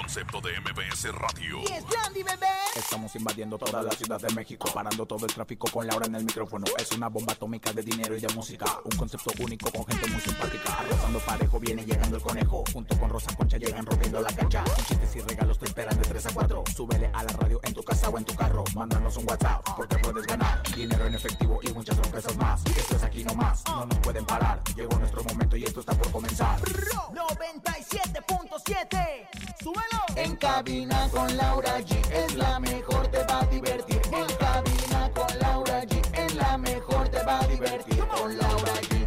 Concepto 0.00 0.40
de 0.40 0.58
MBS 0.60 1.12
Radio. 1.12 1.58
¡Y 1.60 1.72
es 1.72 1.84
Landy, 1.90 2.22
bebé! 2.22 2.46
Estamos 2.74 3.14
invadiendo 3.16 3.58
toda 3.58 3.82
la 3.82 3.90
Ciudad 3.90 4.18
de 4.18 4.32
México, 4.34 4.66
parando 4.72 5.04
todo 5.04 5.26
el 5.26 5.34
tráfico 5.34 5.68
con 5.70 5.86
Laura 5.86 6.06
en 6.06 6.14
el 6.14 6.24
micrófono. 6.24 6.64
Es 6.78 6.90
una 6.92 7.08
bomba 7.08 7.34
atómica 7.34 7.70
de 7.74 7.82
dinero 7.82 8.16
y 8.16 8.20
de 8.20 8.32
música. 8.34 8.64
Un 8.82 8.96
concepto 8.96 9.30
único 9.40 9.70
con 9.70 9.84
gente 9.86 10.06
muy 10.08 10.18
simpática. 10.22 10.72
Arrasando 10.72 11.18
parejo 11.20 11.60
viene 11.60 11.84
llegando 11.84 12.16
el 12.16 12.22
conejo. 12.22 12.64
Junto 12.72 12.98
con 12.98 13.10
Rosa 13.10 13.36
Concha 13.36 13.58
llegan 13.58 13.84
rompiendo 13.84 14.22
la 14.22 14.32
cancha. 14.32 14.64
Con 14.64 14.82
chistes 14.86 15.16
y 15.16 15.20
regalos 15.20 15.58
te 15.58 15.66
esperan 15.66 15.98
de 15.98 16.08
3 16.08 16.26
a 16.26 16.32
4. 16.32 16.64
Súbele 16.74 17.10
a 17.12 17.22
la 17.22 17.32
radio 17.34 17.60
en 17.62 17.74
tu 17.74 17.82
casa 17.82 18.08
o 18.08 18.16
en 18.16 18.24
tu 18.24 18.34
carro. 18.34 18.64
Mándanos 18.74 19.18
un 19.18 19.28
WhatsApp 19.28 19.62
porque 19.76 19.98
puedes 19.98 20.26
ganar. 20.26 20.62
Dinero 20.74 21.04
en 21.06 21.14
efectivo 21.14 21.60
y 21.62 21.70
muchas 21.74 21.96
sorpresas 21.96 22.34
más. 22.38 22.64
Esto 22.64 22.96
es 22.96 23.02
aquí 23.02 23.22
nomás, 23.22 23.62
no 23.66 23.84
nos 23.84 23.98
pueden 23.98 24.24
parar. 24.24 24.62
Llegó 24.74 24.98
nuestro 24.98 25.22
momento 25.24 25.58
y 25.58 25.64
esto 25.64 25.80
está 25.80 25.92
por 25.92 26.10
comenzar. 26.10 26.58
97.7. 26.60 29.28
¡Súbelo! 29.62 29.89
En 30.16 30.36
cabina 30.36 31.08
con 31.10 31.36
Laura 31.36 31.78
G 31.80 31.96
es 32.12 32.34
la 32.34 32.58
mejor, 32.60 33.08
te 33.08 33.24
va 33.24 33.40
a 33.40 33.46
divertir. 33.46 34.00
En 34.12 34.36
cabina 34.36 35.10
con 35.14 35.38
Laura 35.38 35.82
G 35.84 36.02
es 36.12 36.34
la 36.34 36.58
mejor, 36.58 37.08
te 37.08 37.22
va 37.22 37.40
a 37.40 37.46
divertir. 37.46 37.98
Con 38.06 38.36
Laura 38.36 38.72
G. 38.88 39.00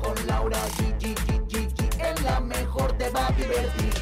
Con 0.00 0.26
Laura 0.26 0.58
G. 0.76 1.16
Es 2.00 2.22
la 2.22 2.40
mejor, 2.40 2.92
te 2.92 3.10
va 3.10 3.26
a 3.26 3.32
divertir. 3.32 3.92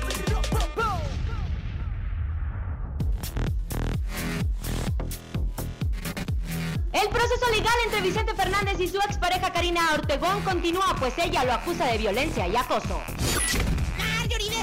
El 6.92 7.08
proceso 7.10 7.50
legal 7.50 7.74
entre 7.84 8.00
Vicente 8.00 8.34
Fernández 8.34 8.80
y 8.80 8.88
su 8.88 8.98
expareja 8.98 9.52
Karina 9.52 9.92
Ortegón 9.94 10.40
continúa, 10.42 10.94
pues 10.98 11.18
ella 11.18 11.44
lo 11.44 11.52
acusa 11.52 11.86
de 11.86 11.98
violencia 11.98 12.48
y 12.48 12.56
acoso. 12.56 13.00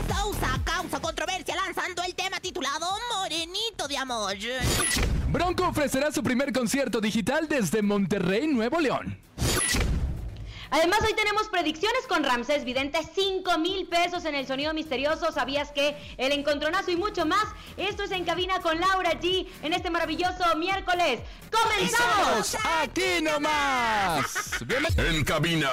Sousa 0.07 0.59
causa 0.63 0.99
controversia 0.99 1.55
lanzando 1.55 2.03
el 2.03 2.15
tema 2.15 2.39
titulado 2.39 2.87
Morenito 3.15 3.87
de 3.87 3.97
Amor. 3.97 4.35
Bronco 5.29 5.67
ofrecerá 5.67 6.11
su 6.11 6.21
primer 6.23 6.53
concierto 6.53 7.01
digital 7.01 7.47
desde 7.47 7.81
Monterrey, 7.81 8.47
Nuevo 8.47 8.79
León. 8.79 9.17
Además, 10.73 11.01
hoy 11.05 11.13
tenemos 11.13 11.49
predicciones 11.49 12.07
con 12.07 12.23
Ramsés 12.23 12.65
Vidente, 12.65 12.97
5 13.13 13.59
mil 13.59 13.87
pesos 13.87 14.25
en 14.25 14.33
el 14.33 14.47
sonido 14.47 14.73
misterioso. 14.73 15.31
¿Sabías 15.31 15.71
que 15.71 15.95
el 16.17 16.31
encontronazo 16.31 16.89
y 16.89 16.95
mucho 16.95 17.27
más? 17.27 17.45
Esto 17.77 18.05
es 18.05 18.11
en 18.11 18.25
cabina 18.25 18.59
con 18.59 18.79
Laura 18.79 19.11
G 19.11 19.47
en 19.61 19.73
este 19.73 19.91
maravilloso 19.91 20.43
miércoles. 20.57 21.19
¡Comenzamos! 21.51 22.57
¡Aquí 22.81 23.21
nomás! 23.21 24.63
En 24.97 25.23
cabina, 25.23 25.69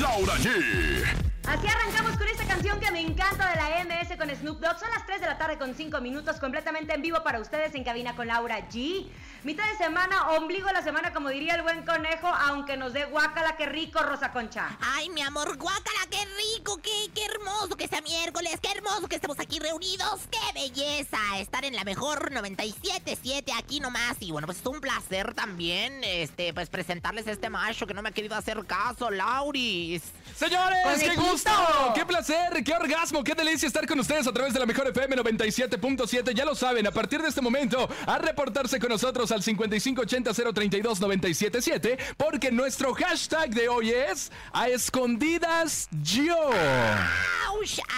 Laura 0.00 0.32
G. 0.36 1.04
Así 1.46 1.66
arrancamos 1.66 2.16
con 2.16 2.26
esta 2.26 2.46
canción 2.46 2.80
que 2.80 2.90
me 2.90 3.00
encanta 3.00 3.50
de 3.50 3.56
la 3.56 3.84
MS 3.84 4.16
con 4.16 4.30
Snoop 4.34 4.58
Dogg. 4.58 4.78
Son 4.80 4.88
las 4.88 5.04
3 5.04 5.20
de 5.20 5.26
la 5.26 5.36
tarde 5.36 5.58
con 5.58 5.74
5 5.74 6.00
minutos 6.00 6.40
completamente 6.40 6.94
en 6.94 7.02
vivo 7.02 7.22
para 7.22 7.40
ustedes 7.40 7.74
en 7.74 7.84
cabina 7.84 8.16
con 8.16 8.28
Laura 8.28 8.70
G. 8.70 9.06
Mitad 9.44 9.70
de 9.70 9.76
semana, 9.76 10.30
ombligo 10.30 10.72
la 10.72 10.80
semana, 10.80 11.12
como 11.12 11.28
diría 11.28 11.54
el 11.54 11.60
buen 11.60 11.84
conejo, 11.84 12.28
aunque 12.28 12.78
nos 12.78 12.94
dé 12.94 13.04
guácala, 13.04 13.58
qué 13.58 13.66
rico, 13.66 14.02
Rosa 14.02 14.32
Concha. 14.32 14.74
Ay, 14.80 15.10
mi 15.10 15.20
amor, 15.20 15.58
guácala, 15.58 16.00
qué 16.10 16.24
rico, 16.24 16.78
qué, 16.78 17.10
qué 17.14 17.26
hermoso 17.26 17.76
que 17.76 17.86
sea 17.86 18.00
miércoles, 18.00 18.58
qué 18.62 18.70
hermoso 18.70 19.06
que 19.06 19.16
estemos 19.16 19.38
aquí 19.38 19.58
reunidos, 19.58 20.22
qué 20.30 20.38
belleza 20.54 21.18
estar 21.38 21.62
en 21.66 21.76
la 21.76 21.84
mejor 21.84 22.32
97.7 22.32 23.52
aquí 23.58 23.80
nomás. 23.80 24.16
Y 24.20 24.30
bueno, 24.30 24.46
pues 24.46 24.60
es 24.60 24.66
un 24.66 24.80
placer 24.80 25.34
también, 25.34 26.02
este, 26.04 26.54
pues 26.54 26.70
presentarles 26.70 27.26
este 27.26 27.50
macho 27.50 27.86
que 27.86 27.92
no 27.92 28.00
me 28.00 28.08
ha 28.08 28.12
querido 28.12 28.36
hacer 28.36 28.64
caso, 28.64 29.10
Lauris. 29.10 30.04
Señores, 30.36 31.00
qué 31.00 31.14
gusto, 31.14 31.50
qué 31.94 32.04
placer, 32.04 32.64
qué 32.64 32.74
orgasmo, 32.74 33.22
qué 33.22 33.34
delicia 33.34 33.68
estar 33.68 33.86
con 33.86 34.00
ustedes 34.00 34.26
a 34.26 34.32
través 34.32 34.52
de 34.52 34.58
la 34.58 34.66
mejor 34.66 34.88
FM 34.88 35.14
97.7. 35.16 36.34
Ya 36.34 36.44
lo 36.44 36.56
saben, 36.56 36.88
a 36.88 36.90
partir 36.90 37.22
de 37.22 37.28
este 37.28 37.40
momento, 37.40 37.88
a 38.04 38.18
reportarse 38.18 38.80
con 38.80 38.88
nosotros 38.88 39.30
al 39.30 39.42
5580-032-977, 39.42 41.98
porque 42.16 42.50
nuestro 42.50 42.94
hashtag 42.94 43.50
de 43.50 43.68
hoy 43.68 43.90
es 43.90 44.32
a 44.52 44.68
escondidas 44.68 45.88
yo. 46.02 46.50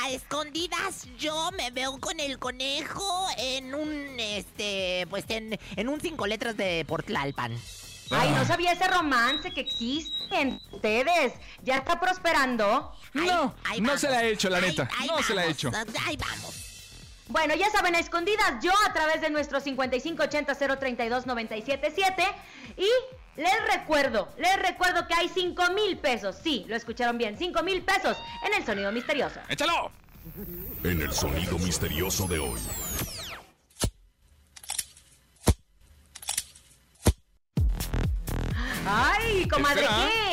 A 0.03 0.11
escondidas 0.11 1.07
yo 1.19 1.51
me 1.57 1.71
veo 1.71 1.99
con 1.99 2.21
el 2.21 2.39
conejo 2.39 3.27
en 3.39 3.75
un, 3.75 4.21
este, 4.21 5.07
pues 5.09 5.25
en, 5.29 5.59
en 5.75 5.89
un 5.89 6.01
cinco 6.01 6.27
letras 6.27 6.57
de 6.57 6.85
Portlalpan. 6.87 7.57
Ay, 8.11 8.31
no 8.33 8.45
sabía 8.45 8.73
ese 8.73 8.87
romance 8.89 9.53
que 9.53 9.61
existe 9.61 10.41
en 10.41 10.61
ustedes. 10.71 11.33
¿Ya 11.63 11.77
está 11.77 11.99
prosperando? 11.99 12.93
No, 13.15 13.55
ahí 13.65 13.81
no 13.81 13.99
se 13.99 14.09
la 14.11 14.25
he 14.25 14.33
hecho, 14.33 14.49
la 14.49 14.61
neta. 14.61 14.89
ahí 14.99 15.09
No 15.09 15.23
se 15.23 15.35
la 15.35 15.47
he 15.47 15.51
hecho. 15.51 15.71
Ahí 16.07 16.17
vamos. 16.17 16.63
Bueno, 17.29 17.57
ya 17.57 17.69
saben, 17.71 17.97
a 17.97 17.99
escondidas 17.99 18.63
yo 18.63 18.71
a 18.89 18.93
través 18.93 19.21
de 19.21 19.31
nuestro 19.31 19.61
5580-032-977. 19.61 22.23
Y 22.77 22.87
les 23.37 23.75
recuerdo, 23.75 24.29
les 24.39 24.57
recuerdo 24.63 25.09
que 25.09 25.15
hay 25.15 25.29
5 25.29 25.73
mil 25.73 25.99
pesos. 25.99 26.37
Sí, 26.43 26.65
lo 26.69 26.77
escucharon 26.77 27.19
bien, 27.19 27.37
5 27.37 27.63
mil 27.65 27.83
pesos 27.83 28.17
en 28.47 28.55
el 28.55 28.65
sonido 28.65 28.93
misterioso. 28.93 29.41
¡Échalo! 29.49 29.91
En 30.85 31.03
el 31.03 31.13
sonido 31.13 31.59
misterioso 31.59 32.29
de 32.29 32.39
hoy. 32.39 32.61
Ay, 38.89 39.49
comadre? 39.49 39.85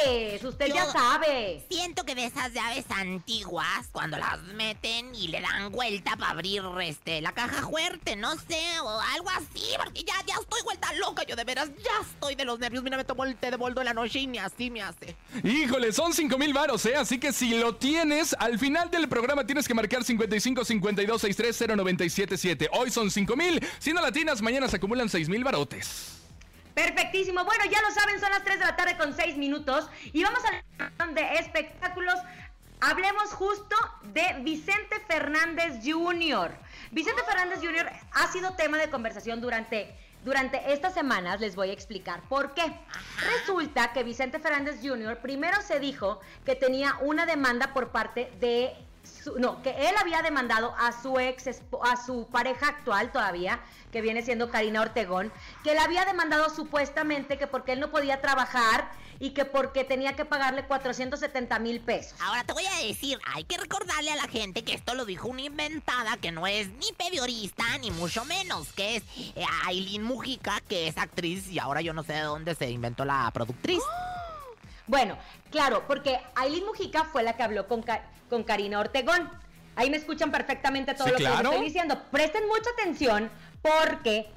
¿qué 0.04 0.36
es? 0.36 0.44
Usted 0.44 0.68
ya 0.68 0.86
sabe. 0.86 1.66
Siento 1.70 2.04
que 2.06 2.14
de 2.14 2.26
esas 2.26 2.54
llaves 2.54 2.86
antiguas, 2.90 3.88
cuando 3.92 4.18
las 4.18 4.40
meten 4.54 5.16
y 5.16 5.30
le 5.30 5.42
dan 5.42 5.72
vuelta 5.72 6.16
para 6.18 6.32
abrir 6.32 6.62
este, 6.84 7.22
la 7.22 7.32
caja 7.32 7.68
fuerte, 7.68 8.16
no 8.16 8.36
sé, 8.36 8.80
o 8.84 9.02
algo 9.16 9.30
así, 9.32 9.64
porque 9.84 10.04
ya, 10.04 10.14
ya 10.28 10.36
estoy 10.40 10.62
vuelta 10.64 10.94
loca, 10.94 11.24
yo 11.24 11.36
de 11.36 11.44
veras, 11.44 11.70
ya 11.84 11.92
estoy 12.02 12.36
de 12.36 12.46
los 12.46 12.60
nervios. 12.60 12.84
Mira, 12.84 12.96
me 12.98 13.04
tomo 13.04 13.26
el 13.26 13.36
té 13.36 13.50
de 13.50 13.58
boldo 13.58 13.82
en 13.82 13.86
la 13.86 13.94
noche 13.94 14.20
y 14.20 14.28
ni 14.28 14.38
así 14.38 14.70
me 14.70 14.84
hace. 14.84 15.16
Híjole, 15.44 15.92
son 15.92 16.14
5 16.14 16.38
mil 16.38 16.54
varos, 16.54 16.86
¿eh? 16.86 16.96
Así 16.96 17.20
que 17.20 17.34
si 17.34 17.58
lo 17.58 17.76
tienes, 17.76 18.36
al 18.38 18.60
final 18.60 18.92
del 18.92 19.10
programa 19.10 19.48
tienes 19.48 19.68
que 19.68 19.74
marcar 19.74 20.04
55 20.04 20.64
52 20.64 21.22
63 21.22 21.78
0977. 21.78 22.70
Hoy 22.74 22.92
son 22.92 23.10
5 23.10 23.36
mil. 23.36 23.66
Si 23.80 23.94
no 23.94 24.02
latinas, 24.02 24.44
mañana 24.44 24.68
se 24.68 24.76
acumulan 24.76 25.10
6 25.10 25.28
mil 25.28 25.44
varotes. 25.44 26.23
Perfectísimo. 26.74 27.46
Bueno, 27.46 27.66
ya 27.66 27.82
lo 27.82 27.92
saben, 27.92 28.20
son 28.20 28.32
las 28.32 28.44
3 28.44 28.60
de 28.60 28.66
la 28.66 28.76
tarde 28.76 28.98
con 28.98 29.14
6 29.14 29.38
minutos. 29.38 29.90
Y 30.12 30.24
vamos 30.24 30.40
a 30.44 30.48
hablar 30.48 31.14
de 31.14 31.40
espectáculos. 31.40 32.16
Hablemos 32.82 33.32
justo 33.34 33.76
de 34.04 34.42
Vicente 34.42 35.00
Fernández 35.08 35.80
Jr. 35.84 36.52
Vicente 36.92 37.22
Fernández 37.24 37.60
Jr. 37.62 37.90
ha 38.12 38.28
sido 38.28 38.56
tema 38.56 38.78
de 38.78 38.90
conversación 38.90 39.40
durante, 39.40 39.96
durante 40.26 40.74
estas 40.74 40.94
semanas. 40.94 41.40
Les 41.40 41.56
voy 41.56 41.70
a 41.70 41.74
explicar 41.74 42.22
por 42.28 42.54
qué. 42.54 42.64
Resulta 43.38 43.94
que 43.94 44.04
Vicente 44.04 44.40
Fernández 44.40 44.80
Jr. 44.84 45.20
primero 45.22 45.62
se 45.62 45.80
dijo 45.80 46.20
que 46.46 46.56
tenía 46.56 46.98
una 47.02 47.26
demanda 47.26 47.74
por 47.74 47.90
parte 47.90 48.32
de 48.40 48.76
su- 49.04 49.38
no, 49.40 49.62
que 49.62 49.70
él 49.90 49.96
había 50.00 50.22
demandado 50.22 50.76
a 50.78 50.92
su 51.02 51.20
ex, 51.20 51.48
a 51.48 52.06
su 52.06 52.28
pareja 52.32 52.68
actual 52.68 53.12
todavía, 53.12 53.60
que 53.92 54.02
viene 54.02 54.22
siendo 54.24 54.50
Karina 54.50 54.82
Ortegón, 54.82 55.32
que 55.64 55.74
le 55.74 55.80
había 55.80 56.06
demandado 56.06 56.50
supuestamente 56.50 57.38
que 57.38 57.48
porque 57.48 57.74
él 57.74 57.80
no 57.80 57.92
podía 57.92 58.22
trabajar 58.22 58.90
y 59.20 59.30
que 59.32 59.46
porque 59.46 59.84
tenía 59.84 60.16
que 60.16 60.26
pagarle 60.26 60.66
470 60.66 61.60
mil 61.60 61.80
pesos. 61.80 62.20
Ahora 62.22 62.44
te 62.44 62.52
voy 62.54 62.66
a 62.66 62.86
decir, 62.86 63.20
hay 63.34 63.44
que 63.44 63.58
recordarle 63.58 64.12
a 64.12 64.16
la 64.16 64.28
gente 64.28 64.64
que 64.64 64.74
esto 64.74 64.96
lo 64.96 65.06
dijo 65.06 65.28
una 65.28 65.44
inventada 65.44 66.18
que 66.18 66.32
no 66.32 66.48
es 66.48 66.68
ni 66.70 66.92
periodista 66.98 67.64
ni 67.80 67.92
mucho 67.92 68.26
menos, 68.26 68.74
que 68.74 68.98
es 68.98 69.04
eh, 69.36 69.46
Aileen 69.66 70.04
Mujica, 70.04 70.60
que 70.68 70.88
es 70.88 70.98
actriz 70.98 71.48
y 71.50 71.60
ahora 71.60 71.82
yo 71.82 71.94
no 71.94 72.04
sé 72.04 72.14
de 72.14 72.22
dónde 72.22 72.56
se 72.56 72.70
inventó 72.70 73.06
la 73.06 73.30
productriz. 73.32 73.82
Bueno, 74.88 75.18
claro, 75.50 75.84
porque 75.88 76.20
Aileen 76.36 76.66
Mujica 76.66 77.06
fue 77.06 77.24
la 77.24 77.34
que 77.34 77.44
habló 77.44 77.68
con, 77.68 77.84
con 78.30 78.44
Karina 78.44 78.80
Ortegón. 78.80 79.30
Ahí 79.76 79.90
me 79.90 79.98
escuchan 79.98 80.32
perfectamente 80.32 80.94
todo 80.94 81.06
Sí, 81.08 81.12
lo 81.12 81.18
que 81.18 81.24
les 81.24 81.40
estoy 81.40 81.66
diciendo. 81.66 82.02
Presten 82.12 82.48
mucha 82.48 82.70
atención 82.72 83.32
porque 83.62 84.30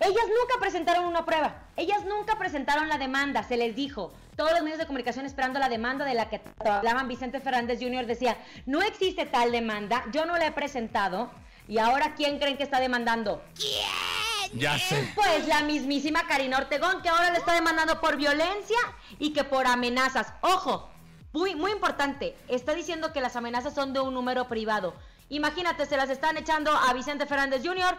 Ellas 0.00 0.24
nunca 0.28 0.58
presentaron 0.58 1.04
una 1.04 1.26
prueba, 1.26 1.56
ellas 1.76 2.06
nunca 2.06 2.38
presentaron 2.38 2.88
la 2.88 2.96
demanda, 2.96 3.42
se 3.42 3.58
les 3.58 3.76
dijo. 3.76 4.14
Todos 4.34 4.52
los 4.52 4.62
medios 4.62 4.78
de 4.78 4.86
comunicación 4.86 5.26
esperando 5.26 5.58
la 5.58 5.68
demanda 5.68 6.06
de 6.06 6.14
la 6.14 6.30
que 6.30 6.40
hablaban 6.64 7.06
Vicente 7.06 7.38
Fernández 7.38 7.78
Jr. 7.82 8.06
decía, 8.06 8.38
no 8.64 8.80
existe 8.80 9.26
tal 9.26 9.52
demanda, 9.52 10.04
yo 10.10 10.24
no 10.24 10.38
la 10.38 10.46
he 10.46 10.52
presentado. 10.52 11.30
¿Y 11.68 11.76
ahora 11.78 12.14
quién 12.16 12.38
creen 12.38 12.56
que 12.56 12.62
está 12.62 12.80
demandando? 12.80 13.42
¿Quién? 13.54 14.29
Ya 14.52 14.78
sé. 14.78 15.12
Pues 15.14 15.46
la 15.46 15.62
mismísima 15.62 16.26
Karina 16.26 16.58
Ortegón, 16.58 17.02
que 17.02 17.08
ahora 17.08 17.30
le 17.30 17.38
está 17.38 17.54
demandando 17.54 18.00
por 18.00 18.16
violencia 18.16 18.78
y 19.18 19.32
que 19.32 19.44
por 19.44 19.66
amenazas. 19.66 20.32
Ojo, 20.40 20.90
muy, 21.32 21.54
muy 21.54 21.70
importante, 21.70 22.36
está 22.48 22.74
diciendo 22.74 23.12
que 23.12 23.20
las 23.20 23.36
amenazas 23.36 23.74
son 23.74 23.92
de 23.92 24.00
un 24.00 24.14
número 24.14 24.48
privado. 24.48 24.94
Imagínate, 25.28 25.86
se 25.86 25.96
las 25.96 26.10
están 26.10 26.36
echando 26.36 26.72
a 26.72 26.92
Vicente 26.92 27.26
Fernández 27.26 27.62
Jr. 27.64 27.96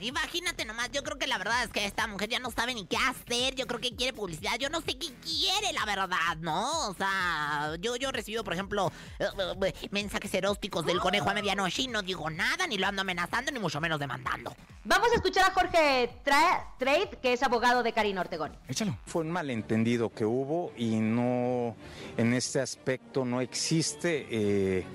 Imagínate 0.00 0.64
nomás, 0.64 0.90
yo 0.92 1.02
creo 1.02 1.18
que 1.18 1.26
la 1.26 1.36
verdad 1.38 1.62
es 1.64 1.70
que 1.70 1.84
esta 1.84 2.06
mujer 2.06 2.28
ya 2.30 2.38
no 2.38 2.50
sabe 2.50 2.74
ni 2.74 2.86
qué 2.86 2.96
hacer, 2.96 3.54
yo 3.54 3.66
creo 3.66 3.80
que 3.80 3.94
quiere 3.94 4.12
publicidad, 4.12 4.58
yo 4.58 4.70
no 4.70 4.80
sé 4.80 4.96
qué 4.98 5.08
quiere 5.22 5.72
la 5.74 5.84
verdad, 5.84 6.36
¿no? 6.40 6.88
O 6.88 6.94
sea, 6.94 7.76
yo, 7.80 7.96
yo 7.96 8.08
he 8.08 8.12
recibido, 8.12 8.42
por 8.42 8.54
ejemplo, 8.54 8.90
eh, 9.18 9.26
eh, 9.66 9.74
mensajes 9.90 10.32
eróticos 10.34 10.86
del 10.86 11.00
conejo 11.00 11.28
a 11.30 11.34
medianoche 11.34 11.82
y 11.82 11.88
no 11.88 12.02
digo 12.02 12.30
nada, 12.30 12.66
ni 12.66 12.78
lo 12.78 12.86
ando 12.86 13.02
amenazando, 13.02 13.52
ni 13.52 13.58
mucho 13.58 13.80
menos 13.80 13.98
demandando. 14.00 14.54
Vamos 14.84 15.10
a 15.12 15.16
escuchar 15.16 15.50
a 15.50 15.52
Jorge 15.52 16.10
Tra- 16.24 16.64
Trade, 16.78 17.18
que 17.20 17.34
es 17.34 17.42
abogado 17.42 17.82
de 17.82 17.92
Karina 17.92 18.22
Ortegón. 18.22 18.56
Échalo. 18.66 18.96
Fue 19.04 19.20
un 19.22 19.30
malentendido 19.30 20.08
que 20.10 20.24
hubo 20.24 20.72
y 20.78 20.96
no, 20.96 21.76
en 22.16 22.32
este 22.32 22.60
aspecto 22.60 23.26
no 23.26 23.42
existe 23.42 24.26
eh, 24.30 24.86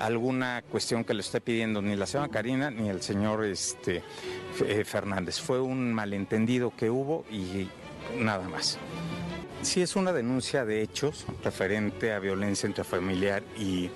alguna 0.00 0.62
cuestión 0.62 1.04
que 1.04 1.14
le 1.14 1.20
esté 1.20 1.40
pidiendo 1.40 1.82
ni 1.82 1.96
la 1.96 2.06
señora 2.06 2.30
Karina 2.30 2.70
ni 2.70 2.88
el 2.88 3.02
señor 3.02 3.44
este, 3.44 4.02
eh, 4.66 4.84
Fernández. 4.84 5.40
Fue 5.40 5.60
un 5.60 5.92
malentendido 5.92 6.72
que 6.76 6.90
hubo 6.90 7.24
y 7.30 7.68
nada 8.18 8.48
más. 8.48 8.78
Sí, 9.62 9.82
es 9.82 9.96
una 9.96 10.12
denuncia 10.12 10.64
de 10.64 10.82
hechos 10.82 11.26
referente 11.42 12.12
a 12.12 12.20
violencia 12.20 12.68
intrafamiliar 12.68 13.42
y 13.58 13.90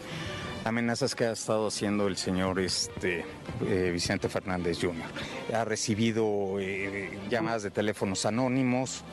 amenazas 0.64 1.14
que 1.14 1.24
ha 1.24 1.32
estado 1.32 1.68
haciendo 1.68 2.08
el 2.08 2.16
señor 2.16 2.58
este, 2.58 3.24
eh, 3.66 3.90
Vicente 3.92 4.28
Fernández 4.28 4.78
Jr. 4.80 5.54
Ha 5.54 5.64
recibido 5.64 6.58
eh, 6.60 7.18
llamadas 7.30 7.62
de 7.62 7.70
teléfonos 7.70 8.26
anónimos 8.26 9.04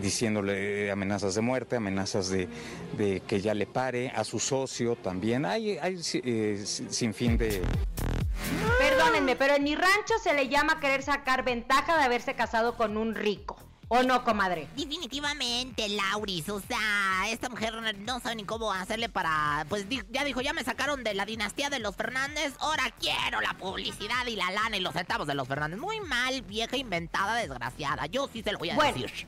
diciéndole 0.00 0.90
amenazas 0.90 1.34
de 1.34 1.40
muerte, 1.40 1.76
amenazas 1.76 2.28
de, 2.28 2.48
de 2.96 3.20
que 3.26 3.40
ya 3.40 3.54
le 3.54 3.66
pare, 3.66 4.10
a 4.14 4.24
su 4.24 4.38
socio 4.38 4.96
también. 4.96 5.44
Hay, 5.46 5.78
hay 5.78 6.00
eh, 6.14 6.64
sin 6.64 7.14
fin 7.14 7.36
de, 7.38 7.62
Perdónenme, 8.78 9.36
pero 9.36 9.54
en 9.54 9.64
mi 9.64 9.74
rancho 9.74 10.14
se 10.22 10.34
le 10.34 10.48
llama 10.48 10.80
querer 10.80 11.02
sacar 11.02 11.44
ventaja 11.44 11.96
de 11.96 12.04
haberse 12.04 12.34
casado 12.34 12.76
con 12.76 12.96
un 12.96 13.14
rico. 13.14 13.56
¿O 13.88 14.02
no, 14.02 14.24
comadre? 14.24 14.66
Definitivamente, 14.76 15.88
Lauris, 15.90 16.48
o 16.48 16.58
sea, 16.60 17.24
esta 17.28 17.48
mujer 17.50 17.74
no 17.98 18.18
sabe 18.18 18.36
ni 18.36 18.44
cómo 18.44 18.72
hacerle 18.72 19.08
para, 19.10 19.66
pues 19.68 19.88
di- 19.88 20.02
ya 20.10 20.24
dijo, 20.24 20.40
ya 20.40 20.52
me 20.54 20.64
sacaron 20.64 21.04
de 21.04 21.12
la 21.14 21.26
dinastía 21.26 21.68
de 21.70 21.78
los 21.78 21.94
Fernández, 21.94 22.54
ahora 22.60 22.84
quiero 22.98 23.40
la 23.42 23.54
publicidad 23.54 24.26
y 24.26 24.36
la 24.36 24.50
lana 24.50 24.78
y 24.78 24.80
los 24.80 24.94
centavos 24.94 25.26
de 25.26 25.34
los 25.34 25.46
Fernández. 25.46 25.78
Muy 25.78 26.00
mal, 26.00 26.40
vieja 26.42 26.76
inventada, 26.78 27.36
desgraciada, 27.36 28.06
yo 28.06 28.28
sí 28.32 28.42
se 28.42 28.52
lo 28.52 28.58
voy 28.58 28.70
a 28.70 28.74
Bueno. 28.74 28.94
decir. 29.02 29.26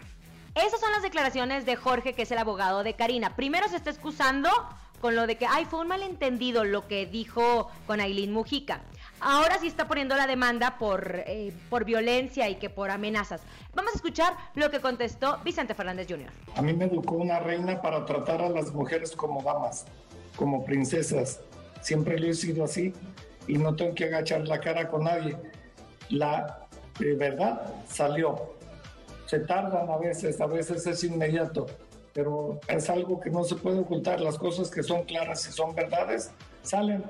Esas 0.57 0.81
son 0.81 0.91
las 0.91 1.03
declaraciones 1.03 1.67
de 1.67 1.77
Jorge, 1.77 2.15
que 2.15 2.23
es 2.23 2.31
el 2.31 2.39
abogado 2.39 2.83
de 2.83 2.95
Karina. 2.95 3.37
Primero 3.37 3.69
se 3.69 3.77
está 3.77 3.91
excusando 3.91 4.49
con 5.03 5.15
lo 5.15 5.27
de 5.27 5.37
que, 5.37 5.45
ay, 5.45 5.67
fue 5.67 5.81
un 5.81 5.89
malentendido 5.89 6.65
lo 6.65 6.89
que 6.89 7.05
dijo 7.05 7.69
con 7.87 8.01
Aileen 8.01 8.33
Mujica. 8.33 8.81
Ahora 9.21 9.59
sí 9.59 9.67
está 9.67 9.87
poniendo 9.87 10.17
la 10.17 10.27
demanda 10.27 10.79
por, 10.79 11.25
eh, 11.27 11.53
por 11.69 11.85
violencia 11.85 12.49
y 12.49 12.55
que 12.55 12.71
por 12.71 12.91
amenazas. 12.91 13.43
Vamos 13.75 13.93
a 13.93 13.97
escuchar 13.97 14.33
lo 14.55 14.71
que 14.71 14.81
contestó 14.81 15.39
Vicente 15.45 15.75
Fernández 15.75 16.07
Jr. 16.09 16.31
A 16.55 16.63
mí 16.63 16.73
me 16.73 16.87
educó 16.87 17.17
una 17.17 17.39
reina 17.39 17.83
para 17.83 18.07
tratar 18.07 18.41
a 18.41 18.49
las 18.49 18.73
mujeres 18.73 19.15
como 19.15 19.43
damas, 19.43 19.85
como 20.37 20.65
princesas. 20.65 21.39
Siempre 21.83 22.19
lo 22.19 22.29
he 22.29 22.35
sido 22.35 22.65
así 22.65 22.95
y 23.47 23.59
no 23.59 23.77
tengo 23.77 23.95
que 23.95 24.07
agachar 24.07 24.49
la 24.49 24.59
cara 24.59 24.89
con 24.89 25.05
nadie. 25.05 25.37
La 26.09 26.67
eh, 27.01 27.15
verdad 27.15 27.75
salió. 27.87 28.56
Se 29.27 29.41
tardan 29.41 29.91
a 29.91 29.97
veces, 29.99 30.41
a 30.41 30.47
veces 30.47 30.87
es 30.87 31.03
inmediato, 31.05 31.67
pero 32.13 32.61
es 32.69 32.89
algo 32.89 33.21
que 33.21 33.31
no 33.31 33.45
se 33.45 33.57
puede 33.57 33.81
ocultar. 33.81 34.21
Las 34.21 34.39
cosas 34.39 34.71
que 34.71 34.83
son 34.83 35.05
claras 35.05 35.49
y 35.49 35.53
son 35.53 35.75
verdades 35.75 36.31
salen. 36.63 37.03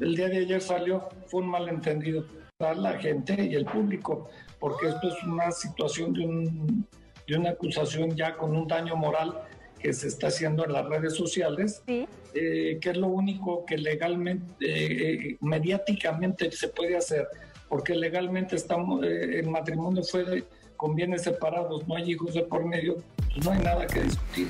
El 0.00 0.16
día 0.16 0.28
de 0.28 0.38
ayer 0.38 0.60
salió, 0.62 1.08
fue 1.26 1.42
un 1.42 1.48
malentendido 1.48 2.24
para 2.56 2.74
la 2.74 2.98
gente 2.98 3.34
y 3.44 3.54
el 3.54 3.66
público, 3.66 4.28
porque 4.58 4.88
esto 4.88 5.08
es 5.08 5.22
una 5.24 5.50
situación 5.50 6.12
de, 6.14 6.24
un, 6.26 6.86
de 7.26 7.36
una 7.36 7.50
acusación 7.50 8.16
ya 8.16 8.36
con 8.36 8.56
un 8.56 8.66
daño 8.66 8.96
moral 8.96 9.34
que 9.78 9.92
se 9.92 10.08
está 10.08 10.28
haciendo 10.28 10.64
en 10.64 10.72
las 10.72 10.86
redes 10.86 11.14
sociales, 11.14 11.82
Sí. 11.86 12.06
eh, 12.34 12.78
que 12.80 12.90
es 12.90 12.96
lo 12.96 13.08
único 13.08 13.64
que 13.66 13.76
legalmente, 13.78 14.44
eh, 14.60 15.36
mediáticamente 15.40 16.50
se 16.52 16.68
puede 16.68 16.96
hacer, 16.96 17.26
porque 17.68 17.94
legalmente 17.94 18.56
estamos, 18.56 19.04
eh, 19.04 19.38
el 19.40 19.48
matrimonio 19.48 20.02
fue 20.02 20.24
de- 20.24 20.44
con 20.80 20.94
bienes 20.94 21.24
separados, 21.24 21.86
no 21.86 21.94
hay 21.94 22.12
hijos 22.12 22.32
de 22.32 22.40
por 22.40 22.64
medio, 22.64 22.96
pues 23.34 23.44
no 23.44 23.52
hay 23.52 23.58
nada 23.58 23.86
que 23.86 24.00
discutir. 24.00 24.48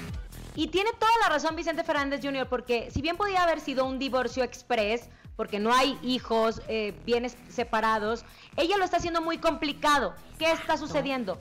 Y 0.54 0.68
tiene 0.68 0.90
toda 0.92 1.10
la 1.22 1.28
razón 1.28 1.56
Vicente 1.56 1.82
Fernández 1.82 2.20
Jr., 2.22 2.48
porque 2.48 2.88
si 2.92 3.02
bien 3.02 3.16
podía 3.16 3.42
haber 3.42 3.58
sido 3.58 3.84
un 3.84 3.98
divorcio 3.98 4.44
express, 4.44 5.08
porque 5.34 5.58
no 5.58 5.74
hay 5.74 5.98
hijos, 6.04 6.62
eh, 6.68 6.94
bienes 7.04 7.36
separados, 7.48 8.24
ella 8.56 8.76
lo 8.76 8.84
está 8.84 8.98
haciendo 8.98 9.20
muy 9.20 9.38
complicado. 9.38 10.14
¿Qué 10.38 10.52
está 10.52 10.76
sucediendo? 10.76 11.36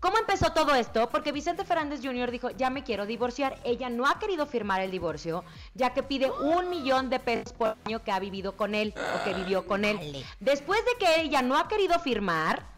¿Cómo 0.00 0.18
empezó 0.18 0.52
todo 0.52 0.74
esto? 0.74 1.08
Porque 1.10 1.30
Vicente 1.30 1.64
Fernández 1.64 2.00
Jr. 2.02 2.32
dijo, 2.32 2.50
ya 2.50 2.70
me 2.70 2.82
quiero 2.82 3.06
divorciar. 3.06 3.56
Ella 3.62 3.90
no 3.90 4.08
ha 4.08 4.18
querido 4.18 4.46
firmar 4.46 4.80
el 4.80 4.90
divorcio, 4.90 5.44
ya 5.74 5.94
que 5.94 6.02
pide 6.02 6.28
un 6.28 6.68
millón 6.68 7.10
de 7.10 7.20
pesos 7.20 7.52
por 7.52 7.76
año 7.84 8.02
que 8.02 8.10
ha 8.10 8.18
vivido 8.18 8.56
con 8.56 8.74
él 8.74 8.92
o 8.96 9.24
que 9.24 9.34
vivió 9.34 9.64
con 9.68 9.84
él. 9.84 10.00
Después 10.40 10.80
de 10.84 10.96
que 10.98 11.20
ella 11.20 11.42
no 11.42 11.56
ha 11.56 11.68
querido 11.68 12.00
firmar, 12.00 12.71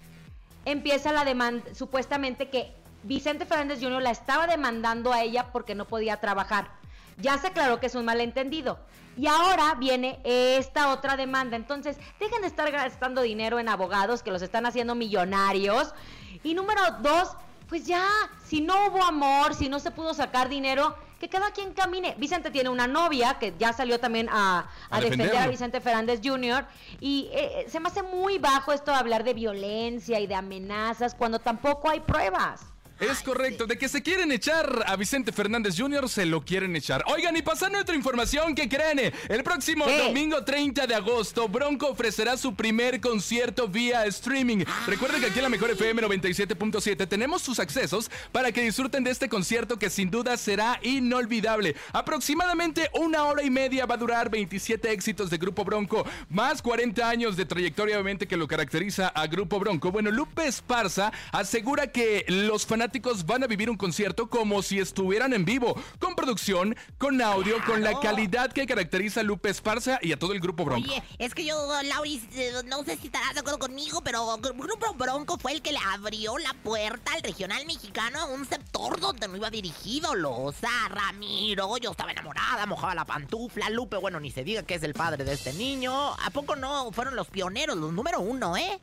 empieza 0.65 1.13
la 1.13 1.25
demanda, 1.25 1.75
supuestamente 1.75 2.49
que 2.49 2.75
Vicente 3.03 3.45
Fernández 3.45 3.81
Jr. 3.81 4.03
la 4.03 4.11
estaba 4.11 4.47
demandando 4.47 5.13
a 5.13 5.23
ella 5.23 5.53
porque 5.53 5.75
no 5.75 5.87
podía 5.87 6.19
trabajar. 6.19 6.71
Ya 7.19 7.39
se 7.39 7.49
aclaró 7.49 7.79
que 7.79 7.87
es 7.87 7.95
un 7.95 8.05
malentendido. 8.05 8.79
Y 9.17 9.27
ahora 9.27 9.75
viene 9.75 10.21
esta 10.25 10.93
otra 10.93 11.17
demanda. 11.17 11.57
Entonces, 11.57 11.99
dejen 12.19 12.41
de 12.41 12.49
estar 12.49 12.71
gastando 12.73 13.23
dinero 13.23 13.59
en 13.59 13.69
abogados 13.69 14.23
que 14.23 14.31
los 14.31 14.43
están 14.43 14.67
haciendo 14.67 14.95
millonarios. 14.95 15.95
Y 16.43 16.55
número 16.55 16.81
dos, 17.01 17.37
pues 17.69 17.87
ya, 17.87 18.05
si 18.45 18.61
no 18.61 18.89
hubo 18.89 19.05
amor, 19.05 19.55
si 19.55 19.69
no 19.69 19.79
se 19.79 19.91
pudo 19.91 20.15
sacar 20.15 20.49
dinero, 20.49 20.97
que 21.25 21.31
cada 21.31 21.53
quien 21.53 21.73
camine. 21.73 22.15
Vicente 22.19 22.51
tiene 22.51 22.69
una 22.69 22.87
novia 22.87 23.39
que 23.39 23.55
ya 23.59 23.73
salió 23.73 23.99
también 23.99 24.29
a, 24.31 24.69
a 24.91 24.97
A 24.97 25.01
defender 25.01 25.35
a. 25.35 25.47
Vicente 25.47 25.81
Fernández 25.81 26.21
Jr. 26.23 26.67
Y 27.01 27.31
eh, 27.33 27.65
se 27.67 27.81
me 27.81 27.89
hace 27.89 28.03
muy 28.03 28.39
bajo 28.39 28.73
esto 28.73 28.91
de 28.91 28.99
hablar 28.99 29.25
de 29.25 29.33
violencia 29.33 30.21
y 30.21 30.27
de 30.27 30.35
amenazas 30.35 31.15
cuando 31.15 31.39
tampoco 31.39 31.89
hay 31.89 32.01
pruebas. 32.01 32.74
Es 33.01 33.23
correcto, 33.23 33.67
de 33.67 33.77
que 33.77 33.89
se 33.89 34.03
quieren 34.03 34.31
echar 34.31 34.85
a 34.87 34.95
Vicente 34.95 35.33
Fernández 35.33 35.75
Jr., 35.77 36.09
se 36.09 36.27
lo 36.27 36.45
quieren 36.45 36.77
echar. 36.77 37.03
Oigan, 37.09 37.37
y 37.37 37.43
pasando 37.43 37.79
a 37.79 37.81
otra 37.81 37.97
información, 37.97 38.55
¿qué 38.55 38.69
creen? 38.69 39.13
El 39.29 39.43
próximo 39.43 39.85
¿Qué? 39.85 39.99
domingo 39.99 40.45
30 40.45 40.87
de 40.87 40.95
agosto, 40.95 41.49
Bronco 41.49 41.89
ofrecerá 41.89 42.37
su 42.37 42.55
primer 42.55 43.01
concierto 43.01 43.67
vía 43.67 44.07
streaming. 44.07 44.65
Recuerden 44.87 45.21
que 45.21 45.27
aquí 45.27 45.39
en 45.41 45.43
la 45.43 45.49
Mejor 45.49 45.73
FM 45.73 46.03
97.7 46.03 47.09
tenemos 47.09 47.43
sus 47.43 47.59
accesos 47.59 48.11
para 48.31 48.53
que 48.53 48.63
disfruten 48.63 49.03
de 49.03 49.11
este 49.11 49.29
concierto 49.29 49.77
que 49.77 49.91
sin 49.91 50.11
duda 50.11 50.37
será 50.37 50.79
inolvidable. 50.83 51.75
Aproximadamente 51.93 52.91
una 52.95 53.25
hora 53.25 53.43
y 53.43 53.51
media 53.51 53.87
va 53.87 53.97
a 53.97 53.99
durar 53.99 54.31
27 54.31 54.93
éxitos 54.93 55.31
de 55.31 55.39
Grupo 55.39 55.65
Bronco, 55.65 56.07
más 56.29 56.63
40 56.63 57.09
años 57.09 57.37
de 57.37 57.45
trayectoria 57.45 57.97
obviamente 57.97 58.29
que 58.29 58.37
lo 58.37 58.47
caracteriza 58.47 59.09
a 59.09 59.27
Grupo 59.27 59.59
Bronco. 59.59 59.91
Bueno, 59.91 60.13
Lupe 60.13 60.47
Esparza 60.47 61.13
asegura 61.33 61.89
que 61.89 62.25
los 62.29 62.65
fanáticos 62.65 62.84
van 63.27 63.43
a 63.45 63.47
vivir 63.47 63.71
un 63.71 63.77
concierto 63.77 64.29
como 64.29 64.63
si 64.63 64.79
estuvieran 64.79 65.33
en 65.33 65.45
vivo, 65.45 65.75
con 65.99 66.15
producción, 66.15 66.77
con 66.99 67.21
audio, 67.23 67.57
con 67.67 67.83
la 67.83 67.91
Claro. 67.91 68.01
calidad 68.01 68.53
que 68.53 68.67
caracteriza 68.67 69.21
a 69.21 69.23
Lupe 69.23 69.49
Esparza 69.51 69.99
y 70.03 70.13
a 70.13 70.19
todo 70.19 70.33
el 70.33 70.41
Grupo 70.41 70.65
Bronco. 70.65 70.89
Oye, 70.89 71.03
es 71.19 71.35
que 71.35 71.45
yo, 71.45 71.55
Lauris, 71.83 72.23
eh, 72.35 72.53
no 72.67 72.83
sé 72.85 72.97
si 72.97 73.07
estarás 73.07 73.35
de 73.35 73.41
acuerdo 73.41 73.59
conmigo, 73.59 74.01
pero 74.03 74.27
Gru- 74.39 74.57
Grupo 74.57 74.95
Bronco 74.95 75.39
fue 75.39 75.53
el 75.53 75.63
que 75.63 75.73
le 75.73 75.79
abrió 75.93 76.39
la 76.39 76.53
puerta 76.63 77.13
al 77.13 77.23
regional 77.23 77.65
mexicano 77.67 78.19
a 78.21 78.25
un 78.27 78.45
sector 78.47 79.01
donde 79.01 79.29
no 79.29 79.37
iba 79.37 79.51
dirigido. 79.51 80.15
Lo, 80.15 80.31
o 80.37 80.53
sea, 80.53 80.89
Ramiro, 80.89 81.77
yo 81.79 81.91
estaba 81.93 82.13
enamorada, 82.13 82.67
mojaba 82.67 82.95
la 82.95 83.05
pantufla. 83.05 83.71
Lupe, 83.71 83.97
bueno, 83.97 84.21
ni 84.21 84.31
se 84.31 84.45
diga 84.45 84.63
que 84.63 84.75
es 84.75 84.83
el 84.83 84.95
padre 84.95 85.25
de 85.25 85.33
este 85.35 85.53
niño. 85.53 85.93
¿A 86.15 86.31
poco 86.31 86.57
no 86.57 86.91
fueron 86.93 87.17
los 87.17 87.29
pioneros, 87.29 87.77
los 87.77 87.93
número 87.93 88.21
uno, 88.21 88.57
eh? 88.57 88.79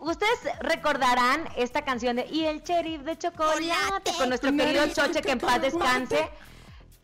Ustedes 0.00 0.38
recordarán 0.60 1.48
esta 1.56 1.82
canción 1.82 2.16
de 2.16 2.26
Y 2.30 2.44
el 2.44 2.62
sheriff 2.62 3.02
de 3.02 3.18
chocolate 3.18 4.12
con 4.16 4.28
nuestro 4.28 4.54
querido 4.56 4.86
Choche 4.88 5.22
que 5.22 5.32
en 5.32 5.38
paz 5.38 5.60
descanse. 5.60 6.28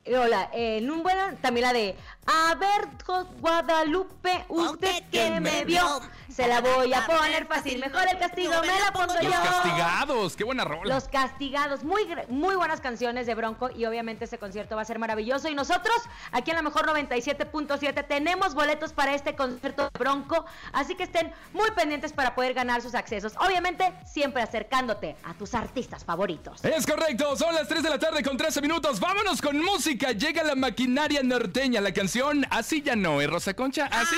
Hola, 0.07 0.50
eh, 0.54 0.78
en 0.78 0.90
un 0.90 1.02
bueno, 1.02 1.37
también 1.42 1.66
la 1.66 1.73
de 1.73 1.95
A 2.30 2.54
ver, 2.56 2.88
Guadalupe, 3.40 4.44
usted 4.49 5.02
que 5.11 5.40
me 5.40 5.64
vio, 5.64 6.02
se 6.28 6.47
la 6.47 6.61
voy 6.61 6.92
a 6.92 7.06
poner 7.06 7.47
fácil. 7.47 7.80
Mejor 7.80 8.02
el 8.06 8.18
castigo 8.18 8.52
me 8.61 8.66
la 8.66 8.92
pongo 8.92 9.14
yo. 9.18 9.30
Los 9.30 9.38
castigados, 9.38 10.37
qué 10.37 10.44
buena 10.44 10.64
rola. 10.64 10.94
Los 10.94 11.08
castigados, 11.08 11.85
muy, 11.85 12.02
muy 12.28 12.54
buenas 12.54 12.82
canciones 12.82 13.26
de 13.26 13.35
Bronco 13.35 13.70
y 13.75 13.87
obviamente 13.87 14.26
ese 14.26 14.37
concierto 14.37 14.76
va 14.76 14.82
a 14.82 14.85
ser 14.85 14.99
maravilloso. 14.99 15.49
Y 15.49 15.54
nosotros, 15.54 15.97
aquí 16.30 16.50
en 16.50 16.56
la 16.56 16.62
mejor 16.62 16.87
97.7, 16.87 18.06
tenemos 18.06 18.54
boletos 18.54 18.92
para 18.92 19.14
este 19.14 19.35
concierto 19.35 19.85
de 19.85 19.99
Bronco, 19.99 20.44
así 20.73 20.97
que 20.97 21.04
estén 21.04 21.32
muy 21.54 21.70
pendientes 21.70 22.12
para 22.12 22.35
poder 22.35 22.52
ganar 22.52 22.82
sus 22.82 22.94
accesos. 22.94 23.32
Obviamente, 23.38 23.90
siempre 24.04 24.42
acercándote 24.42 25.16
a 25.25 25.32
tus 25.32 25.54
artistas 25.54 26.04
favoritos. 26.04 26.62
Es 26.62 26.87
correcto, 26.87 27.37
son 27.37 27.54
las 27.54 27.66
3 27.68 27.82
de 27.82 27.88
la 27.88 27.99
tarde 27.99 28.23
con 28.23 28.37
13 28.37 28.61
minutos. 28.61 29.00
Vámonos 29.00 29.40
con 29.40 29.58
música. 29.58 30.12
Llega 30.12 30.44
la 30.44 30.54
maquinaria 30.54 31.23
norteña, 31.23 31.80
la 31.80 31.94
canción 31.94 32.17
Así 32.50 32.82
ya 32.82 32.96
no, 32.96 33.20
¿eh, 33.20 33.28
Rosa 33.28 33.54
Concha? 33.54 33.87
Así 33.92 34.16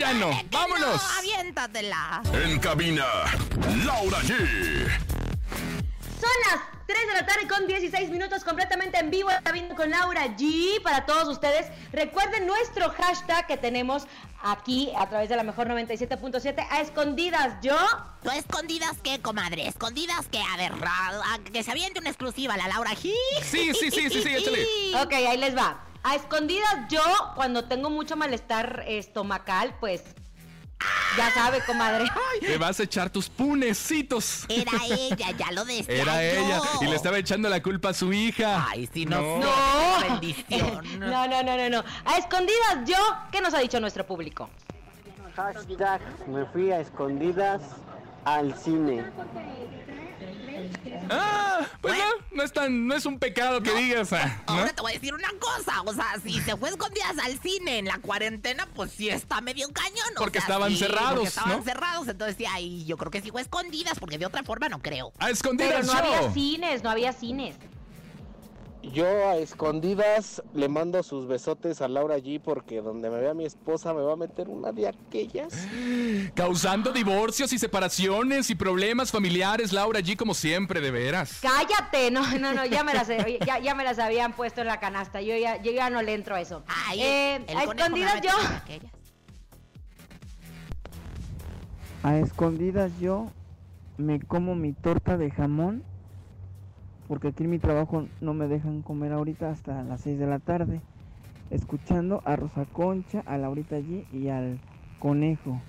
ya 0.00 0.12
no. 0.14 0.30
Vámonos. 0.50 1.00
aviéntatela. 1.18 2.20
En 2.44 2.58
cabina, 2.58 3.06
Laura 3.84 4.18
G. 4.22 4.88
Son 6.20 6.30
las 6.50 6.60
3 6.88 7.06
de 7.06 7.12
la 7.12 7.24
tarde 7.24 7.46
con 7.46 7.68
16 7.68 8.10
minutos 8.10 8.42
completamente 8.42 8.98
en 8.98 9.10
vivo. 9.10 9.30
Está 9.30 9.52
viendo 9.52 9.76
con 9.76 9.90
Laura 9.90 10.26
G 10.36 10.82
para 10.82 11.06
todos 11.06 11.28
ustedes. 11.28 11.66
Recuerden 11.92 12.48
nuestro 12.48 12.90
hashtag 12.90 13.46
que 13.46 13.56
tenemos 13.56 14.08
aquí 14.42 14.90
a 14.98 15.08
través 15.08 15.28
de 15.28 15.36
la 15.36 15.44
mejor 15.44 15.68
97.7 15.68 16.66
a 16.68 16.80
escondidas. 16.80 17.58
Yo. 17.62 17.78
¿Tú 18.24 18.30
escondidas 18.30 18.96
qué, 19.04 19.20
comadre? 19.20 19.68
¿Escondidas 19.68 20.26
qué? 20.32 20.42
A 20.42 20.56
ver, 20.56 20.72
que 21.52 21.62
se 21.62 21.70
aviente 21.70 22.00
una 22.00 22.10
exclusiva 22.10 22.56
la 22.56 22.66
Laura 22.66 22.90
G. 22.90 23.12
Sí, 23.42 23.72
sí, 23.72 23.90
sí, 23.92 24.10
sí, 24.10 24.20
sí, 24.20 24.34
échale. 24.34 24.66
Ok, 25.00 25.12
ahí 25.12 25.38
les 25.38 25.56
va. 25.56 25.86
A 26.08 26.14
escondidas 26.14 26.86
yo, 26.88 27.02
cuando 27.34 27.64
tengo 27.64 27.90
mucho 27.90 28.16
malestar 28.16 28.84
estomacal, 28.86 29.74
pues 29.80 30.04
ya 31.16 31.32
sabe, 31.32 31.58
comadre. 31.66 32.04
Te 32.40 32.56
vas 32.58 32.78
a 32.78 32.84
echar 32.84 33.10
tus 33.10 33.28
punecitos. 33.28 34.46
Era 34.48 34.70
ella, 34.88 35.32
ya 35.32 35.50
lo 35.50 35.64
decía 35.64 36.02
Era 36.02 36.22
ella. 36.22 36.60
Y 36.80 36.84
le 36.84 36.94
estaba 36.94 37.18
echando 37.18 37.48
la 37.48 37.60
culpa 37.60 37.88
a 37.88 37.92
su 37.92 38.12
hija. 38.12 38.68
Ay, 38.70 38.88
si 38.92 39.04
no. 39.04 39.20
No. 39.20 39.40
no. 39.40 40.08
Bendición. 40.08 40.80
No, 41.00 41.26
no, 41.26 41.42
no, 41.42 41.56
no, 41.56 41.70
no. 41.70 41.84
A 42.04 42.18
escondidas 42.18 42.84
yo, 42.86 42.96
¿qué 43.32 43.40
nos 43.40 43.52
ha 43.52 43.58
dicho 43.58 43.80
nuestro 43.80 44.06
público? 44.06 44.48
Hashtag, 45.34 46.00
me 46.28 46.44
fui 46.46 46.70
a 46.70 46.78
escondidas 46.78 47.62
al 48.24 48.56
cine. 48.56 49.04
Ah, 51.10 51.66
pues 51.80 51.96
no, 51.96 52.04
no 52.36 52.42
es 52.42 52.52
tan, 52.52 52.86
no 52.86 52.94
es 52.94 53.06
un 53.06 53.18
pecado 53.18 53.62
que 53.62 53.74
digas. 53.74 54.12
Ah, 54.12 54.42
ahora 54.46 54.72
te 54.72 54.82
voy 54.82 54.92
a 54.92 54.94
decir 54.94 55.14
una 55.14 55.30
cosa, 55.38 55.82
o 55.82 55.92
sea, 55.92 56.06
si 56.22 56.40
se 56.40 56.56
fue 56.56 56.70
escondidas 56.70 57.18
al 57.24 57.38
cine 57.40 57.78
en 57.78 57.86
la 57.86 57.98
cuarentena, 57.98 58.68
pues 58.74 58.92
sí 58.92 59.08
está 59.08 59.40
medio 59.40 59.68
cañón. 59.72 60.14
Porque 60.16 60.38
estaban 60.38 60.74
cerrados, 60.76 61.14
porque 61.14 61.28
estaban 61.28 61.64
cerrados, 61.64 62.08
entonces 62.08 62.36
sí, 62.36 62.46
ahí 62.46 62.84
yo 62.84 62.96
creo 62.96 63.10
que 63.10 63.20
sí 63.22 63.30
fue 63.30 63.42
escondidas, 63.42 63.98
porque 63.98 64.18
de 64.18 64.26
otra 64.26 64.42
forma 64.42 64.68
no 64.68 64.80
creo. 64.80 65.12
A 65.18 65.30
escondidas 65.30 65.86
Pero 65.86 65.86
no 65.86 65.92
había 65.92 66.32
cines, 66.32 66.82
no 66.82 66.90
había 66.90 67.12
cines. 67.12 67.56
Yo 68.92 69.06
a 69.06 69.36
escondidas 69.36 70.42
le 70.54 70.68
mando 70.68 71.02
sus 71.02 71.26
besotes 71.26 71.82
a 71.82 71.88
Laura 71.88 72.18
G 72.18 72.40
porque 72.40 72.80
donde 72.80 73.10
me 73.10 73.18
vea 73.18 73.34
mi 73.34 73.44
esposa 73.44 73.92
me 73.92 74.02
va 74.02 74.12
a 74.12 74.16
meter 74.16 74.48
una 74.48 74.72
de 74.72 74.88
aquellas. 74.88 75.66
Causando 76.34 76.92
divorcios 76.92 77.52
y 77.52 77.58
separaciones 77.58 78.48
y 78.50 78.54
problemas 78.54 79.10
familiares, 79.10 79.72
Laura 79.72 80.00
G 80.00 80.16
como 80.16 80.34
siempre, 80.34 80.80
de 80.80 80.90
veras. 80.90 81.40
Cállate, 81.40 82.10
no, 82.10 82.38
no, 82.38 82.54
no, 82.54 82.64
ya 82.64 82.84
me 82.84 82.94
las, 82.94 83.08
ya, 83.08 83.74
me 83.74 83.84
las 83.84 83.98
habían 83.98 84.32
puesto 84.34 84.60
en 84.60 84.68
la 84.68 84.78
canasta, 84.78 85.20
yo 85.20 85.36
ya, 85.36 85.60
yo 85.60 85.72
ya 85.72 85.90
no 85.90 86.02
le 86.02 86.14
entro 86.14 86.34
a 86.34 86.40
eso. 86.40 86.62
Eh, 86.96 87.44
a 87.54 87.64
escondidas 87.64 88.20
yo... 88.22 88.30
A 92.02 92.18
escondidas 92.18 92.92
yo 93.00 93.32
me 93.96 94.20
como 94.20 94.54
mi 94.54 94.72
torta 94.72 95.16
de 95.16 95.30
jamón 95.30 95.82
porque 97.08 97.28
aquí 97.28 97.44
en 97.44 97.50
mi 97.50 97.58
trabajo 97.58 98.04
no 98.20 98.34
me 98.34 98.48
dejan 98.48 98.82
comer 98.82 99.12
ahorita 99.12 99.50
hasta 99.50 99.82
las 99.84 100.00
6 100.02 100.18
de 100.18 100.26
la 100.26 100.38
tarde, 100.38 100.80
escuchando 101.50 102.22
a 102.24 102.36
Rosa 102.36 102.66
Concha, 102.72 103.22
a 103.26 103.38
Laurita 103.38 103.76
allí 103.76 104.04
y 104.12 104.28
al 104.28 104.58
Conejo, 104.98 105.60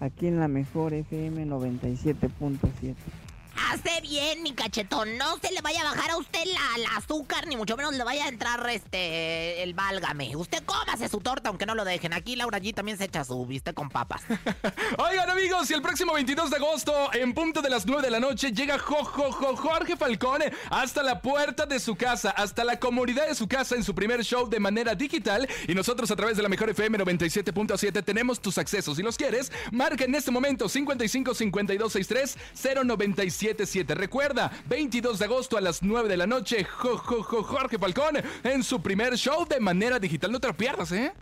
aquí 0.00 0.26
en 0.26 0.38
la 0.38 0.48
mejor 0.48 0.94
FM 0.94 1.46
97.7. 1.46 3.25
Hace 3.56 4.00
bien, 4.02 4.42
mi 4.42 4.52
cachetón. 4.52 5.16
No 5.16 5.38
se 5.38 5.52
le 5.52 5.60
vaya 5.60 5.80
a 5.80 5.84
bajar 5.84 6.10
a 6.10 6.16
usted 6.16 6.44
la, 6.44 6.96
azúcar, 6.96 7.46
ni 7.46 7.56
mucho 7.56 7.76
menos 7.76 7.94
le 7.94 8.04
vaya 8.04 8.26
a 8.26 8.28
entrar 8.28 8.68
este 8.68 9.62
el 9.62 9.74
válgame. 9.74 10.36
Usted 10.36 10.62
cómase 10.64 11.08
su 11.08 11.20
torta, 11.20 11.48
aunque 11.48 11.66
no 11.66 11.74
lo 11.74 11.84
dejen. 11.84 12.12
Aquí 12.12 12.36
Laura 12.36 12.58
G 12.58 12.74
también 12.74 12.98
se 12.98 13.04
echa 13.04 13.24
su 13.24 13.46
viste 13.46 13.72
con 13.72 13.88
papas. 13.88 14.22
Oigan, 14.98 15.30
amigos, 15.30 15.70
y 15.70 15.74
el 15.74 15.82
próximo 15.82 16.12
22 16.14 16.50
de 16.50 16.56
agosto, 16.56 17.12
en 17.14 17.32
punto 17.32 17.62
de 17.62 17.70
las 17.70 17.86
9 17.86 18.02
de 18.02 18.10
la 18.10 18.20
noche, 18.20 18.52
llega 18.52 18.78
Jojo 18.78 19.32
Jorge 19.56 19.96
Falcone 19.96 20.52
hasta 20.70 21.02
la 21.02 21.20
puerta 21.20 21.66
de 21.66 21.80
su 21.80 21.96
casa, 21.96 22.30
hasta 22.30 22.64
la 22.64 22.78
comodidad 22.78 23.26
de 23.26 23.34
su 23.34 23.48
casa 23.48 23.74
en 23.74 23.84
su 23.84 23.94
primer 23.94 24.22
show 24.22 24.48
de 24.48 24.60
manera 24.60 24.94
digital. 24.94 25.48
Y 25.66 25.74
nosotros, 25.74 26.10
a 26.10 26.16
través 26.16 26.36
de 26.36 26.42
la 26.42 26.48
mejor 26.48 26.70
FM 26.70 26.98
97.7, 26.98 28.04
tenemos 28.04 28.40
tus 28.40 28.58
accesos. 28.58 28.96
Si 28.96 29.02
los 29.02 29.16
quieres, 29.16 29.50
marca 29.72 30.04
en 30.04 30.14
este 30.14 30.30
momento 30.30 30.68
55 30.68 31.34
52 31.34 31.92
63 31.92 32.36
097 32.84 33.45
Recuerda, 33.88 34.50
22 34.66 35.18
de 35.18 35.24
agosto 35.24 35.56
a 35.56 35.60
las 35.60 35.82
9 35.82 36.08
de 36.08 36.16
la 36.16 36.26
noche, 36.26 36.64
Jorge 36.64 37.78
Falcón 37.78 38.16
en 38.42 38.62
su 38.62 38.80
primer 38.82 39.16
show 39.16 39.46
de 39.46 39.60
manera 39.60 39.98
digital. 39.98 40.32
No 40.32 40.40
te 40.40 40.48
lo 40.48 40.56
pierdas, 40.56 40.90
¿eh? 40.92 41.12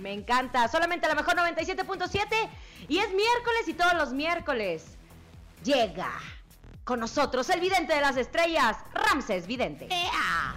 Me 0.00 0.12
encanta. 0.12 0.66
Solamente 0.68 1.06
a 1.06 1.10
la 1.10 1.14
mejor 1.14 1.34
97.7 1.36 2.48
y 2.88 2.98
es 2.98 3.08
miércoles 3.08 3.68
y 3.68 3.74
todos 3.74 3.94
los 3.94 4.12
miércoles 4.12 4.84
llega 5.62 6.10
con 6.84 7.00
nosotros 7.00 7.48
el 7.50 7.60
vidente 7.60 7.94
de 7.94 8.00
las 8.00 8.16
estrellas, 8.16 8.76
Ramses 8.92 9.46
Vidente. 9.46 9.88
¡Ea! 9.90 10.54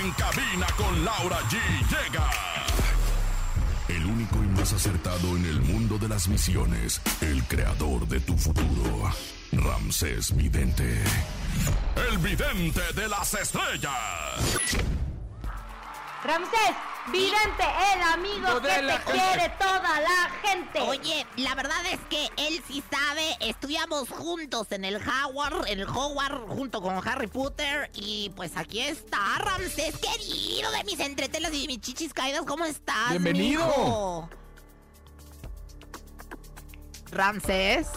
En 0.00 0.10
cabina 0.12 0.66
con 0.76 1.04
Laura 1.04 1.38
G 1.48 1.58
llega 1.88 2.51
más 4.62 4.72
acertado 4.74 5.36
en 5.36 5.44
el 5.44 5.60
mundo 5.60 5.98
de 5.98 6.08
las 6.08 6.28
misiones, 6.28 7.00
el 7.20 7.42
creador 7.48 8.06
de 8.06 8.20
tu 8.20 8.38
futuro. 8.38 9.10
Ramsés 9.50 10.36
Vidente. 10.36 11.02
El 11.96 12.18
vidente 12.18 12.80
de 12.94 13.08
las 13.08 13.34
estrellas. 13.34 13.92
Ramsés, 16.22 16.76
vidente, 17.10 17.64
el 17.92 18.02
amigo 18.02 18.62
que 18.62 18.68
te 18.68 19.10
quiere 19.10 19.52
toda 19.58 20.00
la 20.00 20.30
gente. 20.44 20.80
Oye, 20.82 21.26
la 21.38 21.56
verdad 21.56 21.84
es 21.90 21.98
que 22.08 22.30
él 22.36 22.62
sí 22.68 22.84
sabe. 22.88 23.36
Estudiamos 23.40 24.10
juntos 24.10 24.68
en 24.70 24.84
el 24.84 25.02
Howard, 25.02 25.66
en 25.66 25.80
el 25.80 25.88
Howard, 25.88 26.46
junto 26.46 26.80
con 26.80 26.96
Harry 27.08 27.26
Potter. 27.26 27.90
Y 27.94 28.30
pues 28.36 28.56
aquí 28.56 28.78
está, 28.78 29.38
Ramsés, 29.38 29.96
querido 29.98 30.70
de 30.70 30.84
mis 30.84 31.00
entretelas 31.00 31.52
y 31.52 31.62
de 31.62 31.66
mis 31.66 31.80
chichis 31.80 32.14
caídas. 32.14 32.42
¿Cómo 32.46 32.64
estás? 32.64 33.10
Bienvenido. 33.10 34.30
Ramsés. 37.12 37.88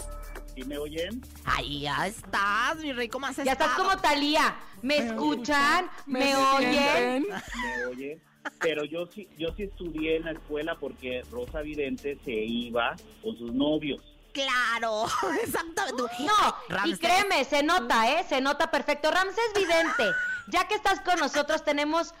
¿Sí 0.54 0.64
me 0.64 0.78
oyen? 0.78 1.20
Ahí 1.44 1.80
ya 1.80 2.06
estás, 2.06 2.76
mi 2.78 2.92
rey, 2.92 3.08
¿cómo 3.08 3.26
has 3.26 3.36
Ya 3.36 3.52
estás 3.52 3.76
como 3.76 3.96
Talía. 3.98 4.56
¿Me, 4.82 4.98
escuchan? 4.98 5.90
¿Me, 6.06 6.36
oyen? 6.36 7.26
Me 7.62 7.86
oyen. 7.86 8.22
Pero 8.60 8.84
yo 8.84 9.06
sí, 9.06 9.28
yo 9.36 9.48
sí 9.56 9.64
estudié 9.64 10.16
en 10.16 10.24
la 10.24 10.32
escuela 10.32 10.76
porque 10.76 11.22
Rosa 11.30 11.62
Vidente 11.62 12.18
se 12.24 12.32
iba 12.32 12.94
con 13.22 13.36
sus 13.36 13.52
novios. 13.52 14.02
Claro, 14.32 15.06
exactamente. 15.42 16.02
No, 16.20 16.84
y 16.84 16.96
créeme, 16.96 17.44
se 17.44 17.62
nota, 17.62 18.12
¿eh? 18.12 18.24
Se 18.28 18.40
nota 18.40 18.70
perfecto. 18.70 19.10
Ramses 19.10 19.52
Vidente, 19.54 20.04
ya 20.48 20.68
que 20.68 20.74
estás 20.74 21.00
con 21.00 21.18
nosotros, 21.18 21.64
tenemos 21.64 22.14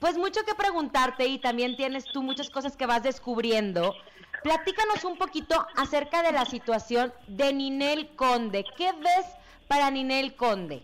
pues 0.00 0.16
mucho 0.16 0.44
que 0.44 0.54
preguntarte 0.54 1.26
y 1.26 1.38
también 1.38 1.76
tienes 1.76 2.04
tú 2.06 2.22
muchas 2.22 2.50
cosas 2.50 2.76
que 2.76 2.86
vas 2.86 3.02
descubriendo. 3.04 3.94
Platícanos 4.42 5.04
un 5.04 5.16
poquito 5.16 5.54
acerca 5.76 6.22
de 6.24 6.32
la 6.32 6.44
situación 6.44 7.12
de 7.28 7.52
Ninel 7.52 8.08
Conde. 8.16 8.64
¿Qué 8.76 8.90
ves 8.92 9.26
para 9.68 9.88
Ninel 9.88 10.34
Conde? 10.34 10.82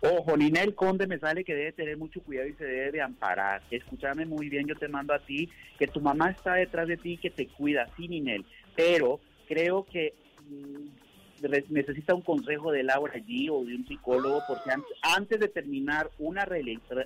Ojo, 0.00 0.36
Ninel 0.36 0.74
Conde 0.74 1.06
me 1.06 1.18
sale 1.20 1.44
que 1.44 1.54
debe 1.54 1.70
tener 1.70 1.96
mucho 1.96 2.20
cuidado 2.20 2.48
y 2.48 2.54
se 2.54 2.64
debe 2.64 2.90
de 2.90 3.02
amparar. 3.02 3.62
Escúchame 3.70 4.26
muy 4.26 4.48
bien, 4.48 4.66
yo 4.66 4.74
te 4.74 4.88
mando 4.88 5.14
a 5.14 5.20
ti 5.20 5.48
que 5.78 5.86
tu 5.86 6.00
mamá 6.00 6.30
está 6.30 6.54
detrás 6.54 6.88
de 6.88 6.96
ti 6.96 7.12
y 7.12 7.18
que 7.18 7.30
te 7.30 7.46
cuida, 7.46 7.88
sí, 7.96 8.08
Ninel. 8.08 8.44
Pero 8.74 9.20
creo 9.46 9.84
que 9.84 10.14
mm, 10.48 11.46
necesita 11.68 12.12
un 12.12 12.22
consejo 12.22 12.72
de 12.72 12.82
Laura 12.82 13.12
allí 13.14 13.48
o 13.48 13.64
de 13.64 13.76
un 13.76 13.86
psicólogo 13.86 14.42
porque 14.48 14.70
antes, 15.02 15.38
de 15.38 15.46
terminar 15.46 16.10
una 16.18 16.44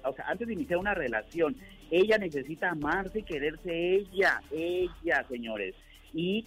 o 0.05 0.15
sea, 0.15 0.25
antes 0.29 0.49
de 0.49 0.55
iniciar 0.55 0.79
una 0.79 0.95
relación, 0.95 1.57
ella 1.91 2.17
necesita 2.17 2.71
amarse 2.71 3.19
y 3.19 3.23
quererse 3.23 3.97
ella, 3.97 4.41
ella, 4.51 5.27
señores 5.29 5.75
y 6.15 6.47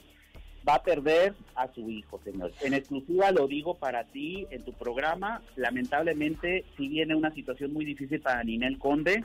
va 0.67 0.75
a 0.75 0.84
perder 0.84 1.34
a 1.55 1.67
su 1.74 1.89
hijo, 1.89 2.20
señor. 2.24 2.51
En 2.62 2.74
exclusiva 2.74 3.32
lo 3.32 3.48
digo 3.48 3.75
para 3.75 4.05
ti 4.05 4.48
en 4.50 4.63
tu 4.63 4.74
programa. 4.74 5.41
Lamentablemente, 5.55 6.65
si 6.77 6.88
viene 6.88 7.15
una 7.15 7.34
situación 7.34 7.74
muy 7.74 7.86
difícil 7.86 8.22
para 8.22 8.43
Ninel 8.43 8.79
Conde, 8.79 9.24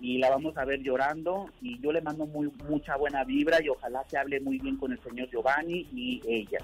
y 0.00 0.18
la 0.18 0.30
vamos 0.30 0.56
a 0.56 0.64
ver 0.64 0.80
llorando 0.80 1.50
y 1.60 1.80
yo 1.80 1.92
le 1.92 2.00
mando 2.00 2.26
muy 2.26 2.50
mucha 2.68 2.96
buena 2.96 3.24
vibra 3.24 3.62
y 3.62 3.68
ojalá 3.68 4.04
se 4.08 4.16
hable 4.16 4.40
muy 4.40 4.58
bien 4.58 4.76
con 4.76 4.92
el 4.92 5.02
señor 5.02 5.28
Giovanni 5.30 5.86
y 5.92 6.20
ella. 6.26 6.60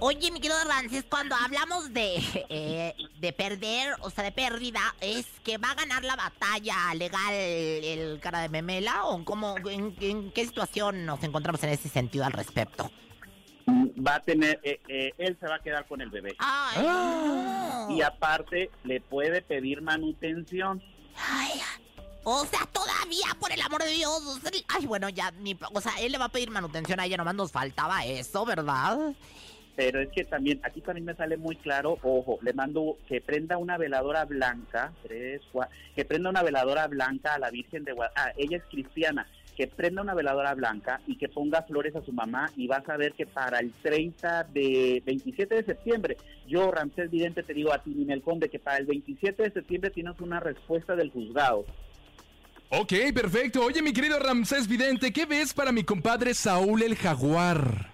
Oye, 0.00 0.32
mi 0.32 0.40
querido 0.40 0.56
Rances, 0.64 1.04
cuando 1.08 1.36
hablamos 1.36 1.92
de, 1.92 2.16
eh, 2.48 2.94
de 3.20 3.32
perder, 3.32 3.94
o 4.00 4.10
sea, 4.10 4.24
de 4.24 4.32
pérdida, 4.32 4.80
¿es 5.00 5.26
que 5.44 5.56
va 5.58 5.70
a 5.70 5.74
ganar 5.74 6.04
la 6.04 6.16
batalla 6.16 6.92
legal 6.94 7.32
el 7.32 8.20
cara 8.20 8.40
de 8.40 8.48
memela? 8.48 9.04
¿O 9.04 9.24
cómo, 9.24 9.56
en, 9.70 9.94
en 10.00 10.32
qué 10.32 10.44
situación 10.46 11.06
nos 11.06 11.22
encontramos 11.22 11.62
en 11.62 11.70
ese 11.70 11.88
sentido 11.88 12.24
al 12.24 12.32
respecto? 12.32 12.90
Va 13.66 14.16
a 14.16 14.20
tener, 14.20 14.60
eh, 14.62 14.80
eh, 14.88 15.12
él 15.16 15.38
se 15.40 15.46
va 15.46 15.56
a 15.56 15.58
quedar 15.60 15.86
con 15.86 16.00
el 16.00 16.10
bebé. 16.10 16.34
Ay, 16.38 16.82
no. 16.82 17.90
Y 17.90 18.02
aparte 18.02 18.70
le 18.82 19.00
puede 19.00 19.40
pedir 19.42 19.80
manutención. 19.80 20.82
Ay, 21.16 21.62
o 22.24 22.44
sea, 22.46 22.66
todavía, 22.72 23.26
por 23.38 23.52
el 23.52 23.60
amor 23.60 23.84
de 23.84 23.90
Dios. 23.90 24.10
o 24.10 24.38
sea, 24.40 24.50
Ay, 24.68 24.86
bueno, 24.86 25.08
ya, 25.10 25.30
ni, 25.30 25.56
o 25.72 25.80
sea, 25.80 25.92
él 26.00 26.12
le 26.12 26.18
va 26.18 26.26
a 26.26 26.30
pedir 26.30 26.50
manutención 26.50 26.98
a 26.98 27.04
ella, 27.04 27.18
nomás 27.18 27.34
nos 27.34 27.52
faltaba 27.52 28.04
eso, 28.04 28.44
¿verdad? 28.44 29.14
Pero 29.76 30.00
es 30.00 30.08
que 30.10 30.24
también, 30.24 30.60
aquí 30.62 30.80
también 30.80 31.04
me 31.04 31.14
sale 31.14 31.36
muy 31.36 31.56
claro, 31.56 31.98
ojo, 32.02 32.38
le 32.42 32.52
mando 32.52 32.96
que 33.08 33.20
prenda 33.20 33.58
una 33.58 33.76
veladora 33.76 34.24
blanca, 34.24 34.92
tres, 35.02 35.42
que 35.96 36.04
prenda 36.04 36.30
una 36.30 36.42
veladora 36.42 36.86
blanca 36.86 37.34
a 37.34 37.38
la 37.38 37.50
Virgen 37.50 37.84
de 37.84 37.92
Guadalupe. 37.92 38.20
Ah, 38.20 38.32
ella 38.36 38.58
es 38.58 38.64
cristiana, 38.64 39.26
que 39.56 39.66
prenda 39.66 40.02
una 40.02 40.14
veladora 40.14 40.54
blanca 40.54 41.00
y 41.06 41.16
que 41.16 41.28
ponga 41.28 41.62
flores 41.62 41.94
a 41.96 42.04
su 42.04 42.12
mamá 42.12 42.50
y 42.56 42.66
vas 42.66 42.88
a 42.88 42.96
ver 42.96 43.12
que 43.12 43.26
para 43.26 43.58
el 43.58 43.72
30 43.82 44.44
de, 44.44 45.02
27 45.04 45.54
de 45.54 45.64
septiembre, 45.64 46.16
yo, 46.46 46.70
Ramsés 46.70 47.10
Vidente, 47.10 47.42
te 47.42 47.54
digo 47.54 47.72
a 47.72 47.82
ti, 47.82 47.90
Ninel 47.90 48.22
Conde, 48.22 48.48
que 48.48 48.58
para 48.58 48.78
el 48.78 48.86
27 48.86 49.42
de 49.42 49.50
septiembre 49.50 49.90
tienes 49.90 50.18
una 50.20 50.40
respuesta 50.40 50.94
del 50.94 51.10
juzgado. 51.10 51.64
Ok, 52.70 52.92
perfecto. 53.14 53.64
Oye, 53.64 53.82
mi 53.82 53.92
querido 53.92 54.18
Ramsés 54.18 54.66
Vidente, 54.66 55.12
¿qué 55.12 55.26
ves 55.26 55.54
para 55.54 55.70
mi 55.70 55.84
compadre 55.84 56.34
Saúl 56.34 56.82
el 56.82 56.96
Jaguar? 56.96 57.93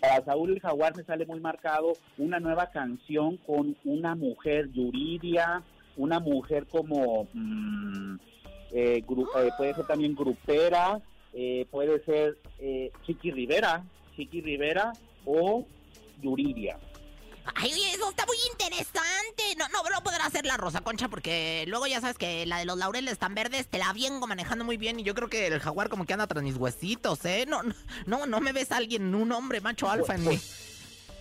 Para 0.00 0.24
Saúl 0.24 0.52
el 0.52 0.60
Jaguar 0.60 0.96
me 0.96 1.04
sale 1.04 1.26
muy 1.26 1.40
marcado 1.40 1.92
una 2.16 2.40
nueva 2.40 2.70
canción 2.70 3.36
con 3.38 3.76
una 3.84 4.14
mujer 4.14 4.70
Yuridia, 4.72 5.62
una 5.96 6.20
mujer 6.20 6.66
como 6.66 7.28
mm, 7.34 8.14
eh, 8.72 9.04
eh, 9.04 9.50
puede 9.56 9.74
ser 9.74 9.86
también 9.86 10.14
grupera, 10.14 11.00
eh, 11.34 11.66
puede 11.70 12.02
ser 12.04 12.38
eh, 12.58 12.90
Chiqui 13.04 13.30
Rivera, 13.30 13.84
Chiqui 14.16 14.40
Rivera 14.40 14.92
o 15.26 15.66
Yuridia. 16.22 16.78
Ay, 17.54 17.72
oye, 17.72 17.90
eso 17.92 18.08
está 18.10 18.24
muy 18.26 18.36
interesante. 18.52 19.42
No, 19.58 19.66
no, 19.68 19.82
no 19.90 20.02
podrá 20.02 20.26
hacer 20.26 20.44
la 20.46 20.56
Rosa 20.56 20.80
Concha 20.80 21.08
porque 21.08 21.64
luego 21.66 21.86
ya 21.86 22.00
sabes 22.00 22.16
que 22.16 22.46
la 22.46 22.58
de 22.58 22.64
los 22.64 22.78
laureles 22.78 23.18
tan 23.18 23.34
verdes 23.34 23.66
te 23.66 23.78
la 23.78 23.92
vengo 23.92 24.26
manejando 24.26 24.64
muy 24.64 24.76
bien 24.76 25.00
y 25.00 25.02
yo 25.02 25.14
creo 25.14 25.28
que 25.28 25.46
el 25.46 25.60
jaguar 25.60 25.88
como 25.88 26.06
que 26.06 26.12
anda 26.12 26.26
tras 26.26 26.42
mis 26.44 26.56
huesitos, 26.56 27.24
¿eh? 27.24 27.46
No, 27.48 27.60
no, 28.06 28.26
no, 28.26 28.40
me 28.40 28.52
ves 28.52 28.72
a 28.72 28.76
alguien, 28.76 29.14
un 29.14 29.32
hombre 29.32 29.60
macho 29.60 29.90
alfa 29.90 30.14
en 30.14 30.28
mí. 30.28 30.38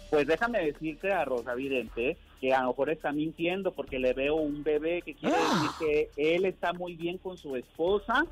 Pues 0.09 0.25
déjame 0.27 0.65
decirte 0.65 1.11
a 1.13 1.23
Rosa 1.25 1.53
Vidente 1.55 2.17
que 2.41 2.53
a 2.53 2.61
lo 2.63 2.69
mejor 2.69 2.89
está 2.89 3.11
mintiendo 3.11 3.73
porque 3.73 3.99
le 3.99 4.13
veo 4.13 4.35
un 4.35 4.63
bebé 4.63 5.01
que 5.03 5.13
quiere 5.13 5.35
Ah. 5.37 5.53
decir 5.53 5.69
que 6.15 6.35
él 6.35 6.45
está 6.45 6.73
muy 6.73 6.95
bien 6.95 7.17
con 7.17 7.37
su 7.37 7.55
esposa 7.55 8.25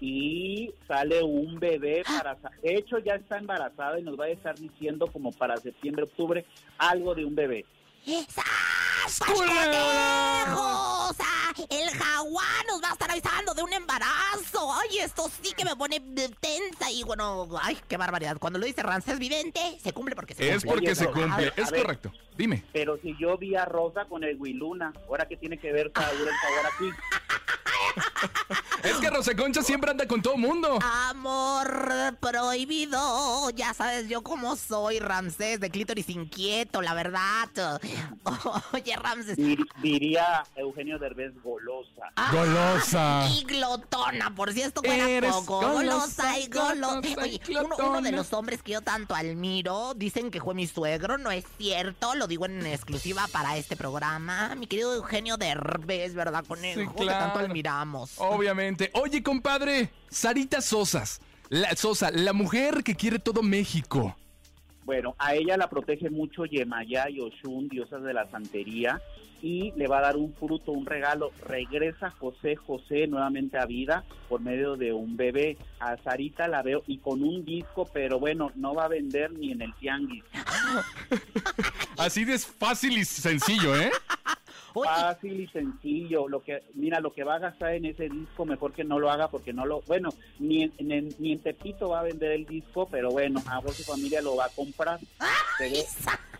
y 0.00 0.72
sale 0.86 1.22
un 1.22 1.58
bebé 1.58 2.02
para... 2.04 2.34
De 2.62 2.74
hecho 2.74 2.98
ya 2.98 3.14
está 3.14 3.38
embarazada 3.38 3.98
y 3.98 4.02
nos 4.02 4.18
va 4.18 4.24
a 4.26 4.28
estar 4.28 4.54
diciendo 4.58 5.06
como 5.08 5.32
para 5.32 5.56
septiembre, 5.56 6.04
octubre 6.04 6.44
algo 6.78 7.14
de 7.14 7.24
un 7.24 7.34
bebé. 7.34 7.64
¡Sas! 8.28 8.44
Sea, 11.16 11.54
el 11.70 11.90
jaguar 11.90 12.66
nos 12.68 12.82
va 12.82 12.90
a 12.90 12.92
estar 12.92 13.10
avisando 13.10 13.54
de 13.54 13.62
un 13.62 13.72
embarazo. 13.72 14.72
Ay, 14.74 14.98
esto 14.98 15.28
sí 15.42 15.52
que 15.56 15.64
me 15.64 15.74
pone 15.76 16.00
tensa 16.40 16.90
y 16.90 17.02
bueno, 17.04 17.48
ay, 17.62 17.78
qué 17.88 17.96
barbaridad. 17.96 18.36
Cuando 18.38 18.58
lo 18.58 18.66
dice 18.66 18.82
Rancés 18.82 19.18
Vidente, 19.18 19.78
se 19.82 19.92
cumple 19.92 20.14
porque 20.14 20.34
se 20.34 20.48
Es 20.48 20.56
cumple. 20.64 20.70
porque 20.72 20.86
Oye, 20.88 20.94
se 20.94 21.06
cumple. 21.06 21.44
ver, 21.44 21.52
Es 21.56 21.70
ver. 21.70 21.82
correcto. 21.82 22.12
Dime. 22.36 22.64
Pero 22.72 22.98
si 23.02 23.16
yo 23.18 23.36
vi 23.38 23.54
a 23.56 23.64
Rosa 23.64 24.04
con 24.06 24.22
el 24.24 24.36
Huiluna, 24.40 24.92
ahora 25.08 25.26
que 25.26 25.36
tiene 25.36 25.58
que 25.58 25.72
ver 25.72 25.90
Saúl 25.94 26.28
el 26.28 26.34
Jaguar 26.34 26.66
aquí. 26.66 26.90
Es 28.82 28.96
que 28.96 29.10
Rosa 29.10 29.34
Concha 29.36 29.62
siempre 29.62 29.90
anda 29.90 30.06
con 30.06 30.22
todo 30.22 30.36
mundo. 30.36 30.78
Amor 31.08 32.16
prohibido, 32.20 33.50
ya 33.50 33.74
sabes 33.74 34.08
yo 34.08 34.22
cómo 34.22 34.56
soy, 34.56 34.98
Ramsés, 34.98 35.60
de 35.60 35.70
clítoris 35.70 36.08
inquieto, 36.08 36.80
la 36.82 36.94
verdad. 36.94 37.48
Oye, 38.72 38.96
Ramsés. 38.96 39.36
Dir- 39.36 39.66
diría 39.82 40.44
Eugenio 40.56 40.98
Derbez 40.98 41.32
golosa. 41.42 42.02
Ah, 42.16 42.30
Golosa. 42.32 43.26
Y 43.30 43.44
glotona, 43.44 44.34
por 44.34 44.52
si 44.52 44.62
esto 44.62 44.80
fuera 44.82 45.08
Eres 45.08 45.32
poco. 45.34 45.60
golosa, 45.60 45.74
Golosa 46.24 46.38
y 46.38 46.48
golosa. 46.48 47.08
y 47.08 47.40
Oye, 47.48 47.60
uno, 47.64 47.76
uno 47.78 48.00
de 48.00 48.12
los 48.12 48.32
hombres 48.32 48.62
que 48.62 48.72
yo 48.72 48.80
tanto 48.82 49.14
admiro, 49.14 49.94
dicen 49.94 50.30
que 50.30 50.40
fue 50.40 50.54
mi 50.54 50.66
suegro, 50.66 51.18
no 51.18 51.30
es 51.30 51.44
cierto, 51.58 52.14
lo 52.14 52.26
digo 52.26 52.46
en 52.46 52.64
exclusiva 52.66 53.26
para 53.32 53.56
este 53.56 53.76
programa. 53.76 54.54
Mi 54.56 54.66
querido 54.66 54.94
Eugenio 54.94 55.36
Derbez, 55.36 56.14
¿verdad, 56.14 56.44
conejo? 56.46 56.80
Sí, 56.80 56.86
Que 56.96 57.06
tanto 57.06 57.34
claro. 57.34 57.46
Obviamente. 58.16 58.90
Oye, 58.94 59.22
compadre, 59.22 59.90
Sarita 60.10 60.60
Sosas. 60.60 61.20
La, 61.50 61.74
Sosa, 61.76 62.10
la 62.10 62.32
mujer 62.32 62.82
que 62.84 62.94
quiere 62.94 63.18
todo 63.18 63.42
México. 63.42 64.16
Bueno, 64.84 65.14
a 65.18 65.34
ella 65.34 65.56
la 65.56 65.68
protege 65.68 66.10
mucho 66.10 66.44
Yemayá 66.44 67.10
y 67.10 67.20
Oshun, 67.20 67.68
diosas 67.68 68.02
de 68.02 68.14
la 68.14 68.30
santería, 68.30 69.00
y 69.42 69.72
le 69.76 69.86
va 69.86 69.98
a 69.98 70.02
dar 70.02 70.16
un 70.16 70.34
fruto, 70.34 70.72
un 70.72 70.86
regalo. 70.86 71.30
Regresa 71.46 72.10
José 72.10 72.56
José 72.56 73.06
nuevamente 73.06 73.58
a 73.58 73.66
vida 73.66 74.04
por 74.28 74.40
medio 74.40 74.76
de 74.76 74.92
un 74.92 75.16
bebé. 75.16 75.56
A 75.80 75.96
Sarita 75.98 76.48
la 76.48 76.62
veo 76.62 76.82
y 76.86 76.98
con 76.98 77.22
un 77.22 77.44
disco, 77.44 77.88
pero 77.92 78.18
bueno, 78.18 78.50
no 78.56 78.74
va 78.74 78.86
a 78.86 78.88
vender 78.88 79.32
ni 79.32 79.52
en 79.52 79.62
el 79.62 79.74
tianguis. 79.74 80.24
Así 81.98 82.24
de 82.24 82.38
fácil 82.38 82.98
y 82.98 83.04
sencillo, 83.04 83.78
¿eh? 83.78 83.90
Oye, 84.80 84.88
Fácil 84.90 85.40
y 85.40 85.46
sencillo. 85.48 86.28
Lo 86.28 86.42
que, 86.42 86.62
mira, 86.74 87.00
lo 87.00 87.12
que 87.12 87.24
va 87.24 87.36
a 87.36 87.38
gastar 87.38 87.74
en 87.74 87.84
ese 87.86 88.08
disco, 88.08 88.44
mejor 88.44 88.72
que 88.72 88.84
no 88.84 88.98
lo 88.98 89.10
haga 89.10 89.28
porque 89.28 89.52
no 89.52 89.66
lo, 89.66 89.80
bueno, 89.82 90.10
ni 90.38 90.62
en, 90.64 90.72
ni 90.78 90.94
en- 90.94 91.14
ni 91.18 91.32
en 91.32 91.40
Tepito 91.40 91.88
va 91.90 92.00
a 92.00 92.04
vender 92.04 92.32
el 92.32 92.46
disco, 92.46 92.88
pero 92.90 93.10
bueno, 93.10 93.42
a 93.46 93.60
vos 93.60 93.74
su 93.76 93.84
familia 93.84 94.20
lo 94.22 94.36
va 94.36 94.46
a 94.46 94.50
comprar. 94.50 94.98
Se 95.58 95.68
ve, 95.70 95.84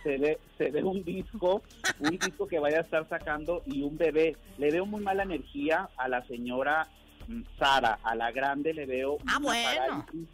se 0.03 0.17
ve, 0.19 0.39
se 0.57 0.71
ve 0.71 0.83
un 0.83 1.03
disco, 1.05 1.63
un 2.01 2.11
disco 2.19 2.47
que 2.47 2.59
vaya 2.59 2.79
a 2.79 2.83
estar 2.83 3.09
sacando 3.09 3.63
y 3.67 3.83
un 3.83 3.97
bebé. 3.99 4.37
Le 4.59 4.71
veo 4.71 4.87
muy 4.87 5.03
mala 5.03 5.25
energía 5.25 5.89
a 5.97 6.09
la 6.09 6.25
señora 6.27 6.87
mm, 7.27 7.43
Sara, 7.59 7.99
a 8.03 8.15
la 8.15 8.31
grande 8.31 8.73
le 8.75 8.87
veo 8.87 9.19
Ah, 9.27 9.39
bueno. 9.41 9.69
parálisis, 9.69 10.29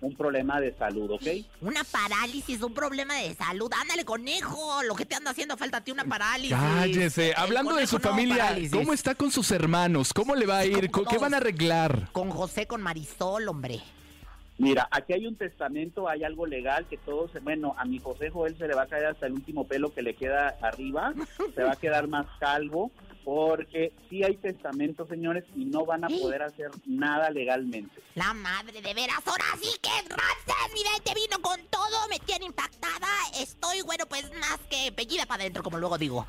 un 0.00 0.14
problema 0.14 0.60
de 0.60 0.74
salud, 0.74 1.10
¿ok? 1.10 1.26
Una 1.60 1.82
parálisis, 1.84 2.62
un 2.62 2.74
problema 2.74 3.14
de 3.16 3.34
salud. 3.34 3.70
Ándale, 3.80 4.04
conejo. 4.04 4.82
Lo 4.84 4.94
que 4.94 5.04
te 5.04 5.14
anda 5.14 5.30
haciendo 5.30 5.56
falta 5.56 5.78
a 5.78 5.80
ti, 5.80 5.90
una 5.90 6.04
parálisis. 6.04 6.56
Cállese. 6.56 7.34
Hablando 7.36 7.74
de 7.74 7.86
su 7.86 7.98
familia, 7.98 8.44
parálisis. 8.44 8.72
¿cómo 8.72 8.92
está 8.92 9.14
con 9.14 9.30
sus 9.30 9.50
hermanos? 9.50 10.12
¿Cómo 10.12 10.34
le 10.34 10.46
va 10.46 10.58
a 10.58 10.66
ir? 10.66 10.90
¿Cómo 10.90 11.10
¿Qué 11.10 11.18
van 11.18 11.34
a 11.34 11.38
arreglar? 11.38 12.08
Con 12.12 12.30
José, 12.30 12.66
con 12.66 12.82
Marisol, 12.82 13.48
hombre. 13.48 13.80
Mira, 14.58 14.88
aquí 14.90 15.12
hay 15.12 15.26
un 15.26 15.36
testamento, 15.36 16.08
hay 16.08 16.24
algo 16.24 16.44
legal 16.44 16.84
que 16.86 16.96
todos, 16.96 17.30
bueno, 17.44 17.76
a 17.78 17.84
mi 17.84 18.00
José 18.00 18.28
Joel 18.28 18.58
se 18.58 18.66
le 18.66 18.74
va 18.74 18.82
a 18.82 18.86
caer 18.86 19.06
hasta 19.06 19.26
el 19.26 19.34
último 19.34 19.64
pelo 19.64 19.94
que 19.94 20.02
le 20.02 20.14
queda 20.14 20.56
arriba, 20.60 21.14
se 21.54 21.62
va 21.62 21.72
a 21.72 21.76
quedar 21.76 22.08
más 22.08 22.26
calvo, 22.40 22.90
porque 23.28 23.92
sí 24.08 24.24
hay 24.24 24.38
testamento, 24.38 25.06
señores, 25.06 25.44
y 25.54 25.66
no 25.66 25.84
van 25.84 26.02
a 26.02 26.08
poder 26.08 26.42
hacer 26.42 26.70
nada 26.86 27.28
legalmente. 27.28 28.00
La 28.14 28.32
madre 28.32 28.80
de 28.80 28.94
veras. 28.94 29.18
Ahora 29.26 29.44
sí 29.60 29.68
que 29.82 29.90
Ramses, 30.08 30.72
mi 30.72 30.80
te 31.04 31.12
vino 31.14 31.38
con 31.42 31.60
todo. 31.66 32.08
Me 32.08 32.18
tiene 32.20 32.46
impactada. 32.46 33.06
Estoy, 33.38 33.82
bueno, 33.82 34.06
pues 34.08 34.30
más 34.40 34.58
que 34.70 34.92
pellida 34.92 35.26
para 35.26 35.42
adentro, 35.42 35.62
como 35.62 35.76
luego 35.76 35.98
digo. 35.98 36.26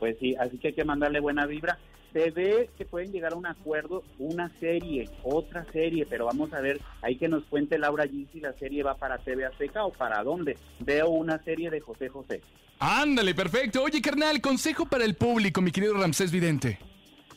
Pues 0.00 0.16
sí, 0.18 0.34
así 0.34 0.58
que 0.58 0.68
hay 0.68 0.74
que 0.74 0.84
mandarle 0.84 1.20
buena 1.20 1.46
vibra. 1.46 1.78
Se 2.12 2.30
ve 2.30 2.70
que 2.76 2.84
pueden 2.84 3.12
llegar 3.12 3.32
a 3.32 3.36
un 3.36 3.46
acuerdo, 3.46 4.02
una 4.18 4.48
serie, 4.58 5.08
otra 5.22 5.64
serie, 5.72 6.06
pero 6.06 6.26
vamos 6.26 6.52
a 6.52 6.60
ver, 6.60 6.80
hay 7.02 7.16
que 7.16 7.28
nos 7.28 7.44
cuente 7.44 7.78
Laura 7.78 8.06
G 8.06 8.26
si 8.32 8.40
la 8.40 8.52
serie 8.54 8.82
va 8.82 8.94
para 8.94 9.18
TV 9.18 9.44
Azteca 9.44 9.84
o 9.84 9.92
para 9.92 10.22
dónde. 10.22 10.56
Veo 10.80 11.08
una 11.08 11.42
serie 11.44 11.70
de 11.70 11.80
José 11.80 12.08
José. 12.08 12.40
Ándale, 12.78 13.34
perfecto. 13.34 13.82
Oye, 13.82 14.00
carnal, 14.02 14.40
consejo 14.40 14.86
para 14.86 15.04
el 15.04 15.14
público, 15.14 15.62
mi 15.62 15.70
querido 15.70 15.94
Ramsés 15.94 16.30
Vidente. 16.30 16.78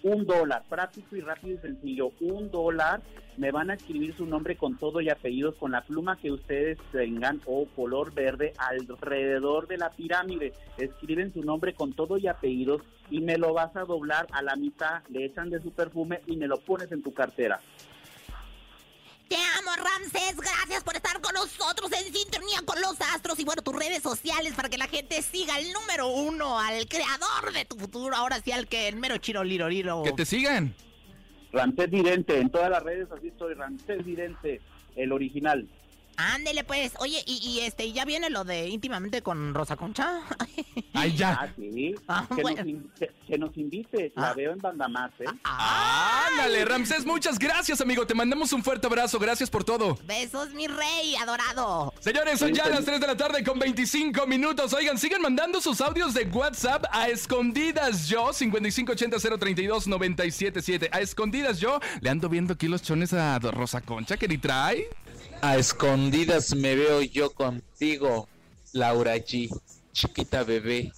Un 0.03 0.25
dólar, 0.25 0.63
práctico 0.69 1.15
y 1.15 1.21
rápido 1.21 1.55
y 1.55 1.60
sencillo. 1.60 2.12
Un 2.21 2.49
dólar, 2.49 3.01
me 3.39 3.52
van 3.52 3.71
a 3.71 3.75
escribir 3.75 4.13
su 4.15 4.25
nombre 4.25 4.58
con 4.58 4.78
todo 4.78 4.99
y 4.99 5.10
apellidos 5.10 5.56
con 5.56 5.71
la 5.71 5.82
pluma 5.82 6.17
que 6.17 6.30
ustedes 6.30 6.78
tengan 6.91 7.41
o 7.45 7.65
color 7.73 8.13
verde 8.13 8.54
alrededor 8.58 9.65
de 9.67 9.78
la 9.78 9.91
pirámide. 9.91 10.52
Escriben 10.78 11.34
su 11.34 11.41
nombre 11.41 11.73
con 11.73 11.93
todo 11.93 12.17
y 12.17 12.28
apellidos 12.28 12.82
y 13.10 13.21
me 13.21 13.38
lo 13.38 13.54
vas 13.54 13.73
a 13.78 13.86
doblar 13.86 14.28
a 14.34 14.41
la 14.41 14.58
mitad, 14.58 15.04
le 15.08 15.23
echan 15.23 15.49
de 15.49 15.62
su 15.62 15.71
perfume 15.71 16.19
y 16.28 16.36
me 16.36 16.47
lo 16.47 16.60
pones 16.60 16.91
en 16.91 17.02
tu 17.02 17.13
cartera. 17.13 17.62
Te 19.30 19.36
amo, 19.36 19.71
Ramses. 19.78 20.36
Gracias 20.36 20.84
por 20.84 20.97
estar 20.97 21.21
con 21.21 21.34
nosotros 21.34 21.89
en 21.93 22.13
sintonía 22.13 22.62
con 22.65 22.82
los 22.82 22.99
astros. 23.13 23.39
Y 23.39 23.45
bueno, 23.45 23.62
tus 23.62 23.75
redes 23.75 24.04
sociales 24.04 24.54
para 24.54 24.67
que 24.67 24.78
la 24.78 24.88
gente 24.88 25.21
siga 25.21 25.56
al 25.56 25.71
número 25.71 26.08
uno, 26.08 26.60
al 26.60 26.88
creador 26.89 27.54
de 27.54 27.63
tu 27.63 27.78
futuro. 27.78 28.15
Ahora 28.15 28.41
sí, 28.43 28.52
al 28.52 28.67
que 28.67 28.89
el 28.89 28.97
mero 28.97 29.17
chiro 29.17 29.45
liro 29.45 29.69
liro. 29.69 30.04
Que 30.04 30.12
te 30.12 30.25
sigan. 30.25 30.75
Ramsés 31.52 31.90
Vidente, 31.90 32.40
en 32.40 32.50
todas 32.50 32.70
las 32.70 32.84
redes 32.84 33.12
así 33.12 33.28
estoy, 33.28 33.54
Ramsés 33.54 34.06
Vidente, 34.06 34.62
el 34.96 35.12
original. 35.12 35.68
Ándele 36.34 36.63
pues. 36.65 36.91
Oye, 36.99 37.23
y, 37.25 37.38
y 37.47 37.62
este, 37.62 37.91
¿ya 37.93 38.03
viene 38.05 38.29
lo 38.29 38.43
de 38.43 38.67
íntimamente 38.67 39.21
con 39.21 39.53
Rosa 39.53 39.75
Concha? 39.77 40.19
Ay, 40.93 41.15
ya. 41.15 41.38
Ah, 41.41 41.47
sí. 41.55 41.95
Ah, 42.08 42.25
que, 42.36 42.41
bueno. 42.41 42.58
nos, 42.58 42.67
in- 42.67 42.91
que- 42.99 43.12
que 43.27 43.38
nos 43.38 43.55
invite, 43.58 44.12
la 44.15 44.32
Ah. 44.32 44.34
veo 44.34 44.51
en 44.51 44.58
Bandamás, 44.60 45.12
¿eh? 45.19 45.25
Ándale, 45.43 46.65
Ramsés, 46.65 47.05
muchas 47.05 47.39
gracias, 47.39 47.79
amigo. 47.82 48.05
Te 48.05 48.13
mandamos 48.15 48.51
un 48.53 48.63
fuerte 48.63 48.88
abrazo. 48.88 49.19
Gracias 49.19 49.49
por 49.49 49.63
todo. 49.63 49.97
Besos, 50.05 50.53
mi 50.53 50.67
rey 50.67 51.15
adorado. 51.15 51.93
Señores, 51.99 52.39
son 52.39 52.53
ya 52.53 52.67
las 52.67 52.84
3 52.86 52.99
de 52.99 53.08
la 53.08 53.15
tarde 53.15 53.43
con 53.43 53.60
25 53.60 54.25
minutos. 54.27 54.73
Oigan, 54.73 54.97
sigan 54.97 55.21
mandando 55.21 55.62
sus 55.62 55.79
audios 55.82 56.13
de 56.13 56.23
WhatsApp 56.25 56.86
a 56.91 57.08
escondidas 57.10 58.08
yo, 58.08 58.29
5580-032-977. 58.34 60.89
A 60.91 61.01
escondidas 61.01 61.60
yo, 61.60 61.79
le 62.01 62.10
ando 62.10 62.29
viendo 62.29 62.53
aquí 62.53 62.67
los 62.67 62.82
chones 62.82 63.13
a 63.13 63.38
Rosa 63.39 63.82
Concha 63.82 64.17
que 64.17 64.27
ni 64.27 64.38
trae. 64.38 64.88
A 65.41 65.58
escondidas 65.58 66.54
me 66.56 66.75
veo 66.75 67.02
yo 67.02 67.32
contigo, 67.32 68.28
Laura 68.73 69.15
G. 69.17 69.49
Chiquita 69.93 70.43
bebé. 70.43 70.91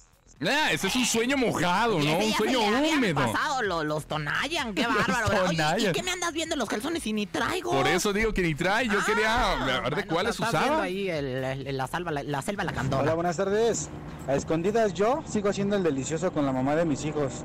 Ah, 0.44 0.72
ese 0.72 0.88
es 0.88 0.96
un 0.96 1.06
sueño 1.06 1.36
mojado, 1.36 2.00
¿no? 2.00 2.18
Un 2.18 2.32
sueño 2.32 2.60
se 2.64 2.70
le 2.70 2.76
habían 2.76 2.98
húmedo. 2.98 3.14
pasado, 3.32 3.62
lo- 3.62 3.84
los 3.84 4.06
Tonayan, 4.06 4.74
qué 4.74 4.84
bárbaro. 4.88 5.28
Los 5.42 5.50
Oye, 5.50 5.88
¿y 5.90 5.92
qué 5.92 6.02
me 6.02 6.10
andas 6.10 6.32
viendo 6.32 6.56
en 6.56 6.58
los 6.58 6.68
calzones 6.68 7.06
y 7.06 7.12
ni 7.12 7.26
traigo? 7.26 7.70
Por 7.70 7.86
eso 7.86 8.12
digo 8.12 8.34
que 8.34 8.42
ni 8.42 8.52
trae. 8.56 8.88
Yo 8.88 8.98
Ah, 9.00 9.04
quería 9.06 9.54
ver 9.64 9.94
de 9.94 10.06
cuáles 10.06 10.32
estás 10.32 10.50
viendo 10.50 10.68
usaba. 10.70 10.82
ahí 10.82 11.08
el- 11.08 11.44
el- 11.68 11.76
la, 11.76 11.86
salva, 11.86 12.10
la, 12.10 12.24
la 12.24 12.42
selva 12.42 12.64
la 12.64 12.72
candona. 12.72 13.02
Hola, 13.04 13.14
buenas 13.14 13.36
tardes. 13.36 13.88
A 14.26 14.34
escondidas 14.34 14.92
yo 14.94 15.22
sigo 15.30 15.48
haciendo 15.48 15.76
el 15.76 15.84
delicioso 15.84 16.32
con 16.32 16.44
la 16.44 16.52
mamá 16.52 16.74
de 16.74 16.84
mis 16.86 17.04
hijos. 17.04 17.44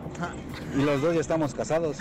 Y 0.75 0.81
los 0.81 0.99
dos 0.99 1.13
ya 1.13 1.21
estamos 1.21 1.53
casados. 1.53 1.97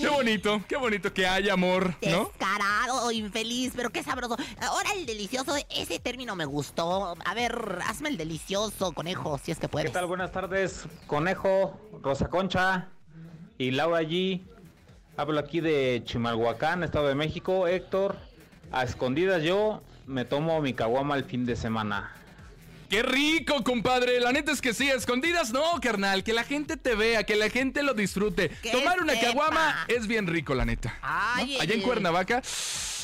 Qué 0.00 0.08
bonito, 0.08 0.62
qué 0.68 0.76
bonito 0.76 1.12
que 1.12 1.26
haya 1.26 1.54
amor, 1.54 1.94
¿no? 2.02 2.26
Descarado, 2.26 3.10
infeliz, 3.10 3.72
pero 3.74 3.90
qué 3.90 4.02
sabroso. 4.04 4.36
Ahora 4.60 4.90
el 4.94 5.06
delicioso, 5.06 5.56
ese 5.70 5.98
término 5.98 6.36
me 6.36 6.44
gustó. 6.44 7.16
A 7.24 7.34
ver, 7.34 7.80
hazme 7.84 8.08
el 8.08 8.16
delicioso, 8.16 8.92
conejo, 8.92 9.38
si 9.38 9.50
es 9.50 9.58
que 9.58 9.68
puedes. 9.68 9.90
¿Qué 9.90 9.94
tal? 9.94 10.06
Buenas 10.06 10.30
tardes, 10.30 10.86
Conejo, 11.08 11.80
Rosa 12.00 12.28
Concha 12.28 12.88
y 13.58 13.72
Laura 13.72 14.02
G. 14.02 14.42
Hablo 15.16 15.40
aquí 15.40 15.60
de 15.60 16.02
Chimalhuacán, 16.04 16.84
Estado 16.84 17.08
de 17.08 17.16
México. 17.16 17.66
Héctor, 17.66 18.16
a 18.70 18.84
escondidas 18.84 19.42
yo 19.42 19.82
me 20.06 20.24
tomo 20.24 20.60
mi 20.60 20.74
caguama 20.74 21.16
el 21.16 21.24
fin 21.24 21.44
de 21.44 21.56
semana. 21.56 22.14
¡Qué 22.88 23.02
rico, 23.02 23.62
compadre! 23.64 24.18
La 24.18 24.32
neta 24.32 24.50
es 24.50 24.62
que 24.62 24.72
sí, 24.72 24.88
escondidas 24.88 25.50
no, 25.52 25.62
carnal. 25.82 26.24
Que 26.24 26.32
la 26.32 26.42
gente 26.44 26.76
te 26.78 26.94
vea, 26.94 27.24
que 27.24 27.36
la 27.36 27.50
gente 27.50 27.82
lo 27.82 27.92
disfrute. 27.92 28.48
Tomar 28.72 29.00
una 29.02 29.12
sepa. 29.12 29.26
caguama 29.26 29.84
es 29.88 30.06
bien 30.06 30.26
rico, 30.26 30.54
la 30.54 30.64
neta. 30.64 30.98
Ay, 31.02 31.56
¿no? 31.56 31.60
Allá 31.62 31.74
en 31.74 31.80
el- 31.80 31.84
Cuernavaca, 31.86 32.42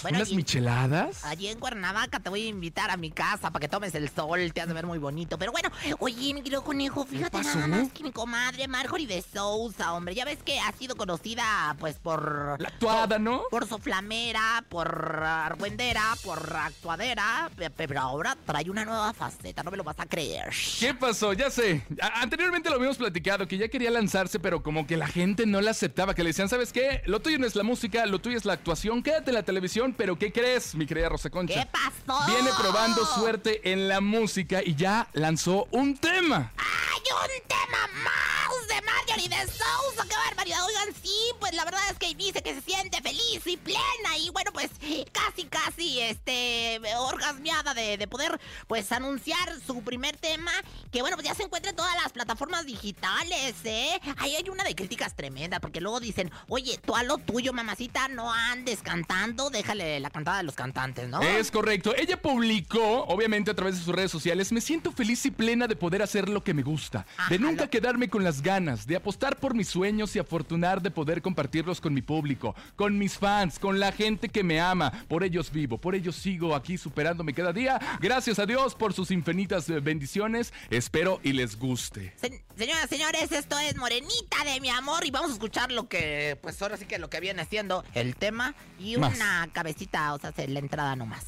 Bueno, 0.05 0.19
unas 0.19 0.31
y- 0.31 0.37
micheladas. 0.37 1.25
Allí 1.25 1.49
en 1.49 1.59
Cuernavaca 1.59 2.21
te 2.21 2.31
voy 2.31 2.43
a 2.45 2.49
invitar 2.49 2.91
a 2.91 2.97
mi 2.97 3.11
casa 3.11 3.51
para 3.51 3.61
que 3.61 3.69
tomes 3.69 3.95
el 3.95 4.09
sol, 4.09 4.53
te 4.55 4.61
has 4.61 4.69
de 4.69 4.75
ver 4.75 4.87
muy 4.87 4.99
bonito. 4.99 5.39
Pero 5.39 5.51
bueno, 5.53 5.71
oye, 5.99 6.33
mi 6.35 6.43
querido 6.43 6.63
conejo, 6.63 7.05
fíjate 7.05 7.39
nada 7.43 7.67
más 7.67 7.93
que 7.93 8.03
mi 8.05 8.13
comadre 8.13 8.69
Marjorie 8.69 9.07
de 9.07 9.23
Sousa, 9.23 9.93
hombre, 9.93 10.15
ya 10.15 10.25
ves 10.25 10.39
que 10.45 10.61
ha 10.61 10.71
sido 10.73 10.95
conocida 10.97 11.77
pues 11.81 11.97
por... 11.99 12.57
La 12.61 12.69
actuada, 12.69 13.19
¿no? 13.19 13.43
Por 13.51 13.67
soflamera, 13.67 14.65
por 14.69 14.89
argüendera, 15.25 16.03
por 16.23 16.55
actuadera, 16.57 17.51
pe- 17.57 17.71
pe- 17.71 17.89
pero 17.89 18.01
ahora 18.01 18.37
trae 18.47 18.69
una 18.71 18.85
nueva 18.85 19.13
faceta, 19.13 19.63
no 19.63 19.71
me 19.71 19.77
lo 19.77 19.85
vas 19.85 19.99
a 19.99 20.07
creer. 20.07 20.51
¿Qué 20.81 20.95
pasó? 20.95 21.33
Ya 21.33 21.51
sé. 21.51 21.85
A- 22.01 22.21
anteriormente 22.23 22.69
lo 22.71 22.77
habíamos 22.77 22.97
platicado, 22.99 23.47
que 23.49 23.57
ya 23.59 23.69
quería 23.69 23.91
lanzarse, 23.91 24.39
pero 24.39 24.63
como 24.63 24.87
que 24.87 24.97
la 24.97 25.07
gente 25.07 25.47
no 25.47 25.61
la 25.61 25.71
aceptaba, 25.73 26.15
que 26.15 26.23
le 26.23 26.31
decían, 26.31 26.49
¿sabes 26.49 26.73
qué? 26.73 27.03
Lo 27.07 27.21
tuyo 27.21 27.39
no 27.39 27.47
es 27.47 27.57
la 27.57 27.63
música, 27.63 28.05
lo 28.07 28.19
tuyo 28.21 28.37
es 28.37 28.45
la 28.45 28.53
actuación, 28.55 29.03
quédate 29.03 29.31
en 29.31 29.35
la 29.35 29.43
televisión, 29.43 29.94
pero 29.97 30.19
¿qué 30.19 30.33
crees, 30.33 30.75
mi 30.75 30.87
querida 30.87 31.09
Rosa 31.09 31.31
Concha? 31.31 31.55
¿Qué 31.55 31.69
pasó? 31.71 32.27
Viene 32.27 32.51
probando 32.59 33.05
suerte 33.07 33.73
en 33.73 33.89
la 33.89 34.01
música 34.01 34.63
y 34.65 34.75
ya 34.75 35.09
lanzó 35.13 35.67
un 35.71 35.97
tema. 35.97 36.53
¡Hay 36.57 37.01
un 37.01 37.49
tema 37.49 37.87
más 38.03 38.69
de 38.69 38.81
Marjorie 38.83 39.29
de 39.29 39.47
Sousa! 39.47 40.07
¡Qué 40.09 40.17
barbaridad! 40.17 40.59
Oigan, 40.67 40.95
sí, 41.03 41.17
pues 41.39 41.55
la 41.55 41.65
verdad 41.65 41.81
es 41.91 41.99
que 41.99 42.15
dice 42.15 42.43
que 42.43 42.55
se 42.55 42.61
siente 42.61 43.01
feliz 43.03 43.47
y 43.47 43.57
plena 43.57 44.19
y 44.19 44.31
bueno, 44.31 44.53
pues 44.53 44.71
casi, 45.13 45.45
casi, 45.45 46.01
este, 46.01 46.81
orgasmeada 46.99 47.75
de, 47.75 47.97
de 47.97 48.09
poder, 48.09 48.41
pues, 48.67 48.91
anunciar 48.93 49.49
su 49.67 49.83
primer 49.83 50.17
tema 50.17 50.53
que 50.91 51.01
bueno, 51.01 51.17
pues 51.17 51.27
ya 51.27 51.35
se 51.35 51.43
encuentra 51.43 51.71
en 51.71 51.77
todas 51.77 51.95
las 52.03 52.13
plataformas 52.13 52.67
digitales, 52.67 53.55
¿eh? 53.65 54.01
Ahí 54.19 54.37
hay 54.37 54.49
una 54.49 54.65
de 54.65 54.75
críticas 54.75 55.17
tremendas 55.17 55.61
porque 55.61 55.81
luego 55.81 56.01
dicen, 56.01 56.31
oye, 56.49 56.79
tú 56.85 56.95
a 56.95 57.03
lo 57.03 57.19
tuyo, 57.19 57.53
mamacita, 57.53 58.09
no 58.09 58.33
andes 58.33 58.81
cantando, 58.83 59.51
la 59.75 60.11
cantada 60.11 60.39
de 60.39 60.43
los 60.45 60.55
cantantes, 60.55 61.09
¿no? 61.09 61.21
Es 61.23 61.51
correcto. 61.51 61.95
Ella 61.97 62.21
publicó, 62.21 63.05
obviamente 63.05 63.51
a 63.51 63.55
través 63.55 63.79
de 63.79 63.85
sus 63.85 63.95
redes 63.95 64.11
sociales, 64.11 64.53
me 64.53 64.61
siento 64.61 64.93
feliz 64.93 65.25
y 65.27 65.31
plena 65.31 65.67
de 65.67 65.77
poder 65.77 66.03
hacer 66.03 66.29
lo 66.29 66.43
que 66.45 66.55
me 66.55 66.63
gusta, 66.63 67.07
de 67.29 67.39
nunca 67.39 67.69
quedarme 67.69 68.09
con 68.09 68.23
las 68.25 68.43
ganas, 68.43 68.87
de 68.87 68.97
apostar 68.97 69.37
por 69.39 69.55
mis 69.55 69.69
sueños 69.69 70.15
y 70.15 70.19
afortunar 70.19 70.83
de 70.83 70.91
poder 70.91 71.23
compartirlos 71.23 71.81
con 71.81 71.95
mi 71.95 72.03
público, 72.03 72.55
con 72.77 72.99
mis 72.99 73.19
fans, 73.19 73.59
con 73.59 73.81
la 73.81 73.93
gente 73.93 74.29
que 74.29 74.43
me 74.45 74.61
ama. 74.61 74.93
Por 75.09 75.25
ellos 75.25 75.51
vivo, 75.51 75.79
por 75.79 75.95
ellos 75.95 76.17
sigo 76.17 76.55
aquí 76.55 76.79
superándome 76.79 77.35
cada 77.35 77.53
día. 77.53 77.81
Gracias 78.01 78.39
a 78.39 78.47
Dios 78.47 78.75
por 78.75 78.93
sus 78.93 79.11
infinitas 79.11 79.69
eh, 79.69 79.81
bendiciones. 79.81 80.53
Espero 80.71 81.21
y 81.23 81.33
les 81.33 81.59
guste. 81.59 82.13
Se- 82.17 82.45
señoras, 82.57 82.89
señores, 82.89 83.33
esto 83.33 83.59
es 83.59 83.77
Morenita 83.77 84.45
de 84.45 84.61
mi 84.61 84.69
amor 84.71 85.05
y 85.07 85.11
vamos 85.11 85.31
a 85.31 85.35
escuchar 85.35 85.73
lo 85.73 85.89
que, 85.89 86.39
pues 86.43 86.61
ahora 86.63 86.77
sí 86.77 86.85
que 86.87 86.99
lo 86.99 87.11
que 87.11 87.21
viene 87.21 87.45
siendo 87.47 87.85
el 87.95 88.17
tema 88.17 88.55
y 88.79 88.97
Más. 88.97 89.15
una 89.17 89.49
cabecita, 89.65 90.13
o 90.13 90.19
sea, 90.19 90.31
la 90.47 90.59
entrada 90.59 90.95
nomás. 90.95 91.25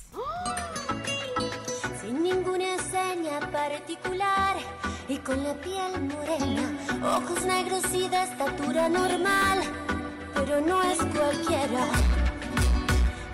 Sin 2.03 2.23
ninguna 2.23 2.77
seña 2.91 3.41
particular 3.51 4.57
y 5.09 5.17
con 5.17 5.43
la 5.43 5.55
piel 5.55 5.93
morena, 6.03 6.65
ojos 7.17 7.43
negros 7.47 7.83
y 7.95 8.07
de 8.11 8.23
estatura 8.25 8.91
normal, 8.91 9.61
pero 10.35 10.61
no 10.61 10.83
es 10.83 10.99
cualquiera. 10.99 11.85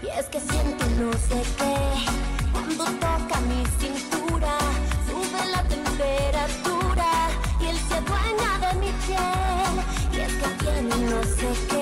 Y 0.05 0.07
es 0.17 0.27
que 0.27 0.39
siento 0.39 0.85
no 1.01 1.13
sé 1.15 1.43
qué 1.59 1.77
cuando 2.53 2.85
toca 2.85 3.41
mi 3.51 3.65
cintura, 3.81 4.57
sube 5.09 5.43
la 5.51 5.65
temperatura 5.65 7.09
y 7.61 7.65
él 7.67 7.79
se 7.89 7.95
adueña 7.95 8.51
de 8.65 8.73
mi 8.79 8.93
piel. 9.05 9.75
Y 10.13 10.21
es 10.21 10.33
que 10.41 10.49
tiene 10.65 10.97
no 11.11 11.23
sé 11.25 11.49
qué 11.69 11.82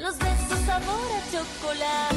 los 0.00 0.18
besos 0.18 0.58
sabor 0.66 1.00
a 1.12 1.30
chocolate. 1.30 2.16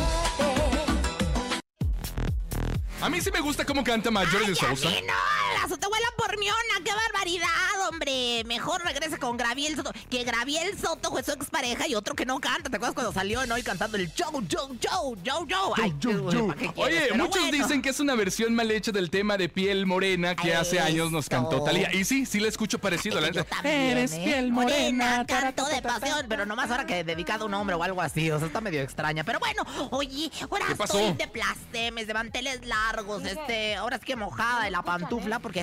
A 3.01 3.09
mí 3.09 3.19
sí 3.19 3.29
me 3.31 3.41
gusta 3.41 3.65
cómo 3.65 3.83
canta 3.83 4.09
Marjorie 4.11 4.47
de 4.47 4.53
¡Ay, 4.61 4.65
a 4.65 4.75
Sousa. 4.75 4.89
mí 4.89 5.01
no! 5.05 5.13
¡La 5.57 5.65
azotehuela 5.65 6.07
por 6.25 6.37
miona! 6.39 6.57
¡Qué 6.83 6.91
barbaridad, 6.93 7.89
hombre! 7.89 8.43
Mejor 8.45 8.81
regresa 8.83 9.17
con 9.17 9.35
Graviel 9.37 9.75
Soto. 9.75 9.91
Que 10.09 10.23
Graviel 10.23 10.77
Soto 10.79 11.11
fue 11.11 11.23
su 11.23 11.31
expareja 11.31 11.87
y 11.87 11.95
otro 11.95 12.15
que 12.15 12.25
no 12.25 12.39
canta. 12.39 12.69
¿Te 12.69 12.75
acuerdas 12.77 12.93
cuando 12.93 13.11
salió, 13.13 13.45
no? 13.45 13.57
Y 13.57 13.63
cantando 13.63 13.97
el 13.97 14.09
Joe, 14.17 14.41
Joe, 14.49 14.77
Joe, 14.81 15.17
Joe, 15.25 15.45
Joe. 15.49 15.73
Ay, 15.83 15.93
Yo, 15.99 16.31
yo. 16.31 16.47
¿para 16.47 16.59
qué 16.59 16.71
quieres? 16.73 17.03
Oye, 17.11 17.17
muchos 17.17 17.41
bueno. 17.41 17.57
dicen 17.57 17.81
que 17.81 17.89
es 17.89 17.99
una 17.99 18.15
versión 18.15 18.55
mal 18.55 18.71
hecha 18.71 18.91
del 18.91 19.09
tema 19.09 19.37
de 19.37 19.49
piel 19.49 19.85
morena 19.85 20.35
que 20.35 20.55
hace 20.55 20.79
años 20.79 21.11
nos 21.11 21.27
cantó. 21.29 21.63
Talía. 21.63 21.93
Y 21.93 22.05
sí, 22.05 22.25
sí 22.25 22.39
la 22.39 22.47
escucho 22.47 22.79
parecido. 22.79 23.19
Yo 23.31 23.43
también, 23.45 23.97
Eres 23.97 24.13
¿eh? 24.13 24.21
piel 24.23 24.51
morena. 24.51 25.25
canto 25.27 25.65
de 25.65 25.81
pasión, 25.81 26.25
pero 26.29 26.45
nomás 26.45 26.69
ahora 26.71 26.85
que 26.85 27.03
dedicado 27.03 27.43
a 27.43 27.47
un 27.47 27.53
hombre 27.53 27.75
o 27.75 27.83
algo 27.83 28.01
así, 28.01 28.29
o 28.31 28.37
sea, 28.37 28.47
está 28.47 28.61
medio 28.61 28.81
extraña. 28.81 29.23
Pero 29.23 29.39
bueno, 29.39 29.63
oye, 29.91 30.31
ahora 30.49 30.65
¿Qué 30.67 30.75
pasó? 30.75 30.99
estoy 30.99 31.17
de 31.17 31.27
placemes, 31.27 32.07
de 32.07 32.13
manteles 32.13 32.65
largos, 32.65 33.25
este, 33.25 33.75
ahora 33.75 33.97
sí 33.97 34.05
que 34.05 34.15
mojada 34.15 34.63
de 34.63 34.71
la 34.71 34.81
pantufla, 34.83 35.39
porque 35.39 35.59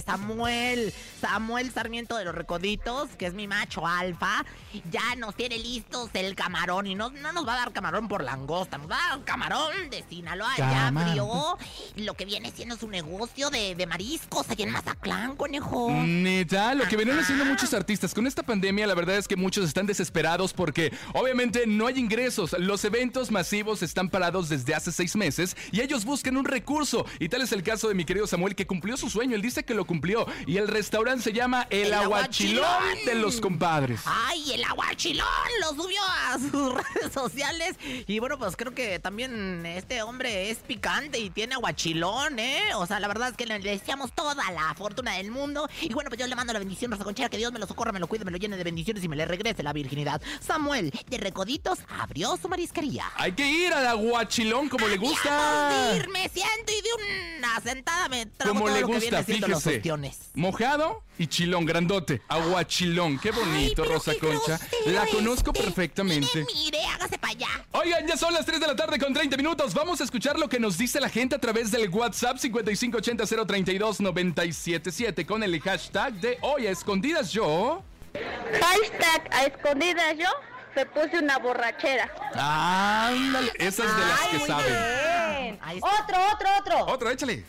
Samuel, 0.51 0.93
Samuel 1.21 1.71
Sarmiento 1.71 2.17
de 2.17 2.25
los 2.25 2.35
Recoditos 2.35 3.09
que 3.17 3.27
es 3.27 3.35
mi 3.35 3.47
macho 3.47 3.87
alfa, 3.87 4.45
ya 4.91 5.15
nos 5.17 5.37
tiene 5.37 5.59
listos 5.59 6.11
el 6.15 6.35
camarón 6.35 6.89
y 6.89 6.97
no, 6.97 7.11
no 7.11 7.33
nos 7.33 7.47
va 7.47 7.55
a 7.55 7.59
dar 7.59 7.73
camarón 7.73 8.09
por 8.09 8.25
langosta, 8.25 8.77
nos 8.77 8.91
va 8.91 8.97
a 8.97 9.09
dar 9.11 9.25
camarón 9.25 9.91
de 9.91 10.05
Sinaloa. 10.09 10.51
Ya 10.57 10.89
abrió 10.89 11.57
lo 11.97 12.15
que 12.15 12.25
viene 12.25 12.51
siendo 12.51 12.77
su 12.77 12.89
negocio 12.89 13.51
de, 13.51 13.77
de 13.77 13.87
mariscos 13.87 14.51
allá 14.51 14.65
en 14.65 14.73
Mazatlán, 14.73 15.37
conejo. 15.37 15.91
Neta, 15.91 16.75
lo 16.75 16.87
que 16.89 16.97
vienen 16.97 17.19
haciendo 17.19 17.45
muchos 17.45 17.73
artistas 17.73 18.13
con 18.13 18.27
esta 18.27 18.43
pandemia, 18.43 18.87
la 18.87 18.95
verdad 18.95 19.17
es 19.17 19.29
que 19.29 19.37
muchos 19.37 19.67
están 19.67 19.87
desesperados 19.87 20.53
porque 20.53 20.93
obviamente 21.15 21.65
no 21.67 21.87
hay 21.87 21.99
ingresos. 21.99 22.57
Los 22.59 22.85
eventos 22.85 23.31
masivos 23.31 23.83
están 23.83 24.09
parados 24.09 24.49
desde 24.49 24.75
hace 24.75 24.91
seis 24.91 25.15
meses 25.15 25.57
y 25.71 25.81
ellos 25.81 26.05
buscan 26.05 26.37
un 26.37 26.45
recurso. 26.45 27.07
Y 27.21 27.29
tal 27.29 27.43
es 27.43 27.53
el 27.53 27.63
caso 27.63 27.89
de 27.89 27.95
mi 27.95 28.05
querido 28.05 28.27
Samuel 28.27 28.57
que 28.57 28.67
cumplió 28.67 28.97
su 28.97 29.09
sueño. 29.09 29.37
Él 29.37 29.43
dice 29.43 29.65
que 29.65 29.75
lo 29.75 29.85
cumplió 29.85 30.27
y 30.47 30.57
el 30.57 30.69
restaurante 30.69 31.23
se 31.25 31.33
llama 31.33 31.67
El, 31.71 31.87
El 31.89 31.95
Aguachilón 31.95 32.65
Aguachilón. 32.65 33.05
de 33.07 33.15
los 33.17 33.41
compadres. 33.41 34.01
¡Ay, 34.05 34.53
el 34.53 34.65
aguachilón! 34.65 35.27
Lo 35.61 35.69
subió 35.83 36.01
a 36.03 36.39
sus 36.39 36.75
redes 36.95 37.13
sociales. 37.13 37.77
Y 38.07 38.19
bueno, 38.19 38.39
pues 38.39 38.57
creo 38.57 38.73
que 38.75 38.99
también 38.99 39.65
este 39.67 40.03
hombre 40.03 40.51
es 40.51 40.59
picante 40.59 41.19
y 41.19 41.31
tiene 41.31 41.55
aguachilón, 41.55 42.39
¿eh? 42.39 42.75
O 42.75 42.87
sea, 42.87 43.01
la 43.01 43.09
verdad 43.09 43.31
es 43.31 43.37
que 43.37 43.47
le 43.47 43.59
deseamos 43.59 44.13
toda 44.13 44.35
la 44.53 44.75
fortuna 44.75 45.13
del 45.17 45.31
mundo. 45.31 45.69
Y 45.81 45.93
bueno, 45.93 46.11
pues 46.11 46.19
yo 46.21 46.27
le 46.27 46.35
mando 46.35 46.53
la 46.53 46.59
bendición, 46.59 46.91
Rosa 46.91 47.05
Conchera, 47.05 47.29
que 47.29 47.37
Dios 47.39 47.53
me 47.53 47.59
lo 47.59 47.67
socorra, 47.67 47.93
me 47.93 48.01
lo 48.01 48.07
cuide, 48.07 48.25
me 48.25 48.31
lo 48.31 48.37
llene 48.39 48.57
de 48.57 48.65
bendiciones 48.65 49.03
y 49.05 49.09
me 49.09 49.17
le 49.17 49.25
regrese 49.27 49.63
la 49.63 49.73
virginidad. 49.73 50.21
Samuel, 50.41 50.91
de 51.09 51.19
Recoditos, 51.19 51.79
abrió 51.89 52.37
su 52.37 52.49
marisquería. 52.49 53.05
Hay 53.17 53.33
que 53.33 53.47
ir 53.47 53.73
al 53.73 53.87
Aguachilón 53.87 54.69
como 54.69 54.89
le 54.89 54.97
gusta. 54.97 55.95
Ir, 55.97 56.09
me 56.09 56.29
siento 56.29 56.73
y 56.73 56.81
de 56.83 57.39
una 57.39 57.61
sentada 57.61 58.09
me 58.09 58.27
trago 58.27 58.55
Como 58.55 58.67
todo 58.67 58.75
le 58.75 58.81
lo 58.83 58.87
que 58.89 58.95
gusta, 58.95 59.23
viene 59.23 59.47
fíjese. 59.47 59.77
ostiones. 59.77 60.19
Mojado 60.35 61.03
y 61.19 61.27
chilón, 61.27 61.67
grandote. 61.67 62.23
Aguachilón, 62.29 63.19
qué 63.19 63.33
bonito, 63.33 63.85
Rosa 63.85 64.13
Concha. 64.21 64.61
La 64.87 65.05
conozco 65.07 65.53
perfectamente. 65.53 66.47
Mire, 66.55 66.87
hágase 66.87 67.19
para 67.19 67.33
allá. 67.33 67.49
Oigan, 67.73 68.07
ya 68.07 68.17
son 68.17 68.33
las 68.33 68.47
3 68.47 68.61
de 68.61 68.69
la 68.69 68.77
tarde 68.77 68.97
con 68.99 69.13
30 69.13 69.37
minutos. 69.37 69.75
Vamos 69.75 70.01
a 70.01 70.05
escuchar 70.05 70.39
lo 70.39 70.49
que 70.49 70.61
nos 70.61 70.79
dice 70.79 71.01
la 71.01 71.09
gente 71.09 71.35
a 71.35 71.39
través 71.39 71.73
del 71.73 71.89
WhatsApp 71.89 72.37
5580-032-977 72.37 75.27
con 75.27 75.43
el 75.43 75.61
hashtag 75.61 76.13
de 76.15 76.39
hoy 76.43 76.69
a 76.69 76.71
escondidas 76.71 77.33
yo. 77.33 77.83
Hashtag 78.15 79.29
a 79.33 79.47
escondidas 79.47 80.17
yo 80.17 80.29
me 80.77 80.87
puse 80.87 81.19
una 81.19 81.39
borrachera. 81.39 82.09
Ándale, 82.35 83.51
esa 83.59 83.85
es 83.85 83.97
de 83.97 84.07
las 84.07 84.21
que 84.29 84.39
saben. 84.47 85.59
Otro, 85.81 86.17
otro, 86.33 86.49
otro. 86.61 86.87
Otro, 86.87 87.11
échale. 87.11 87.45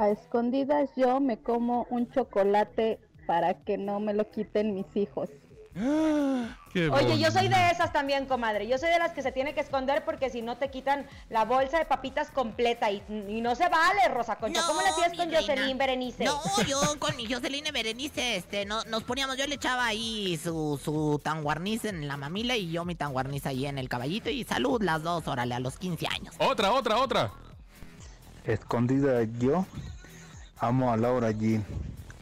A 0.00 0.08
escondidas 0.08 0.88
yo 0.96 1.20
me 1.20 1.36
como 1.42 1.86
un 1.90 2.10
chocolate 2.10 2.98
para 3.26 3.52
que 3.52 3.76
no 3.76 4.00
me 4.00 4.14
lo 4.14 4.30
quiten 4.30 4.74
mis 4.74 4.96
hijos. 4.96 5.28
Qué 6.72 6.88
Oye, 6.88 7.18
yo 7.18 7.30
soy 7.30 7.48
de 7.48 7.70
esas 7.70 7.92
también, 7.92 8.24
comadre. 8.24 8.66
Yo 8.66 8.78
soy 8.78 8.88
de 8.88 8.98
las 8.98 9.12
que 9.12 9.20
se 9.20 9.30
tiene 9.30 9.52
que 9.52 9.60
esconder 9.60 10.02
porque 10.06 10.30
si 10.30 10.40
no 10.40 10.56
te 10.56 10.70
quitan 10.70 11.06
la 11.28 11.44
bolsa 11.44 11.78
de 11.78 11.84
papitas 11.84 12.30
completa 12.30 12.90
y, 12.90 13.02
y 13.28 13.42
no 13.42 13.54
se 13.54 13.68
vale, 13.68 14.08
Rosa 14.08 14.36
Concha. 14.36 14.62
No, 14.62 14.68
¿Cómo 14.68 14.80
le 14.80 14.88
hacías 14.88 15.10
con 15.10 15.30
reina. 15.30 15.40
Jocelyn 15.40 15.76
Berenice? 15.76 16.24
No, 16.24 16.40
yo 16.66 16.80
con 16.98 17.14
mi 17.16 17.30
Jocelyn 17.30 17.64
Berenice, 17.70 18.36
este, 18.36 18.64
no, 18.64 18.82
nos 18.84 19.04
poníamos, 19.04 19.36
yo 19.36 19.46
le 19.46 19.56
echaba 19.56 19.84
ahí 19.84 20.40
su, 20.42 20.80
su 20.82 21.20
tanguarniz 21.22 21.84
en 21.84 22.08
la 22.08 22.16
mamila 22.16 22.56
y 22.56 22.70
yo 22.70 22.86
mi 22.86 22.94
tanguarniz 22.94 23.44
ahí 23.44 23.66
en 23.66 23.76
el 23.76 23.90
caballito 23.90 24.30
y 24.30 24.44
salud 24.44 24.80
las 24.82 25.02
dos, 25.02 25.28
órale, 25.28 25.54
a 25.54 25.60
los 25.60 25.76
15 25.76 26.06
años. 26.06 26.34
Otra, 26.38 26.72
otra, 26.72 26.96
otra. 26.96 27.30
Escondida 28.44 29.22
yo 29.22 29.66
amo 30.58 30.92
a 30.92 30.96
Laura 30.96 31.30
G 31.32 31.62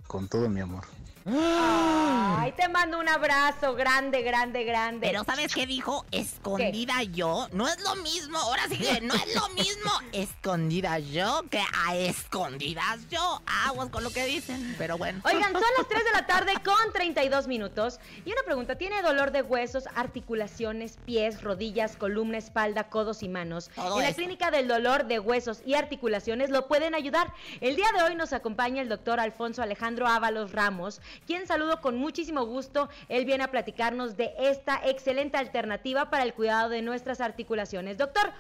con 0.08 0.28
todo 0.28 0.48
mi 0.48 0.60
amor. 0.60 0.97
Ay, 2.40 2.52
te 2.52 2.68
mando 2.68 2.98
un 2.98 3.08
abrazo 3.08 3.74
grande, 3.74 4.22
grande, 4.22 4.64
grande. 4.64 5.06
Pero 5.06 5.24
¿sabes 5.24 5.54
qué 5.54 5.66
dijo? 5.66 6.06
Escondida 6.10 7.02
yo. 7.02 7.48
No 7.52 7.68
es 7.68 7.82
lo 7.82 7.96
mismo, 7.96 8.38
ahora 8.38 8.62
sí 8.68 8.78
que 8.78 9.00
no 9.02 9.14
es 9.14 9.34
lo 9.34 9.48
mismo 9.50 9.90
escondida 10.12 10.98
yo 10.98 11.42
que 11.50 11.60
a 11.84 11.96
escondidas 11.96 13.06
yo. 13.10 13.42
Aguas 13.66 13.90
con 13.90 14.04
lo 14.04 14.10
que 14.10 14.24
dicen, 14.24 14.74
pero 14.78 14.96
bueno. 14.96 15.20
Oigan, 15.24 15.52
son 15.52 15.62
las 15.76 15.88
3 15.88 16.04
de 16.04 16.10
la 16.12 16.26
tarde 16.26 16.52
con 16.64 16.92
32 16.94 17.46
minutos. 17.46 18.00
Y 18.24 18.32
una 18.32 18.42
pregunta, 18.44 18.76
¿tiene 18.78 19.02
dolor 19.02 19.30
de 19.30 19.42
huesos, 19.42 19.84
articulaciones, 19.94 20.98
pies, 21.04 21.42
rodillas, 21.42 21.96
columna, 21.96 22.38
espalda, 22.38 22.88
codos 22.88 23.22
y 23.22 23.28
manos? 23.28 23.70
Todo 23.74 23.96
en 23.96 24.04
la 24.04 24.08
eso. 24.08 24.16
clínica 24.16 24.50
del 24.50 24.66
dolor 24.66 25.06
de 25.06 25.18
huesos 25.18 25.60
y 25.66 25.74
articulaciones 25.74 26.48
lo 26.48 26.68
pueden 26.68 26.94
ayudar. 26.94 27.34
El 27.60 27.76
día 27.76 27.88
de 27.94 28.02
hoy 28.02 28.14
nos 28.14 28.32
acompaña 28.32 28.80
el 28.80 28.88
doctor 28.88 29.20
Alfonso 29.20 29.62
Alejandro 29.62 30.06
Ábalos 30.06 30.52
Ramos, 30.52 31.02
quien 31.26 31.46
saludo 31.46 31.80
con 31.80 31.96
muchísimo 31.96 32.44
gusto. 32.44 32.88
Él 33.08 33.24
viene 33.24 33.44
a 33.44 33.50
platicarnos 33.50 34.16
de 34.16 34.32
esta 34.38 34.80
excelente 34.84 35.36
alternativa 35.36 36.10
para 36.10 36.24
el 36.24 36.34
cuidado 36.34 36.68
de 36.68 36.82
nuestras 36.82 37.20
articulaciones. 37.20 37.98
Doctor, 37.98 38.32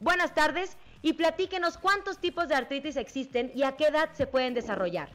buenas 0.00 0.34
tardes 0.34 0.76
y 1.02 1.14
platíquenos 1.14 1.78
cuántos 1.78 2.18
tipos 2.18 2.48
de 2.48 2.54
artritis 2.54 2.96
existen 2.96 3.52
y 3.54 3.62
a 3.62 3.72
qué 3.72 3.86
edad 3.86 4.10
se 4.12 4.26
pueden 4.26 4.54
desarrollar. 4.54 5.08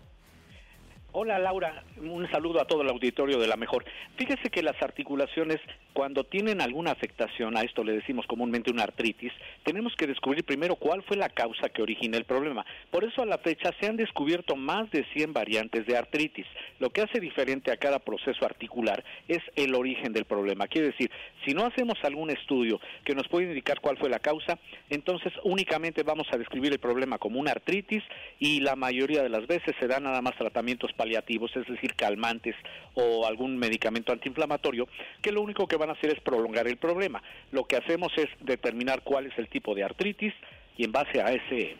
Hola 1.13 1.39
Laura, 1.39 1.83
un 1.97 2.31
saludo 2.31 2.61
a 2.61 2.65
todo 2.65 2.83
el 2.83 2.89
auditorio 2.89 3.37
de 3.37 3.45
la 3.45 3.57
mejor. 3.57 3.83
Fíjese 4.15 4.49
que 4.49 4.63
las 4.63 4.81
articulaciones, 4.81 5.59
cuando 5.91 6.23
tienen 6.23 6.61
alguna 6.61 6.91
afectación, 6.91 7.57
a 7.57 7.63
esto 7.63 7.83
le 7.83 7.91
decimos 7.91 8.25
comúnmente 8.27 8.71
una 8.71 8.83
artritis, 8.83 9.33
tenemos 9.63 9.93
que 9.97 10.07
descubrir 10.07 10.45
primero 10.45 10.77
cuál 10.77 11.03
fue 11.03 11.17
la 11.17 11.27
causa 11.27 11.67
que 11.67 11.81
origina 11.81 12.15
el 12.15 12.23
problema. 12.23 12.65
Por 12.91 13.03
eso 13.03 13.21
a 13.21 13.25
la 13.25 13.39
fecha 13.39 13.71
se 13.77 13.87
han 13.87 13.97
descubierto 13.97 14.55
más 14.55 14.89
de 14.91 15.03
100 15.13 15.33
variantes 15.33 15.85
de 15.85 15.97
artritis. 15.97 16.45
Lo 16.79 16.91
que 16.91 17.01
hace 17.01 17.19
diferente 17.19 17.73
a 17.73 17.77
cada 17.77 17.99
proceso 17.99 18.45
articular 18.45 19.03
es 19.27 19.41
el 19.57 19.75
origen 19.75 20.13
del 20.13 20.23
problema. 20.23 20.67
Quiere 20.67 20.91
decir, 20.91 21.11
si 21.45 21.53
no 21.53 21.65
hacemos 21.65 21.97
algún 22.03 22.29
estudio 22.29 22.79
que 23.03 23.15
nos 23.15 23.27
pueda 23.27 23.49
indicar 23.49 23.81
cuál 23.81 23.97
fue 23.97 24.09
la 24.09 24.19
causa, 24.19 24.57
entonces 24.89 25.33
únicamente 25.43 26.03
vamos 26.03 26.27
a 26.31 26.37
describir 26.37 26.71
el 26.71 26.79
problema 26.79 27.17
como 27.17 27.37
una 27.37 27.51
artritis 27.51 28.01
y 28.39 28.61
la 28.61 28.77
mayoría 28.77 29.23
de 29.23 29.29
las 29.29 29.45
veces 29.45 29.75
se 29.77 29.87
dan 29.87 30.03
nada 30.03 30.21
más 30.21 30.37
tratamientos 30.37 30.93
paliativos, 31.01 31.49
es 31.55 31.65
decir, 31.65 31.95
calmantes 31.95 32.55
o 32.93 33.25
algún 33.25 33.57
medicamento 33.57 34.11
antiinflamatorio, 34.11 34.87
que 35.23 35.31
lo 35.31 35.41
único 35.41 35.65
que 35.65 35.75
van 35.75 35.89
a 35.89 35.93
hacer 35.93 36.13
es 36.13 36.19
prolongar 36.19 36.67
el 36.67 36.77
problema. 36.77 37.23
Lo 37.49 37.63
que 37.63 37.75
hacemos 37.75 38.11
es 38.17 38.29
determinar 38.39 39.01
cuál 39.01 39.25
es 39.25 39.35
el 39.39 39.49
tipo 39.49 39.73
de 39.73 39.83
artritis 39.83 40.31
y 40.77 40.83
en 40.83 40.91
base 40.91 41.19
a 41.19 41.31
ese 41.31 41.75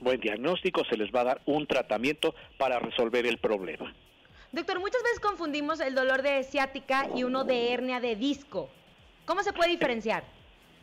buen 0.00 0.20
diagnóstico 0.20 0.84
se 0.84 0.96
les 0.96 1.10
va 1.10 1.22
a 1.22 1.24
dar 1.24 1.40
un 1.46 1.66
tratamiento 1.66 2.32
para 2.58 2.78
resolver 2.78 3.26
el 3.26 3.38
problema. 3.38 3.92
Doctor, 4.52 4.78
muchas 4.78 5.02
veces 5.02 5.18
confundimos 5.18 5.80
el 5.80 5.96
dolor 5.96 6.22
de 6.22 6.44
ciática 6.44 7.08
y 7.16 7.24
uno 7.24 7.42
de 7.42 7.72
hernia 7.72 7.98
de 7.98 8.14
disco. 8.14 8.70
¿Cómo 9.24 9.42
se 9.42 9.52
puede 9.52 9.70
diferenciar? 9.70 10.22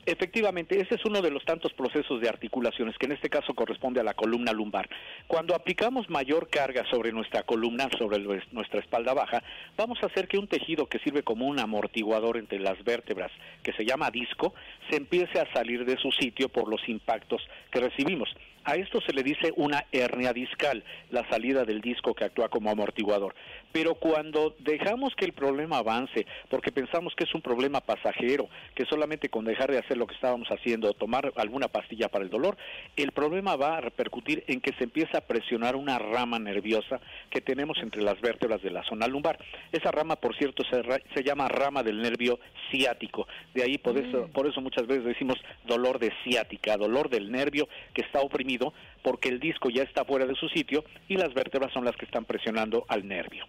Efectivamente, 0.07 0.79
ese 0.79 0.95
es 0.95 1.03
uno 1.03 1.21
de 1.21 1.29
los 1.29 1.43
tantos 1.43 1.73
procesos 1.73 2.21
de 2.21 2.29
articulaciones 2.29 2.97
que 2.97 3.07
en 3.07 3.11
este 3.11 3.29
caso 3.29 3.53
corresponde 3.53 3.99
a 3.99 4.05
la 4.05 4.13
columna 4.13 4.53
lumbar. 4.53 4.87
Cuando 5.27 5.53
aplicamos 5.53 6.09
mayor 6.09 6.49
carga 6.49 6.85
sobre 6.89 7.11
nuestra 7.11 7.43
columna, 7.43 7.89
sobre 7.97 8.19
nues- 8.19 8.47
nuestra 8.53 8.79
espalda 8.79 9.13
baja, 9.13 9.43
vamos 9.75 9.99
a 10.01 10.05
hacer 10.05 10.29
que 10.29 10.37
un 10.37 10.47
tejido 10.47 10.85
que 10.87 10.99
sirve 10.99 11.23
como 11.23 11.45
un 11.45 11.59
amortiguador 11.59 12.37
entre 12.37 12.57
las 12.59 12.81
vértebras, 12.85 13.33
que 13.63 13.73
se 13.73 13.83
llama 13.83 14.09
disco, 14.09 14.53
se 14.89 14.95
empiece 14.95 15.41
a 15.41 15.51
salir 15.51 15.83
de 15.83 15.97
su 15.97 16.09
sitio 16.13 16.47
por 16.47 16.69
los 16.69 16.87
impactos 16.87 17.41
que 17.69 17.81
recibimos. 17.81 18.29
A 18.67 18.75
esto 18.75 18.99
se 18.99 19.13
le 19.13 19.23
dice 19.23 19.53
una 19.55 19.85
hernia 19.93 20.33
discal, 20.33 20.83
la 21.09 21.25
salida 21.29 21.63
del 21.63 21.79
disco 21.79 22.13
que 22.13 22.25
actúa 22.25 22.49
como 22.49 22.69
amortiguador. 22.69 23.33
Pero 23.71 23.95
cuando 23.95 24.57
dejamos 24.59 25.15
que 25.15 25.23
el 25.23 25.31
problema 25.31 25.77
avance, 25.77 26.25
porque 26.49 26.73
pensamos 26.73 27.15
que 27.15 27.23
es 27.23 27.33
un 27.33 27.41
problema 27.41 27.79
pasajero, 27.79 28.49
que 28.75 28.83
solamente 28.83 29.29
con 29.29 29.45
dejar 29.45 29.71
de 29.71 29.77
hacer 29.77 29.95
lo 29.95 30.05
que 30.05 30.15
estábamos 30.15 30.49
haciendo 30.49 30.89
o 30.89 30.93
tomar 30.93 31.31
alguna 31.37 31.69
pastilla 31.69 32.09
para 32.09 32.25
el 32.25 32.29
dolor, 32.29 32.57
el 32.97 33.13
problema 33.13 33.55
va 33.55 33.77
a 33.77 33.81
repercutir 33.81 34.43
en 34.47 34.59
que 34.59 34.73
se 34.73 34.83
empieza 34.83 35.19
a 35.19 35.21
presionar 35.21 35.77
una 35.77 35.97
rama 35.97 36.37
nerviosa 36.37 36.99
que 37.29 37.39
tenemos 37.39 37.77
entre 37.77 38.01
las 38.01 38.19
vértebras 38.19 38.61
de 38.61 38.71
la 38.71 38.83
zona 38.83 39.07
lumbar. 39.07 39.39
Esa 39.71 39.91
rama, 39.91 40.17
por 40.17 40.35
cierto, 40.35 40.63
se, 40.65 40.83
se 41.13 41.23
llama 41.23 41.47
rama 41.47 41.83
del 41.83 42.01
nervio 42.01 42.37
ciático. 42.69 43.29
De 43.53 43.63
ahí 43.63 43.77
por 43.77 43.97
eso, 43.97 44.27
por 44.33 44.45
eso 44.45 44.59
muchas 44.59 44.85
veces 44.87 45.05
decimos 45.05 45.37
dolor 45.65 45.99
de 45.99 46.11
ciática, 46.25 46.75
dolor 46.75 47.09
del 47.09 47.31
nervio 47.31 47.69
que 47.93 48.01
está 48.01 48.19
oprimido 48.19 48.56
porque 49.03 49.29
el 49.29 49.39
disco 49.39 49.69
ya 49.69 49.83
está 49.83 50.05
fuera 50.05 50.25
de 50.25 50.35
su 50.35 50.49
sitio 50.49 50.83
y 51.07 51.17
las 51.17 51.33
vértebras 51.33 51.71
son 51.73 51.85
las 51.85 51.95
que 51.95 52.05
están 52.05 52.25
presionando 52.25 52.85
al 52.87 53.07
nervio. 53.07 53.45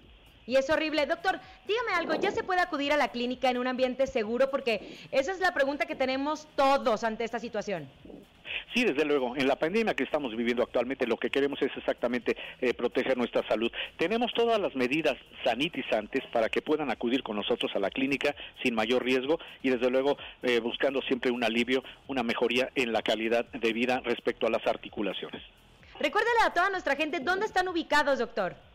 Y 0.46 0.56
es 0.56 0.70
horrible. 0.70 1.04
Doctor, 1.04 1.38
dígame 1.66 1.92
algo, 1.94 2.14
¿ya 2.14 2.30
se 2.30 2.42
puede 2.42 2.60
acudir 2.60 2.92
a 2.92 2.96
la 2.96 3.08
clínica 3.08 3.50
en 3.50 3.58
un 3.58 3.66
ambiente 3.66 4.06
seguro? 4.06 4.50
Porque 4.50 4.96
esa 5.12 5.30
es 5.32 5.40
la 5.40 5.52
pregunta 5.52 5.84
que 5.84 5.94
tenemos 5.94 6.48
todos 6.56 7.04
ante 7.04 7.24
esta 7.24 7.38
situación. 7.38 7.86
Sí, 8.74 8.84
desde 8.84 9.04
luego. 9.04 9.36
En 9.36 9.46
la 9.46 9.56
pandemia 9.56 9.94
que 9.94 10.04
estamos 10.04 10.36
viviendo 10.36 10.62
actualmente, 10.62 11.06
lo 11.06 11.16
que 11.16 11.30
queremos 11.30 11.60
es 11.62 11.70
exactamente 11.76 12.36
eh, 12.60 12.74
proteger 12.74 13.16
nuestra 13.16 13.46
salud. 13.48 13.70
Tenemos 13.96 14.32
todas 14.32 14.60
las 14.60 14.74
medidas 14.74 15.16
sanitizantes 15.44 16.24
para 16.32 16.48
que 16.48 16.62
puedan 16.62 16.90
acudir 16.90 17.22
con 17.22 17.36
nosotros 17.36 17.70
a 17.74 17.78
la 17.78 17.90
clínica 17.90 18.34
sin 18.62 18.74
mayor 18.74 19.04
riesgo 19.04 19.38
y 19.62 19.70
desde 19.70 19.90
luego 19.90 20.18
eh, 20.42 20.60
buscando 20.60 21.02
siempre 21.02 21.30
un 21.30 21.44
alivio, 21.44 21.82
una 22.06 22.22
mejoría 22.22 22.70
en 22.74 22.92
la 22.92 23.02
calidad 23.02 23.46
de 23.46 23.72
vida 23.72 24.00
respecto 24.04 24.46
a 24.46 24.50
las 24.50 24.66
articulaciones. 24.66 25.42
Recuérdele 26.00 26.38
a 26.44 26.52
toda 26.52 26.70
nuestra 26.70 26.94
gente 26.94 27.20
dónde 27.20 27.46
están 27.46 27.66
ubicados, 27.68 28.18
doctor. 28.18 28.67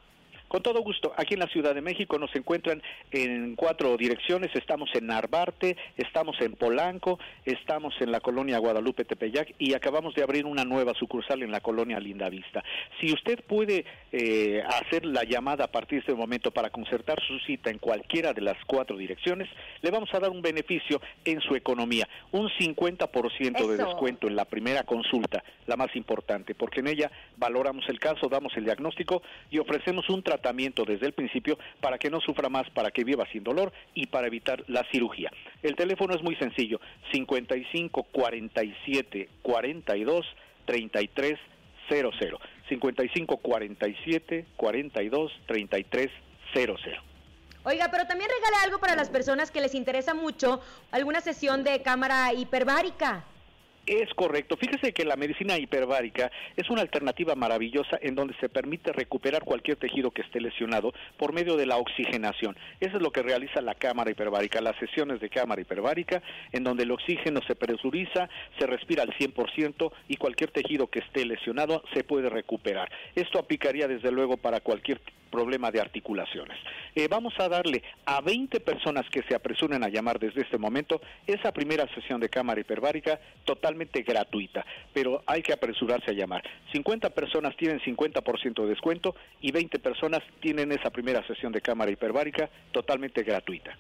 Con 0.54 0.62
todo 0.62 0.84
gusto, 0.84 1.12
aquí 1.18 1.34
en 1.34 1.40
la 1.40 1.48
Ciudad 1.48 1.74
de 1.74 1.82
México 1.82 2.20
nos 2.20 2.36
encuentran 2.36 2.80
en 3.10 3.56
cuatro 3.56 3.98
direcciones. 3.98 4.52
Estamos 4.54 4.88
en 4.94 5.08
Narvarte, 5.08 5.76
estamos 5.98 6.40
en 6.42 6.54
Polanco, 6.54 7.18
estamos 7.44 7.96
en 8.02 8.12
la 8.12 8.20
colonia 8.20 8.60
Guadalupe 8.60 9.04
Tepeyac 9.04 9.56
y 9.58 9.74
acabamos 9.74 10.14
de 10.14 10.22
abrir 10.22 10.46
una 10.46 10.64
nueva 10.64 10.94
sucursal 10.94 11.42
en 11.42 11.50
la 11.50 11.60
colonia 11.60 12.00
Lindavista. 12.00 12.64
Si 13.02 13.12
usted 13.12 13.44
puede 13.44 13.84
eh, 14.12 14.62
hacer 14.68 15.06
la 15.06 15.24
llamada 15.24 15.64
a 15.64 15.72
partir 15.72 15.98
de 15.98 16.00
este 16.02 16.14
momento 16.14 16.52
para 16.52 16.70
concertar 16.70 17.20
su 17.28 17.40
cita 17.40 17.72
en 17.72 17.80
cualquiera 17.80 18.32
de 18.32 18.42
las 18.42 18.64
cuatro 18.68 18.96
direcciones, 18.96 19.50
le 19.82 19.90
vamos 19.90 20.14
a 20.14 20.20
dar 20.20 20.30
un 20.30 20.44
beneficio 20.44 21.02
en 21.26 21.42
su 21.42 21.56
economía, 21.56 22.08
un 22.32 22.48
50% 22.48 23.40
de 23.40 23.74
Eso. 23.74 23.86
descuento 23.88 24.28
en 24.28 24.36
la 24.36 24.46
primera 24.46 24.84
consulta, 24.84 25.44
la 25.66 25.78
más 25.78 25.96
importante, 25.96 26.54
porque 26.54 26.82
en 26.82 26.90
ella 26.90 27.12
valoramos 27.38 27.90
el 27.90 28.00
caso, 28.00 28.30
damos 28.30 28.56
el 28.56 28.66
diagnóstico 28.66 29.24
y 29.50 29.58
ofrecemos 29.58 30.08
un 30.12 30.22
tratamiento 30.22 30.43
desde 30.52 31.06
el 31.06 31.14
principio 31.14 31.58
para 31.80 31.98
que 31.98 32.10
no 32.10 32.20
sufra 32.20 32.50
más, 32.50 32.70
para 32.72 32.92
que 32.92 33.04
viva 33.04 33.26
sin 33.32 33.44
dolor 33.44 33.72
y 33.94 34.08
para 34.08 34.28
evitar 34.28 34.64
la 34.68 34.84
cirugía. 34.92 35.32
El 35.62 35.76
teléfono 35.76 36.14
es 36.14 36.22
muy 36.22 36.36
sencillo, 36.36 36.82
55 37.14 38.04
47 38.12 39.30
42 39.42 40.26
33 40.66 41.40
00. 41.90 42.40
55 42.70 43.38
47 43.38 44.46
42 44.58 45.32
33 45.48 46.12
00. 46.54 46.78
Oiga, 47.66 47.88
pero 47.90 48.06
también 48.06 48.30
regale 48.30 48.58
algo 48.66 48.80
para 48.80 48.96
las 48.96 49.10
personas 49.10 49.50
que 49.50 49.62
les 49.62 49.74
interesa 49.74 50.14
mucho 50.14 50.62
alguna 50.92 51.22
sesión 51.22 51.64
de 51.64 51.82
cámara 51.82 52.34
hiperbárica. 52.34 53.24
Es 53.86 54.14
correcto. 54.14 54.56
Fíjese 54.56 54.94
que 54.94 55.04
la 55.04 55.18
medicina 55.18 55.58
hiperbárica 55.58 56.32
es 56.56 56.70
una 56.70 56.82
alternativa 56.82 57.36
maravillosa 57.36 58.00
en 58.02 58.16
donde 58.16 58.34
se 58.40 58.48
permite 58.48 58.94
recuperar 58.94 59.44
cualquier 59.44 59.76
tejido 59.76 60.12
que 60.12 60.22
esté 60.22 60.40
lesionado 60.40 60.94
por 61.18 61.34
medio 61.34 61.58
de 61.58 61.66
la 61.66 61.76
oxigenación. 61.76 62.56
Eso 62.80 62.96
es 62.96 63.04
lo 63.04 63.12
que 63.12 63.22
realiza 63.22 63.62
la 63.62 63.76
cámara 63.76 64.10
hiperbárica, 64.10 64.62
las 64.62 64.78
sesiones 64.78 65.20
de 65.20 65.30
cámara 65.30 65.62
hiperbárica, 65.62 66.24
en 66.54 66.64
donde 66.64 66.84
el 66.84 66.92
oxígeno 66.92 67.42
se 67.46 67.56
presuriza, 67.56 68.30
se 68.58 68.68
respira 68.68 69.04
al 69.04 69.14
100% 69.18 69.92
y 70.08 70.16
cualquier 70.16 70.52
tejido 70.52 70.88
que 70.88 71.00
esté 71.00 71.26
lesionado 71.26 71.84
se 71.94 72.06
puede 72.06 72.30
recuperar. 72.30 72.90
Esto 73.16 73.38
aplicaría 73.38 73.90
desde 73.90 74.12
luego 74.12 74.38
para 74.38 74.62
cualquier 74.62 75.02
problema 75.34 75.72
de 75.72 75.82
articulaciones. 75.82 76.60
Eh, 76.94 77.08
vamos 77.10 77.34
a 77.40 77.50
darle 77.50 77.82
a 78.06 78.22
20 78.22 78.60
personas 78.60 79.10
que 79.10 79.24
se 79.24 79.34
apresuren 79.34 79.84
a 79.84 79.90
llamar 79.90 80.20
desde 80.20 80.42
este 80.42 80.60
momento 80.60 81.02
esa 81.26 81.52
primera 81.52 81.88
sesión 81.96 82.20
de 82.20 82.30
cámara 82.30 82.62
hiperbárica 82.62 83.20
totalmente 83.44 84.04
gratuita, 84.04 84.64
pero 84.94 85.24
hay 85.26 85.42
que 85.42 85.52
apresurarse 85.52 86.12
a 86.12 86.14
llamar. 86.14 86.44
50 86.72 87.10
personas 87.10 87.58
tienen 87.58 87.80
50% 87.80 88.62
de 88.62 88.70
descuento 88.70 89.16
y 89.42 89.52
20 89.52 89.80
personas 89.80 90.22
tienen 90.40 90.72
esa 90.72 90.92
primera 90.92 91.26
sesión 91.26 91.52
de 91.52 91.62
cámara 91.62 91.90
hiperbárica 91.90 92.48
totalmente 92.72 93.24
gratuita. 93.24 93.76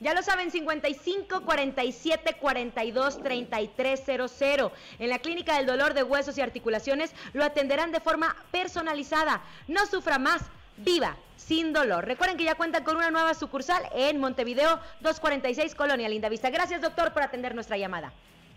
Ya 0.00 0.14
lo 0.14 0.22
saben, 0.22 0.50
55 0.50 1.42
47 1.42 2.36
42 2.40 3.22
33 3.22 4.02
00. 4.30 4.72
En 4.98 5.08
la 5.10 5.18
Clínica 5.18 5.56
del 5.56 5.66
Dolor 5.66 5.92
de 5.92 6.02
Huesos 6.02 6.36
y 6.38 6.40
Articulaciones 6.40 7.14
lo 7.34 7.44
atenderán 7.44 7.92
de 7.92 8.00
forma 8.00 8.34
personalizada. 8.50 9.42
No 9.68 9.84
sufra 9.84 10.18
más, 10.18 10.50
viva 10.84 11.16
sin 11.36 11.72
dolor. 11.72 12.04
Recuerden 12.04 12.36
que 12.36 12.44
ya 12.44 12.54
cuentan 12.54 12.84
con 12.84 12.96
una 12.96 13.10
nueva 13.10 13.34
sucursal 13.34 13.82
en 13.94 14.20
Montevideo 14.20 14.78
246 15.00 15.74
Colonia 15.74 16.08
Lindavista. 16.08 16.50
Gracias, 16.50 16.80
doctor, 16.80 17.12
por 17.12 17.22
atender 17.22 17.54
nuestra 17.54 17.76
llamada. 17.76 18.12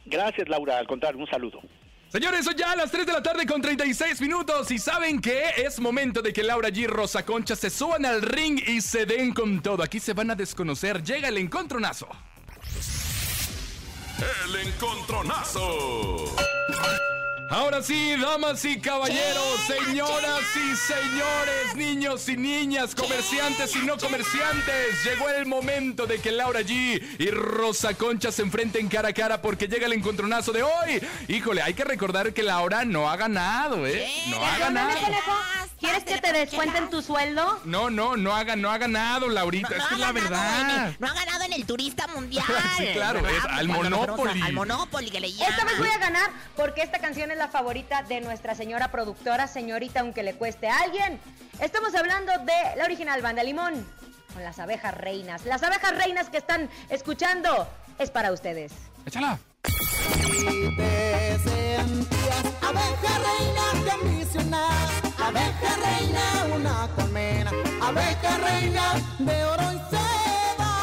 Gracias, 0.05 0.47
Laura. 0.49 0.77
Al 0.77 0.87
contrario, 0.87 1.19
un 1.19 1.27
saludo. 1.27 1.59
Señores, 2.09 2.45
son 2.45 2.55
ya 2.55 2.73
a 2.73 2.75
las 2.75 2.91
3 2.91 3.07
de 3.07 3.13
la 3.13 3.23
tarde 3.23 3.47
con 3.47 3.59
36 3.59 4.21
minutos 4.21 4.69
y 4.69 4.77
saben 4.77 5.19
que 5.19 5.49
es 5.57 5.79
momento 5.79 6.21
de 6.21 6.31
que 6.31 6.43
Laura 6.43 6.69
G. 6.69 6.85
Rosa 6.85 7.25
Concha 7.25 7.55
se 7.55 7.71
suban 7.71 8.05
al 8.05 8.21
ring 8.21 8.61
y 8.67 8.81
se 8.81 9.07
den 9.07 9.33
con 9.33 9.63
todo. 9.63 9.81
Aquí 9.81 9.99
se 9.99 10.13
van 10.13 10.29
a 10.29 10.35
desconocer. 10.35 11.01
Llega 11.01 11.29
el 11.29 11.39
encontronazo. 11.39 12.07
El 14.45 14.67
encontronazo. 14.67 16.35
Ahora 17.53 17.83
sí, 17.83 18.15
damas 18.19 18.65
y 18.65 18.79
caballeros, 18.79 19.59
señoras 19.67 20.41
y 20.55 20.75
señores, 20.75 21.75
niños 21.75 22.27
y 22.27 22.35
niñas, 22.35 22.95
comerciantes 22.95 23.75
y 23.75 23.85
no 23.85 23.95
comerciantes, 23.95 25.03
llegó 25.05 25.29
el 25.29 25.45
momento 25.45 26.07
de 26.07 26.17
que 26.17 26.31
Laura 26.31 26.61
G 26.61 26.99
y 27.19 27.29
Rosa 27.29 27.93
Concha 27.93 28.31
se 28.31 28.41
enfrenten 28.41 28.89
cara 28.89 29.09
a 29.09 29.13
cara 29.13 29.39
porque 29.39 29.67
llega 29.67 29.85
el 29.85 29.93
encontronazo 29.93 30.51
de 30.51 30.63
hoy. 30.63 30.99
Híjole, 31.27 31.61
hay 31.61 31.75
que 31.75 31.83
recordar 31.83 32.33
que 32.33 32.41
Laura 32.41 32.85
no 32.85 33.07
ha 33.07 33.17
ganado, 33.17 33.85
¿eh? 33.85 34.03
No 34.31 34.43
ha 34.43 34.57
ganado. 34.57 34.97
¿Quieres 35.83 36.03
que 36.05 36.17
te 36.17 36.31
descuenten 36.31 36.89
tu 36.89 37.01
sueldo? 37.01 37.59
No, 37.65 37.89
no, 37.89 38.15
no 38.15 38.33
ha, 38.33 38.43
no 38.55 38.71
ha 38.71 38.77
ganado, 38.77 39.27
Laurita, 39.27 39.75
es 39.75 39.83
que 39.83 39.95
es 39.95 39.99
la 39.99 40.11
verdad. 40.13 40.93
No 40.97 41.07
ha 41.07 41.13
ganado 41.13 41.43
en 41.43 41.53
el 41.53 41.65
turista 41.65 42.07
mundial. 42.07 42.45
Sí, 42.77 42.87
claro, 42.93 43.21
¿verdad? 43.21 43.37
es 43.37 43.59
al 43.59 43.67
Monopoly. 43.67 44.41
Al 44.41 44.53
Monopoly 44.53 45.11
que 45.11 45.19
le 45.19 45.31
llaman. 45.31 45.51
Esta 45.51 45.65
vez 45.65 45.77
voy 45.77 45.89
a 45.89 45.97
ganar 45.97 46.31
porque 46.55 46.81
esta 46.81 46.99
canción 46.99 47.29
es 47.31 47.37
la 47.37 47.49
favorita 47.49 48.01
de 48.03 48.21
nuestra 48.21 48.55
señora 48.55 48.89
productora, 48.91 49.47
señorita, 49.47 49.99
aunque 49.99 50.23
le 50.23 50.35
cueste 50.35 50.69
a 50.69 50.77
alguien. 50.79 51.19
Estamos 51.59 51.93
hablando 51.95 52.31
de 52.31 52.75
la 52.77 52.85
original 52.85 53.21
banda 53.21 53.43
Limón 53.43 53.85
con 54.33 54.43
las 54.43 54.57
abejas 54.59 54.95
reinas. 54.95 55.45
Las 55.45 55.61
abejas 55.63 55.95
reinas 55.97 56.29
que 56.29 56.37
están 56.37 56.69
escuchando 56.89 57.67
es 57.99 58.09
para 58.09 58.31
ustedes. 58.31 58.71
Échala. 59.05 59.37
Si 59.65 60.75
te 60.75 61.39
sentías 61.39 62.45
abeja 62.61 63.13
reina, 63.27 63.65
te 63.83 63.91
ambicionas. 63.91 64.91
Abeja 65.17 65.71
reina, 65.85 66.55
una 66.55 66.89
colmena. 66.95 67.51
Abeja 67.81 68.37
reina 68.39 68.85
de 69.19 69.45
oro 69.45 69.63
y 69.71 69.79
seda. 69.89 70.73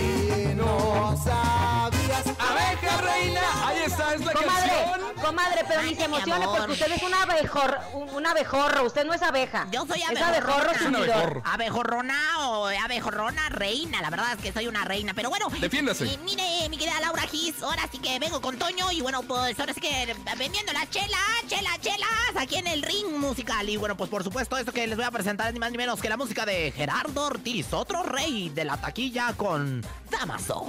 Y 0.00 0.54
no 0.54 1.14
sabías. 1.22 2.26
Abeja 2.38 2.96
reina, 3.02 3.42
ahí 3.66 3.78
está, 3.86 4.14
es 4.14 4.24
la 4.24 4.32
Comadre, 4.32 4.70
canción. 4.70 4.99
Comadre, 5.30 5.64
pero 5.68 5.82
ni 5.82 5.94
se 5.94 6.04
emocione 6.04 6.46
porque 6.46 6.72
usted 6.72 6.92
es 6.92 7.02
un 7.02 7.14
abejor, 7.14 7.78
un, 7.92 8.10
un 8.10 8.26
abejorro, 8.26 8.84
usted 8.84 9.04
no 9.04 9.14
es 9.14 9.22
abeja. 9.22 9.66
Yo 9.70 9.86
soy 9.86 10.02
Es 10.02 10.20
abejorro 10.20 10.74
sumidor. 10.78 11.42
Abejorrona 11.44 12.48
o 12.48 12.66
abejorrona 12.66 13.48
reina. 13.50 14.02
La 14.02 14.10
verdad 14.10 14.32
es 14.36 14.42
que 14.42 14.52
soy 14.52 14.66
una 14.66 14.84
reina. 14.84 15.14
Pero 15.14 15.30
bueno. 15.30 15.46
Defiéndase. 15.60 16.06
y 16.06 16.18
mire, 16.18 16.68
mi 16.68 16.76
querida 16.76 17.00
Laura 17.00 17.22
Gis, 17.22 17.62
ahora 17.62 17.82
sí 17.90 17.98
que 17.98 18.18
vengo 18.18 18.40
con 18.40 18.58
Toño. 18.58 18.90
Y 18.90 19.00
bueno, 19.00 19.22
pues 19.22 19.58
ahora 19.60 19.72
sí 19.72 19.80
que 19.80 20.16
vendiendo 20.36 20.72
las 20.72 20.90
chelas, 20.90 21.20
chelas, 21.46 21.80
chelas. 21.80 22.36
Aquí 22.36 22.56
en 22.56 22.66
el 22.66 22.82
ring 22.82 23.08
musical. 23.18 23.68
Y 23.68 23.76
bueno, 23.76 23.96
pues 23.96 24.10
por 24.10 24.24
supuesto, 24.24 24.56
esto 24.56 24.72
que 24.72 24.86
les 24.86 24.96
voy 24.96 25.06
a 25.06 25.10
presentar 25.10 25.48
es 25.48 25.54
ni 25.54 25.60
más 25.60 25.70
ni 25.70 25.78
menos 25.78 26.00
que 26.00 26.08
la 26.08 26.16
música 26.16 26.44
de 26.44 26.72
Gerardo 26.72 27.26
Ortiz, 27.26 27.72
otro 27.72 28.02
rey 28.02 28.48
de 28.48 28.64
la 28.64 28.76
taquilla 28.76 29.32
con 29.36 29.84
Damaso. 30.10 30.66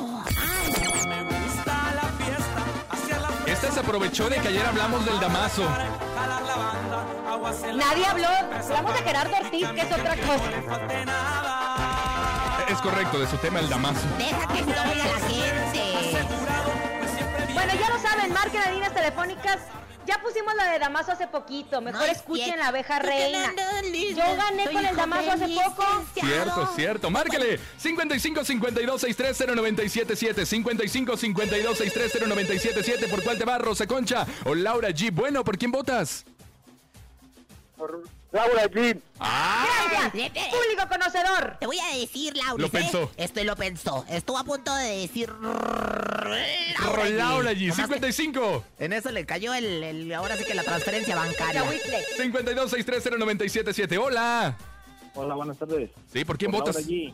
Esta 3.61 3.73
se 3.75 3.79
aprovechó 3.81 4.27
de 4.27 4.37
que 4.37 4.47
ayer 4.47 4.65
hablamos 4.65 5.05
del 5.05 5.19
Damaso. 5.19 5.63
Nadie 7.75 8.05
habló, 8.07 8.27
hablamos 8.27 8.93
de 8.95 9.03
Gerardo 9.03 9.35
Ortiz, 9.39 9.67
que 9.67 9.81
es 9.81 9.91
otra 9.91 10.15
cosa. 10.15 10.49
Es 12.67 12.81
correcto, 12.81 13.19
de 13.19 13.27
su 13.27 13.37
tema 13.37 13.59
el 13.59 13.69
Damaso. 13.69 14.01
Deja 14.17 14.47
que 14.47 14.63
se 14.63 14.79
oiga 14.79 15.05
la 15.05 15.19
gente. 15.27 16.25
Bueno, 17.53 17.73
ya 17.79 17.89
lo 17.89 17.99
saben, 17.99 18.33
marquen 18.33 18.61
las 18.61 18.73
líneas 18.73 18.93
telefónicas. 18.95 19.59
Ya 20.05 20.21
pusimos 20.21 20.53
la 20.55 20.71
de 20.71 20.79
Damaso 20.79 21.11
hace 21.11 21.27
poquito. 21.27 21.79
Mejor 21.81 22.01
No 22.01 22.05
es 22.07 22.17
escuchen 22.17 22.45
cierto. 22.45 22.61
la 22.61 22.67
abeja 22.67 22.99
reina. 22.99 23.53
Yo 24.15 24.35
gané 24.35 24.63
soy 24.65 24.73
con 24.73 24.85
el 24.85 24.95
Damaso 24.95 25.31
hace 25.31 25.47
poco. 25.47 25.83
Cierto, 26.13 26.67
cierto. 26.75 27.09
Márcale 27.09 27.59
55 27.77 28.43
52 28.43 29.01
63 29.01 29.55
0977 29.55 30.45
55 30.45 31.17
52 31.17 31.77
63 31.77 32.27
0977 32.27 33.07
¿Por 33.07 33.23
cuál 33.23 33.37
te 33.37 33.45
va, 33.45 33.57
Rosa 33.57 33.85
Concha 33.87 34.25
o 34.45 34.55
Laura 34.55 34.89
G? 34.89 35.11
Bueno, 35.11 35.43
¿por 35.43 35.57
quién 35.57 35.71
votas? 35.71 36.25
Laura 38.31 38.63
G. 38.69 38.97
Gracias, 39.19 40.11
público 40.49 40.87
conocedor. 40.89 41.57
Te 41.59 41.65
voy 41.65 41.77
a 41.79 41.97
decir, 41.97 42.35
Laura. 42.37 42.61
Lo 42.61 42.69
pensó. 42.69 43.11
Esto 43.17 43.43
lo 43.43 43.55
pensó. 43.55 44.05
Estuvo 44.09 44.37
a 44.37 44.43
punto 44.43 44.73
de 44.75 45.01
decir. 45.01 45.29
Laura 45.41 47.09
Laura 47.09 47.53
que 47.53 47.71
55 47.71 48.63
En 48.79 48.93
eso 48.93 49.11
le 49.11 49.25
cayó 49.25 49.53
el, 49.53 49.83
el- 49.83 50.13
ahora 50.13 50.37
sí 50.37 50.45
que 50.45 50.53
la 50.53 50.63
transferencia 50.63 51.15
bancaria. 51.15 51.63
52 52.17 52.71
63 52.71 53.03
0977 53.19 53.97
Hola. 53.97 54.55
Hola, 55.13 55.35
buenas 55.35 55.57
tardes. 55.57 55.89
Sí, 56.11 56.23
¿por 56.23 56.37
quién 56.37 56.51
Por 56.51 56.61
votas? 56.61 56.87
G. 56.87 57.13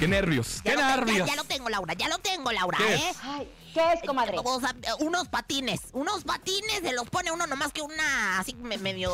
Qué 0.00 0.06
nervios, 0.06 0.62
Ya 0.64 0.72
qué 0.74 0.78
ya- 0.78 0.96
nervios. 0.96 1.28
ya 1.28 1.34
lo 1.36 1.42
tengo, 1.44 1.68
Laura, 1.68 1.92
ya 1.94 2.08
lo 2.08 2.18
tengo, 2.18 2.52
Laura, 2.52 2.78
¿Qué 2.78 2.94
¿eh? 2.94 3.10
es? 3.10 3.16
Ay, 3.24 3.48
¿qué 3.74 3.92
es, 3.94 4.02
comadre? 4.06 4.36
O 4.44 4.60
sea, 4.60 4.74
unos 5.00 5.28
patines, 5.28 5.80
unos 5.92 6.24
patines 6.24 6.80
se 6.82 6.92
los 6.92 7.08
pone 7.10 7.30
uno 7.32 7.46
nomás 7.46 7.72
que 7.72 7.82
una 7.82 8.38
así 8.38 8.54
me- 8.54 8.78
medio 8.78 9.12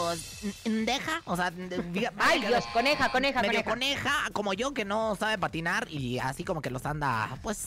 deja, 0.64 1.22
o 1.24 1.36
sea, 1.36 1.50
diga- 1.52 2.12
Ay, 2.18 2.40
Dios, 2.40 2.64
coneja, 2.72 3.10
coneja, 3.10 3.40
medio 3.42 3.64
coneja. 3.64 4.02
coneja, 4.02 4.30
como 4.32 4.52
yo 4.54 4.74
que 4.74 4.84
no 4.84 5.16
sabe 5.16 5.38
patinar 5.38 5.86
y 5.90 6.18
así 6.18 6.44
como 6.44 6.60
que 6.62 6.70
los 6.70 6.84
anda, 6.86 7.38
pues, 7.42 7.66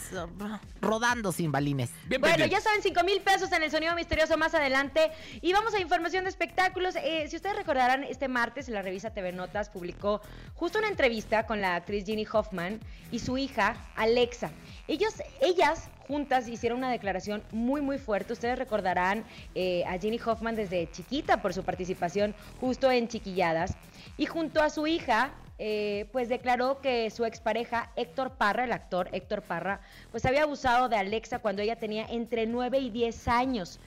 rodando 0.82 1.32
sin 1.32 1.52
balines. 1.52 1.90
Bueno, 2.20 2.46
ya 2.46 2.62
saben, 2.62 2.82
5 2.82 3.04
mil 3.04 3.22
pesos 3.22 3.52
en 3.52 3.64
el 3.64 3.72
sonido 3.72 3.96
misterioso 3.96 4.38
más 4.38 4.54
adelante. 4.54 5.12
Y 5.42 5.54
vamos 5.54 5.74
a 5.74 5.80
información 5.80 6.24
de 6.24 6.30
espectáculos. 6.30 6.96
Eh, 6.96 7.28
si 7.30 7.36
ustedes 7.36 7.56
recordarán, 7.56 8.04
este 8.04 8.28
martes 8.28 8.68
la 8.70 8.82
revista 8.82 9.12
TV 9.12 9.32
Notas 9.32 9.70
publicó 9.70 10.22
justo 10.56 10.80
una 10.80 10.88
entrevista 10.88 11.46
con 11.46 11.62
la 11.62 11.76
actriz 11.76 12.06
Ginny 12.06 12.26
Hoffman 12.32 12.80
y 13.12 13.20
su 13.20 13.38
hija 13.38 13.76
Alexa. 13.96 14.52
Ellos, 14.88 15.14
ellas 15.42 15.90
juntas 16.08 16.48
hicieron 16.48 16.80
una 16.80 16.92
declaración 16.92 17.44
muy 17.52 17.82
muy 17.82 17.98
fuerte. 17.98 18.34
Ustedes 18.34 18.58
recordarán 18.58 19.26
eh, 19.56 19.84
a 19.86 19.98
Ginny 19.98 20.20
Hoffman 20.26 20.56
desde 20.56 20.90
chiquita 20.92 21.42
por 21.42 21.54
su 21.54 21.64
participación 21.64 22.34
justo 22.60 22.90
en 22.92 23.08
Chiquilladas. 23.08 23.76
Y 24.18 24.26
junto 24.26 24.62
a 24.62 24.70
su 24.70 24.88
hija, 24.88 25.34
eh, 25.60 26.08
pues 26.12 26.30
declaró 26.30 26.82
que 26.82 27.10
su 27.10 27.26
expareja 27.26 27.92
Héctor 27.96 28.32
Parra, 28.32 28.66
el 28.66 28.72
actor 28.72 29.10
Héctor 29.12 29.42
Parra, 29.42 29.82
pues 30.12 30.26
había 30.26 30.44
abusado 30.44 30.88
de 30.88 30.96
Alexa 30.96 31.40
cuando 31.40 31.62
ella 31.62 31.78
tenía 31.78 32.06
entre 32.10 32.46
9 32.46 32.80
y 32.80 32.90
10 32.90 33.28
años. 33.28 33.80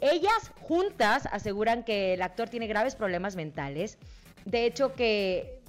Ellas 0.00 0.52
juntas 0.60 1.26
aseguran 1.30 1.84
que 1.84 2.14
el 2.14 2.22
actor 2.22 2.48
tiene 2.48 2.66
graves 2.66 2.94
problemas 2.94 3.36
mentales. 3.36 3.98
De 4.44 4.66
hecho, 4.66 4.92
que 4.94 5.60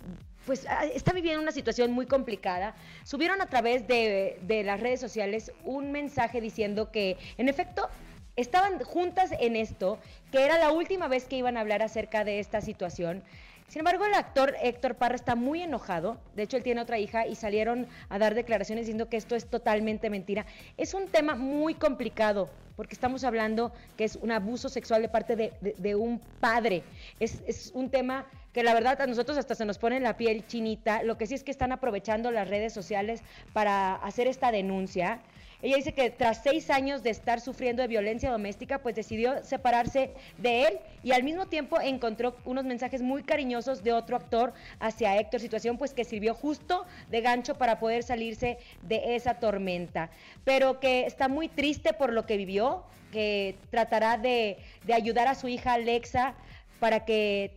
pues 0.46 0.66
ah, 0.70 0.86
está 0.86 1.12
viviendo 1.14 1.41
una 1.41 1.52
situación 1.52 1.91
muy 1.91 2.06
complicada. 2.06 2.76
Subieron 3.04 3.41
a 3.41 3.48
través 3.48 3.88
de, 3.88 4.39
de 4.41 4.64
las 4.64 4.80
redes 4.80 5.00
sociales 5.00 5.52
un 5.64 5.91
mensaje 5.91 6.41
diciendo 6.41 6.91
que, 6.91 7.18
en 7.38 7.50
efecto, 7.50 7.89
estaban 8.36 8.80
juntas 8.84 9.32
en 9.39 9.56
esto, 9.56 10.00
que 10.32 10.43
era 10.43 10.58
la 10.58 10.72
última 10.72 11.08
vez 11.08 11.26
que 11.26 11.38
iban 11.38 11.58
a 11.58 11.62
hablar 11.62 11.82
acerca 11.82 12.24
de 12.24 12.39
esta 12.39 12.62
situación. 12.62 13.24
Sin 13.68 13.80
embargo, 13.80 14.05
el 14.05 14.13
actor 14.13 14.55
Héctor 14.61 14.95
Parra 14.95 15.16
está 15.16 15.36
muy 15.36 15.61
enojado. 15.61 16.18
De 16.36 16.43
hecho, 16.43 16.57
él 16.57 16.63
tiene 16.63 16.82
otra 16.82 16.99
hija 16.99 17.28
y 17.28 17.36
salieron 17.36 17.88
a 18.09 18.20
dar 18.20 18.36
declaraciones 18.36 18.86
diciendo 18.86 19.09
que 19.09 19.18
esto 19.18 19.36
es 19.36 19.47
totalmente 19.47 20.09
mentira. 20.09 20.45
Es 20.78 20.93
un 20.93 21.07
tema 21.07 21.36
muy 21.36 21.74
complicado 21.74 22.49
porque 22.76 22.93
estamos 22.93 23.24
hablando 23.24 23.72
que 23.97 24.03
es 24.03 24.18
un 24.18 24.32
abuso 24.32 24.70
sexual 24.70 25.01
de 25.01 25.09
parte 25.09 25.36
de, 25.36 25.95
un 25.95 26.20
padre. 26.39 26.84
Es, 27.20 27.41
es 27.47 27.72
un 27.74 27.89
tema 27.89 28.26
que 28.53 28.63
la 28.63 28.74
verdad 28.74 29.01
a 29.01 29.07
nosotros 29.07 29.38
hasta 29.38 29.55
se 29.55 29.66
nos 29.66 29.78
pone 29.78 29.99
la 29.99 30.16
piel 30.16 30.45
chinita. 30.47 31.03
Lo 31.03 31.18
que 31.18 31.28
sí 31.28 31.34
es 31.34 31.43
que 31.43 31.51
están 31.51 31.72
aprovechando 31.72 32.32
las 32.32 32.49
redes 32.49 32.74
sociales 32.74 33.22
para 33.53 33.95
hacer 33.95 34.28
esta 34.28 34.51
denuncia. 34.51 35.20
Ella 35.62 35.78
dice 35.78 35.93
que 35.93 36.10
tras 36.10 36.43
seis 36.43 36.70
años 36.70 37.03
de 37.03 37.10
estar 37.10 37.39
sufriendo 37.39 37.82
de 37.82 37.88
violencia 37.88 38.32
doméstica, 38.32 38.80
pues 38.80 38.95
decidió 38.95 39.43
separarse 39.43 40.12
de 40.38 40.68
él 40.68 40.80
y 41.03 41.12
al 41.12 41.24
mismo 41.24 41.47
tiempo 41.47 41.80
encontró 41.80 42.36
unos 42.45 42.66
mensajes 42.66 43.01
muy 43.01 43.24
cariñosos 43.24 43.84
de 43.84 43.93
otro 43.93 44.18
actor 44.18 44.53
hacia 44.80 45.18
Héctor, 45.18 45.39
situación 45.39 45.78
pues 45.78 45.93
que 45.93 46.03
sirvió 46.03 46.34
justo 46.34 46.86
de 47.10 47.22
gancho 47.22 47.56
para 47.56 47.80
poder 47.80 48.03
salirse 48.03 48.58
de 48.82 49.16
esa 49.16 49.36
tormenta, 49.36 50.10
pero 50.43 50.80
que 50.80 51.06
está 51.06 51.28
muy 51.28 51.47
triste 51.47 51.93
por 51.93 52.12
lo 52.12 52.26
que 52.26 52.38
vivió, 52.38 52.84
que 53.12 53.56
tratará 53.72 54.18
de, 54.18 54.58
de 54.86 54.93
ayudar 54.93 55.28
a 55.28 55.36
su 55.36 55.47
hija 55.47 55.74
Alexa 55.74 56.36
para 56.80 57.06
que 57.06 57.51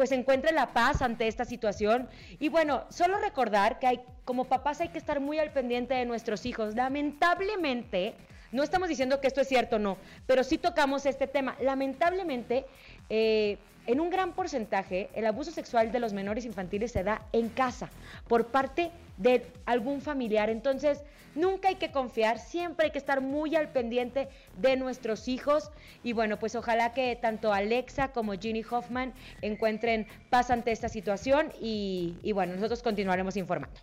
pues 0.00 0.12
encuentre 0.12 0.52
la 0.52 0.72
paz 0.72 1.02
ante 1.02 1.28
esta 1.28 1.44
situación. 1.44 2.08
Y 2.38 2.48
bueno, 2.48 2.86
solo 2.88 3.18
recordar 3.18 3.78
que 3.78 3.86
hay, 3.86 4.00
como 4.24 4.46
papás 4.46 4.80
hay 4.80 4.88
que 4.88 4.96
estar 4.96 5.20
muy 5.20 5.38
al 5.38 5.52
pendiente 5.52 5.92
de 5.92 6.06
nuestros 6.06 6.46
hijos. 6.46 6.74
Lamentablemente, 6.74 8.14
no 8.50 8.62
estamos 8.62 8.88
diciendo 8.88 9.20
que 9.20 9.26
esto 9.26 9.42
es 9.42 9.48
cierto 9.48 9.76
o 9.76 9.78
no, 9.78 9.98
pero 10.26 10.42
sí 10.42 10.56
tocamos 10.56 11.04
este 11.04 11.26
tema. 11.26 11.54
Lamentablemente, 11.60 12.64
eh, 13.10 13.58
en 13.90 13.98
un 13.98 14.08
gran 14.08 14.34
porcentaje, 14.34 15.10
el 15.14 15.26
abuso 15.26 15.50
sexual 15.50 15.90
de 15.90 15.98
los 15.98 16.12
menores 16.12 16.44
infantiles 16.44 16.92
se 16.92 17.02
da 17.02 17.22
en 17.32 17.48
casa, 17.48 17.90
por 18.28 18.46
parte 18.46 18.92
de 19.16 19.44
algún 19.66 20.00
familiar. 20.00 20.48
Entonces, 20.48 21.02
nunca 21.34 21.68
hay 21.68 21.74
que 21.74 21.90
confiar, 21.90 22.38
siempre 22.38 22.86
hay 22.86 22.92
que 22.92 22.98
estar 22.98 23.20
muy 23.20 23.56
al 23.56 23.70
pendiente 23.70 24.28
de 24.58 24.76
nuestros 24.76 25.26
hijos. 25.26 25.72
Y 26.04 26.12
bueno, 26.12 26.38
pues 26.38 26.54
ojalá 26.54 26.92
que 26.92 27.16
tanto 27.16 27.52
Alexa 27.52 28.12
como 28.12 28.32
Ginny 28.34 28.64
Hoffman 28.70 29.12
encuentren 29.42 30.06
paz 30.30 30.50
ante 30.50 30.70
esta 30.70 30.88
situación 30.88 31.52
y, 31.60 32.16
y 32.22 32.30
bueno, 32.30 32.54
nosotros 32.54 32.82
continuaremos 32.82 33.36
informando. 33.36 33.80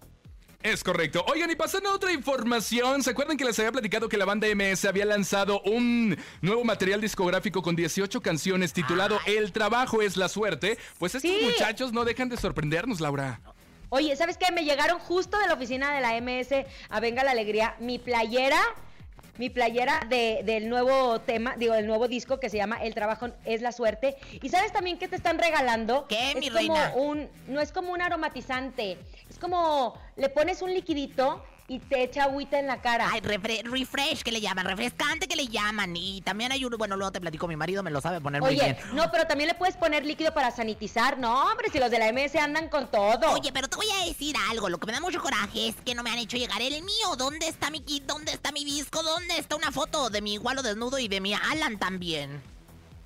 Es 0.64 0.84
correcto. 0.84 1.24
Oigan, 1.32 1.50
y 1.52 1.56
pasando 1.56 1.90
a 1.90 1.94
otra 1.94 2.12
información, 2.12 3.04
¿se 3.04 3.12
acuerdan 3.12 3.38
que 3.38 3.46
les 3.46 3.58
había 3.60 3.72
platicado 3.72 4.10
que 4.10 4.18
la 4.18 4.26
banda 4.26 4.48
MS 4.54 4.86
había 4.86 5.06
lanzado 5.06 5.62
un 5.62 6.18
nuevo 6.42 6.64
material 6.64 7.00
discográfico 7.00 7.62
con 7.62 7.76
18 7.76 8.22
canciones 8.22 8.74
titulado 8.74 9.20
El 9.28 9.52
trabajo 9.52 10.02
es 10.02 10.18
la 10.18 10.28
suerte? 10.28 10.78
Pues 10.98 11.16
estos 11.16 11.30
Sí. 11.32 11.40
muchachos 11.44 11.94
no 11.94 12.06
dejan 12.06 12.28
de 12.30 12.38
sorprendernos, 12.38 13.00
Laura. 13.00 13.40
Oye, 13.90 14.16
¿sabes 14.18 14.38
qué? 14.38 14.52
Me 14.52 14.66
llegaron 14.66 15.00
justo 15.00 15.38
de 15.40 15.48
la 15.48 15.54
oficina 15.54 15.94
de 15.94 16.02
la 16.02 16.16
MS 16.20 16.66
a 16.90 17.00
Venga 17.00 17.24
la 17.24 17.32
Alegría 17.32 17.76
mi 17.80 18.00
playera. 18.00 18.60
Mi 19.38 19.50
playera 19.50 20.02
de- 20.10 20.42
del 20.44 20.68
nuevo 20.70 21.20
tema, 21.22 21.56
digo, 21.58 21.74
del 21.74 21.86
nuevo 21.88 22.08
disco 22.08 22.40
que 22.40 22.50
se 22.50 22.58
llama 22.58 22.78
El 22.84 22.94
trabajo 22.94 23.30
es 23.46 23.62
la 23.62 23.72
suerte. 23.72 24.16
¿Y 24.42 24.50
sabes 24.50 24.72
también 24.74 24.98
qué 24.98 25.08
te 25.08 25.16
están 25.16 25.38
regalando? 25.38 26.08
¿Qué, 26.08 26.32
es 26.32 26.36
mi 26.38 26.48
como 26.50 26.58
reina? 26.76 26.94
Un, 26.96 27.30
no 27.48 27.60
es 27.62 27.72
como 27.72 27.92
un 27.92 28.02
aromatizante. 28.02 28.98
Es 29.30 29.38
como 29.38 29.98
le 30.16 30.30
pones 30.30 30.62
un 30.62 30.74
liquidito 30.74 31.44
y 31.70 31.80
te 31.80 32.04
echa 32.04 32.24
agüita 32.24 32.60
en 32.60 32.68
la 32.68 32.82
cara. 32.82 33.10
Ay, 33.12 33.20
refre- 33.22 33.62
refresh 33.64 34.22
que 34.24 34.32
le 34.32 34.40
llaman, 34.40 34.66
refrescante 34.66 35.28
que 35.28 35.36
le 35.36 35.48
llaman. 35.48 35.96
Y 35.98 36.22
también 36.22 36.52
hay 36.52 36.64
uno, 36.64 36.78
bueno, 36.78 36.96
luego 36.96 37.12
te 37.12 37.20
platico, 37.20 37.48
mi 37.48 37.58
marido 37.58 37.84
me 37.84 37.92
lo 37.92 38.00
sabe 38.00 38.22
poner 38.22 38.42
muy 38.42 38.52
Oye, 38.52 38.64
bien. 38.64 38.78
no, 38.96 39.12
pero 39.12 39.28
también 39.28 39.50
le 39.50 39.54
puedes 39.56 39.76
poner 39.76 40.06
líquido 40.06 40.34
para 40.34 40.52
sanitizar. 40.52 41.18
No, 41.18 41.52
hombre, 41.52 41.70
si 41.70 41.80
los 41.80 41.92
de 41.92 42.00
la 42.00 42.12
MS 42.14 42.36
andan 42.38 42.70
con 42.70 42.90
todo. 42.90 43.32
Oye, 43.32 43.52
pero 43.52 43.68
te 43.68 43.76
voy 43.76 43.88
a 44.02 44.06
decir 44.06 44.36
algo. 44.50 44.70
Lo 44.70 44.78
que 44.80 44.88
me 44.88 44.94
da 44.94 45.02
mucho 45.02 45.22
coraje 45.22 45.68
es 45.68 45.76
que 45.86 45.94
no 45.94 46.04
me 46.04 46.10
han 46.12 46.20
hecho 46.20 46.38
llegar 46.38 46.62
el 46.62 46.82
mío. 46.84 47.16
¿Dónde 47.18 47.48
está 47.48 47.70
mi 47.70 47.82
kit? 47.82 48.04
¿Dónde 48.06 48.32
está 48.32 48.52
mi 48.54 48.64
disco? 48.64 49.04
¿Dónde 49.04 49.38
está 49.38 49.56
una 49.58 49.72
foto 49.72 50.10
de 50.10 50.22
mi 50.22 50.36
igualo 50.36 50.64
desnudo 50.64 51.00
y 51.00 51.08
de 51.10 51.20
mi 51.20 51.34
Alan 51.34 51.78
también? 51.78 52.42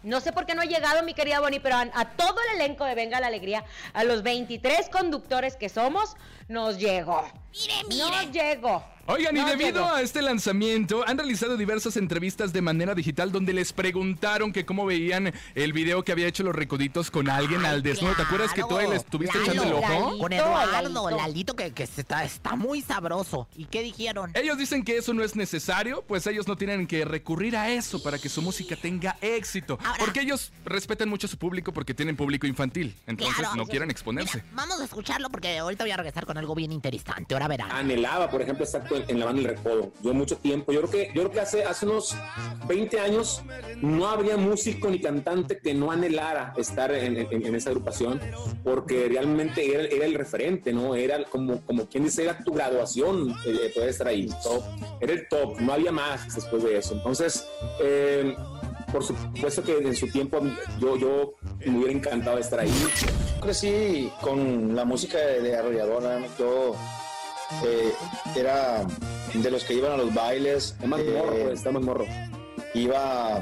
No 0.03 0.19
sé 0.19 0.31
por 0.31 0.45
qué 0.45 0.55
no 0.55 0.61
ha 0.61 0.65
llegado, 0.65 1.03
mi 1.03 1.13
querida 1.13 1.39
Bonnie, 1.39 1.59
pero 1.59 1.75
a, 1.75 1.87
a 1.93 2.09
todo 2.11 2.35
el 2.49 2.61
elenco 2.61 2.85
de 2.85 2.95
Venga 2.95 3.19
la 3.19 3.27
Alegría, 3.27 3.63
a 3.93 4.03
los 4.03 4.23
23 4.23 4.89
conductores 4.89 5.55
que 5.55 5.69
somos, 5.69 6.15
nos 6.47 6.77
llegó. 6.77 7.23
Mire, 7.51 7.73
mire. 7.87 8.01
Nos 8.03 8.31
llegó. 8.31 8.83
Oigan, 9.07 9.35
y 9.35 9.43
debido 9.43 9.85
a 9.91 10.01
este 10.01 10.21
lanzamiento, 10.21 11.03
han 11.07 11.17
realizado 11.17 11.57
diversas 11.57 11.97
entrevistas 11.97 12.53
de 12.53 12.61
manera 12.61 12.93
digital 12.95 13.31
donde 13.31 13.51
les 13.51 13.73
preguntaron 13.73 14.53
que 14.53 14.65
cómo 14.65 14.85
veían 14.85 15.33
el 15.55 15.73
video 15.73 16.03
que 16.03 16.11
había 16.11 16.27
hecho 16.27 16.43
los 16.43 16.55
recoditos 16.55 17.11
con 17.11 17.29
alguien 17.29 17.65
al 17.65 17.81
desnudo. 17.83 18.15
¿Te 18.15 18.21
acuerdas 18.21 18.53
que 18.53 18.61
tú 18.61 18.77
ahí 18.77 18.87
le 18.87 18.95
estuviste 18.97 19.37
Lalo, 19.39 19.51
echando 19.51 19.77
el 19.77 19.83
ojo? 19.83 20.17
Con 20.19 20.33
Eduardo, 20.33 21.09
Lalito, 21.09 21.55
que, 21.55 21.71
que 21.71 21.83
está, 21.83 22.23
está 22.23 22.55
muy 22.55 22.81
sabroso. 22.81 23.47
¿Y 23.55 23.65
qué 23.65 23.81
dijeron? 23.81 24.31
Ellos 24.35 24.57
dicen 24.57 24.83
que 24.83 24.97
eso 24.97 25.13
no 25.13 25.23
es 25.23 25.35
necesario, 25.35 26.03
pues 26.07 26.25
ellos 26.27 26.47
no 26.47 26.55
tienen 26.55 26.85
que 26.87 27.03
recurrir 27.03 27.57
a 27.57 27.69
eso 27.69 28.01
para 28.03 28.17
que 28.19 28.29
su 28.29 28.41
música 28.41 28.75
tenga 28.75 29.17
éxito. 29.21 29.77
porque 29.99 30.21
ellos 30.21 30.53
respetan 30.63 31.09
mucho 31.09 31.27
a 31.27 31.29
su 31.29 31.37
público 31.37 31.73
porque 31.73 31.93
tienen 31.93 32.15
público 32.15 32.47
infantil. 32.47 32.95
Entonces 33.07 33.35
Claro. 33.37 33.55
no 33.55 33.65
quieren 33.65 33.89
exponerse. 33.89 34.43
Vamos 34.53 34.79
a 34.79 34.83
escucharlo 34.85 35.29
porque 35.29 35.57
ahorita 35.57 35.83
voy 35.83 35.91
a 35.91 35.97
regresar 35.97 36.25
con 36.25 36.37
algo 36.37 36.53
bien 36.55 36.71
interesante. 36.71 37.33
Ahora 37.33 37.47
verán. 37.47 37.71
anhelaba, 37.71 38.29
por 38.29 38.41
ejemplo, 38.41 38.65
en- 38.95 39.05
en 39.07 39.19
la 39.19 39.25
banda 39.25 39.41
El 39.41 39.47
Recodo. 39.47 39.91
Yo 40.01 40.13
mucho 40.13 40.37
tiempo, 40.37 40.71
yo 40.71 40.79
creo 40.81 40.91
que, 40.91 41.07
yo 41.13 41.21
creo 41.23 41.31
que 41.31 41.39
hace, 41.39 41.63
hace 41.63 41.85
unos 41.85 42.15
20 42.67 42.99
años 42.99 43.41
no 43.81 44.07
habría 44.07 44.37
músico 44.37 44.89
ni 44.89 44.99
cantante 44.99 45.59
que 45.59 45.73
no 45.73 45.91
anhelara 45.91 46.53
estar 46.57 46.91
en, 46.93 47.17
en- 47.17 47.45
en 47.45 47.55
esa 47.55 47.69
agrupación, 47.69 48.19
porque 48.63 49.07
realmente 49.09 49.73
era, 49.73 49.83
era 49.83 50.05
el 50.05 50.13
referente, 50.15 50.73
¿no? 50.73 50.95
Era 50.95 51.23
como, 51.25 51.61
como 51.61 51.87
quien 51.87 52.03
dice, 52.05 52.23
era 52.23 52.37
tu 52.43 52.53
graduación, 52.53 53.35
eh, 53.45 53.71
poder 53.73 53.89
estar 53.89 54.07
ahí, 54.07 54.27
top. 54.43 54.63
Era 54.99 55.13
el 55.13 55.27
top, 55.27 55.59
no 55.59 55.73
había 55.73 55.91
más 55.91 56.33
después 56.35 56.63
de 56.63 56.77
eso. 56.77 56.93
Entonces, 56.93 57.47
eh, 57.81 58.35
por 58.91 59.03
supuesto 59.03 59.63
que 59.63 59.77
en 59.77 59.95
su 59.95 60.07
tiempo 60.11 60.39
yo, 60.79 60.97
yo 60.97 61.33
me 61.65 61.77
hubiera 61.77 61.93
encantado 61.93 62.37
estar 62.37 62.59
ahí. 62.59 62.71
crecí 63.41 64.11
con 64.21 64.75
la 64.75 64.83
música 64.85 65.17
de, 65.17 65.41
de 65.41 65.55
Arrolladora. 65.55 66.19
Yo 66.37 66.75
eh, 67.65 67.91
era 68.35 68.85
de 69.33 69.51
los 69.51 69.63
que 69.63 69.73
iban 69.73 69.91
a 69.91 69.97
los 69.97 70.13
bailes. 70.13 70.75
más 70.85 71.03
morro, 71.03 71.43
pues, 71.43 71.59
está 71.59 71.71
más 71.71 71.83
morro. 71.83 72.05
Iba, 72.73 73.39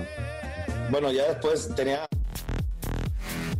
bueno, 0.90 1.12
ya 1.12 1.28
después 1.28 1.74
tenía 1.76 2.06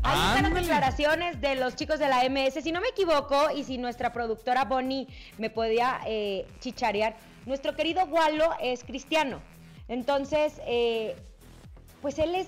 Ahí 0.02 0.20
están 0.28 0.54
las 0.54 0.62
declaraciones 0.62 1.42
de 1.42 1.56
los 1.56 1.76
chicos 1.76 2.00
de 2.00 2.08
la 2.08 2.24
MS. 2.30 2.64
Si 2.64 2.72
no 2.72 2.82
me 2.82 2.88
equivoco, 2.88 3.52
y 3.56 3.64
si 3.64 3.78
nuestra 3.78 4.14
productora 4.14 4.66
Bonnie 4.66 5.08
me 5.38 5.50
podía 5.50 6.00
eh, 6.08 6.48
chicharear, 6.60 7.16
nuestro 7.46 7.76
querido 7.76 8.04
Walo 8.06 8.50
es 8.62 8.84
cristiano. 8.84 9.42
Entonces, 9.88 10.62
eh, 10.66 11.16
pues 12.02 12.18
él 12.18 12.36
es 12.36 12.48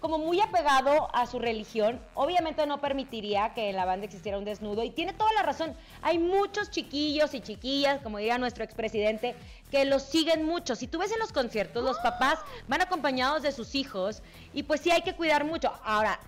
como 0.00 0.18
muy 0.18 0.40
apegado 0.40 1.08
a 1.14 1.26
su 1.26 1.38
religión. 1.38 2.00
Obviamente 2.14 2.66
no 2.66 2.80
permitiría 2.80 3.52
que 3.54 3.70
en 3.70 3.76
la 3.76 3.84
banda 3.84 4.06
existiera 4.06 4.38
un 4.38 4.44
desnudo. 4.44 4.82
Y 4.82 4.90
tiene 4.90 5.12
toda 5.12 5.32
la 5.32 5.42
razón. 5.42 5.74
Hay 6.02 6.18
muchos 6.18 6.70
chiquillos 6.70 7.34
y 7.34 7.40
chiquillas, 7.40 8.00
como 8.02 8.18
diría 8.18 8.38
nuestro 8.38 8.64
expresidente, 8.64 9.34
que 9.70 9.84
los 9.84 10.02
siguen 10.02 10.44
mucho. 10.44 10.76
Si 10.76 10.86
tú 10.86 10.98
ves 10.98 11.12
en 11.12 11.18
los 11.18 11.32
conciertos, 11.32 11.84
los 11.84 11.98
papás 11.98 12.38
van 12.68 12.82
acompañados 12.82 13.42
de 13.42 13.52
sus 13.52 13.74
hijos. 13.74 14.22
Y 14.52 14.62
pues 14.62 14.80
sí 14.80 14.90
hay 14.90 15.02
que 15.02 15.14
cuidar 15.14 15.44
mucho. 15.44 15.72
Ahora, 15.84 16.18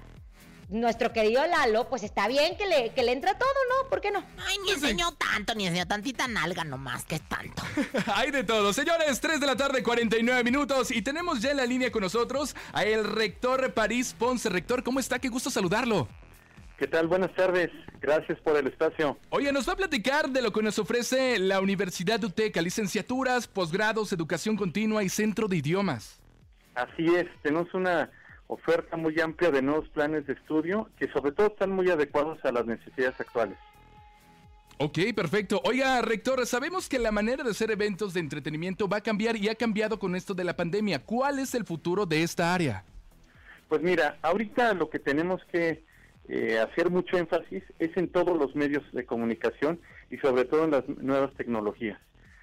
nuestro 0.71 1.12
querido 1.12 1.47
Lalo, 1.47 1.89
pues 1.89 2.03
está 2.03 2.29
bien 2.29 2.57
que 2.57 2.66
le, 2.66 2.91
que 2.91 3.03
le 3.03 3.12
entra 3.12 3.37
todo, 3.37 3.49
¿no? 3.68 3.89
¿Por 3.89 4.01
qué 4.01 4.11
no? 4.11 4.25
Ay, 4.47 4.57
ni 4.64 4.73
enseñó 4.73 5.12
tanto, 5.12 5.55
ni 5.55 5.66
enseñó 5.66 5.87
tantita 5.87 6.29
nalga 6.29 6.64
nomás, 6.64 7.05
que 7.05 7.16
es 7.16 7.23
tanto. 7.29 7.62
Hay 8.14 8.31
de 8.31 8.45
todo. 8.45 8.73
Señores, 8.73 9.21
3 9.21 9.41
de 9.41 9.47
la 9.47 9.57
tarde, 9.57 9.83
49 9.83 10.45
minutos. 10.45 10.91
Y 10.91 11.03
tenemos 11.03 11.41
ya 11.41 11.51
en 11.51 11.59
la 11.59 11.66
línea 11.66 11.91
con 11.91 12.03
nosotros 12.03 12.55
a 12.73 12.85
el 12.85 13.05
rector 13.05 13.73
París 13.73 14.14
Ponce. 14.18 14.49
Rector, 14.49 14.83
¿cómo 14.83 15.01
está? 15.01 15.18
Qué 15.18 15.29
gusto 15.29 15.51
saludarlo. 15.51 16.09
¿Qué 16.79 16.87
tal? 16.87 17.09
Buenas 17.09 17.35
tardes. 17.35 17.71
Gracias 18.01 18.39
por 18.41 18.57
el 18.57 18.66
espacio. 18.66 19.18
Oye, 19.29 19.53
nos 19.53 19.68
va 19.68 19.75
a 19.75 19.77
platicar 19.77 20.31
de 20.31 20.41
lo 20.41 20.51
que 20.51 20.62
nos 20.62 20.79
ofrece 20.79 21.39
la 21.39 21.61
Universidad 21.61 22.18
de 22.18 22.27
UTECA, 22.27 22.62
licenciaturas, 22.62 23.47
posgrados, 23.47 24.12
educación 24.12 24.57
continua 24.57 25.03
y 25.03 25.11
centro 25.11 25.47
de 25.47 25.59
idiomas. 25.59 26.21
Así 26.75 27.05
es, 27.14 27.27
tenemos 27.43 27.73
una 27.75 28.11
oferta 28.51 28.97
muy 28.97 29.19
amplia 29.21 29.51
de 29.53 29.63
nuevos 29.63 29.89
planes 29.91 30.27
de 30.27 30.33
estudio 30.33 30.91
que 30.99 31.09
sobre 31.13 31.31
todo 31.31 31.47
están 31.47 31.71
muy 31.71 31.89
adecuados 31.89 32.45
a 32.45 32.51
las 32.51 32.67
necesidades 32.67 33.19
actuales. 33.21 33.57
Ok, 34.79 34.99
perfecto. 35.15 35.61
Oiga, 35.65 36.03
rector, 36.03 36.45
sabemos 36.47 36.89
que 36.89 36.99
la 36.99 37.13
manera 37.13 37.45
de 37.45 37.51
hacer 37.51 37.71
eventos 37.71 38.13
de 38.13 38.21
entretenimiento 38.21 38.89
va 38.89 38.97
a 38.97 39.01
cambiar 39.03 39.37
y 39.37 39.49
ha 39.49 39.55
cambiado 39.55 39.99
con 39.99 40.17
esto 40.17 40.35
de 40.35 40.43
la 40.43 40.57
pandemia. 40.57 40.99
¿Cuál 40.99 41.39
es 41.39 41.55
el 41.55 41.65
futuro 41.65 42.07
de 42.07 42.23
esta 42.23 42.53
área? 42.53 42.85
Pues 43.69 43.83
mira, 43.83 44.19
ahorita 44.23 44.75
lo 44.75 44.91
que 44.91 44.99
tenemos 44.99 45.45
que 45.53 45.85
eh, 46.29 46.59
hacer 46.59 46.91
mucho 46.91 47.19
énfasis 47.19 47.63
es 47.79 47.97
en 47.97 48.09
todos 48.09 48.37
los 48.37 48.57
medios 48.57 48.83
de 48.93 49.07
comunicación 49.07 49.81
y 50.11 50.17
sobre 50.17 50.45
todo 50.45 50.65
en 50.65 50.73
las 50.73 50.89
nuevas 50.89 51.33
tecnologías. 51.35 52.01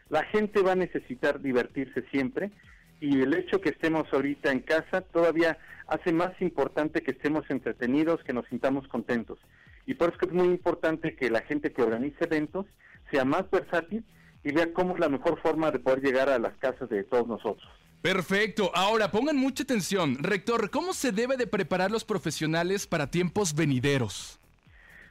La 0.10 0.24
gente 0.24 0.62
va 0.62 0.72
a 0.72 0.76
necesitar 0.76 1.42
divertirse 1.42 2.04
siempre 2.12 2.52
y 3.00 3.22
el 3.22 3.34
hecho 3.34 3.62
que 3.62 3.70
estemos 3.70 4.12
ahorita 4.12 4.52
en 4.52 4.60
casa 4.60 5.02
todavía 5.02 5.58
hace 5.88 6.12
más 6.12 6.40
importante 6.42 7.02
que 7.02 7.12
estemos 7.12 7.50
entretenidos, 7.50 8.24
que 8.24 8.34
nos 8.34 8.48
sintamos 8.48 8.88
contentos. 8.88 9.40
Y 9.86 9.94
por 9.94 10.10
eso 10.10 10.20
es 10.22 10.34
muy 10.34 10.48
importante 10.48 11.16
que 11.16 11.30
la 11.30 11.42
gente 11.42 11.72
que 11.72 11.82
organice 11.82 12.26
eventos 12.26 12.66
sea 13.12 13.24
más 13.24 13.50
versátil 13.50 14.04
y 14.44 14.52
vea 14.52 14.74
cómo 14.74 14.94
es 14.94 15.00
la 15.00 15.10
mejor 15.10 15.40
forma 15.42 15.72
de 15.72 15.80
poder 15.80 16.02
llegar 16.02 16.30
a 16.30 16.40
las 16.40 16.56
casas 16.58 16.90
de 16.90 17.04
todos 17.04 17.28
nosotros. 17.28 17.68
Perfecto. 18.02 18.72
Ahora 18.76 19.12
pongan 19.12 19.38
mucha 19.38 19.64
atención. 19.64 20.18
Rector, 20.20 20.70
¿cómo 20.70 20.94
se 20.94 21.12
debe 21.12 21.38
de 21.38 21.48
preparar 21.48 21.90
los 21.90 22.04
profesionales 22.04 22.86
para 22.86 23.10
tiempos 23.10 23.56
venideros? 23.56 24.40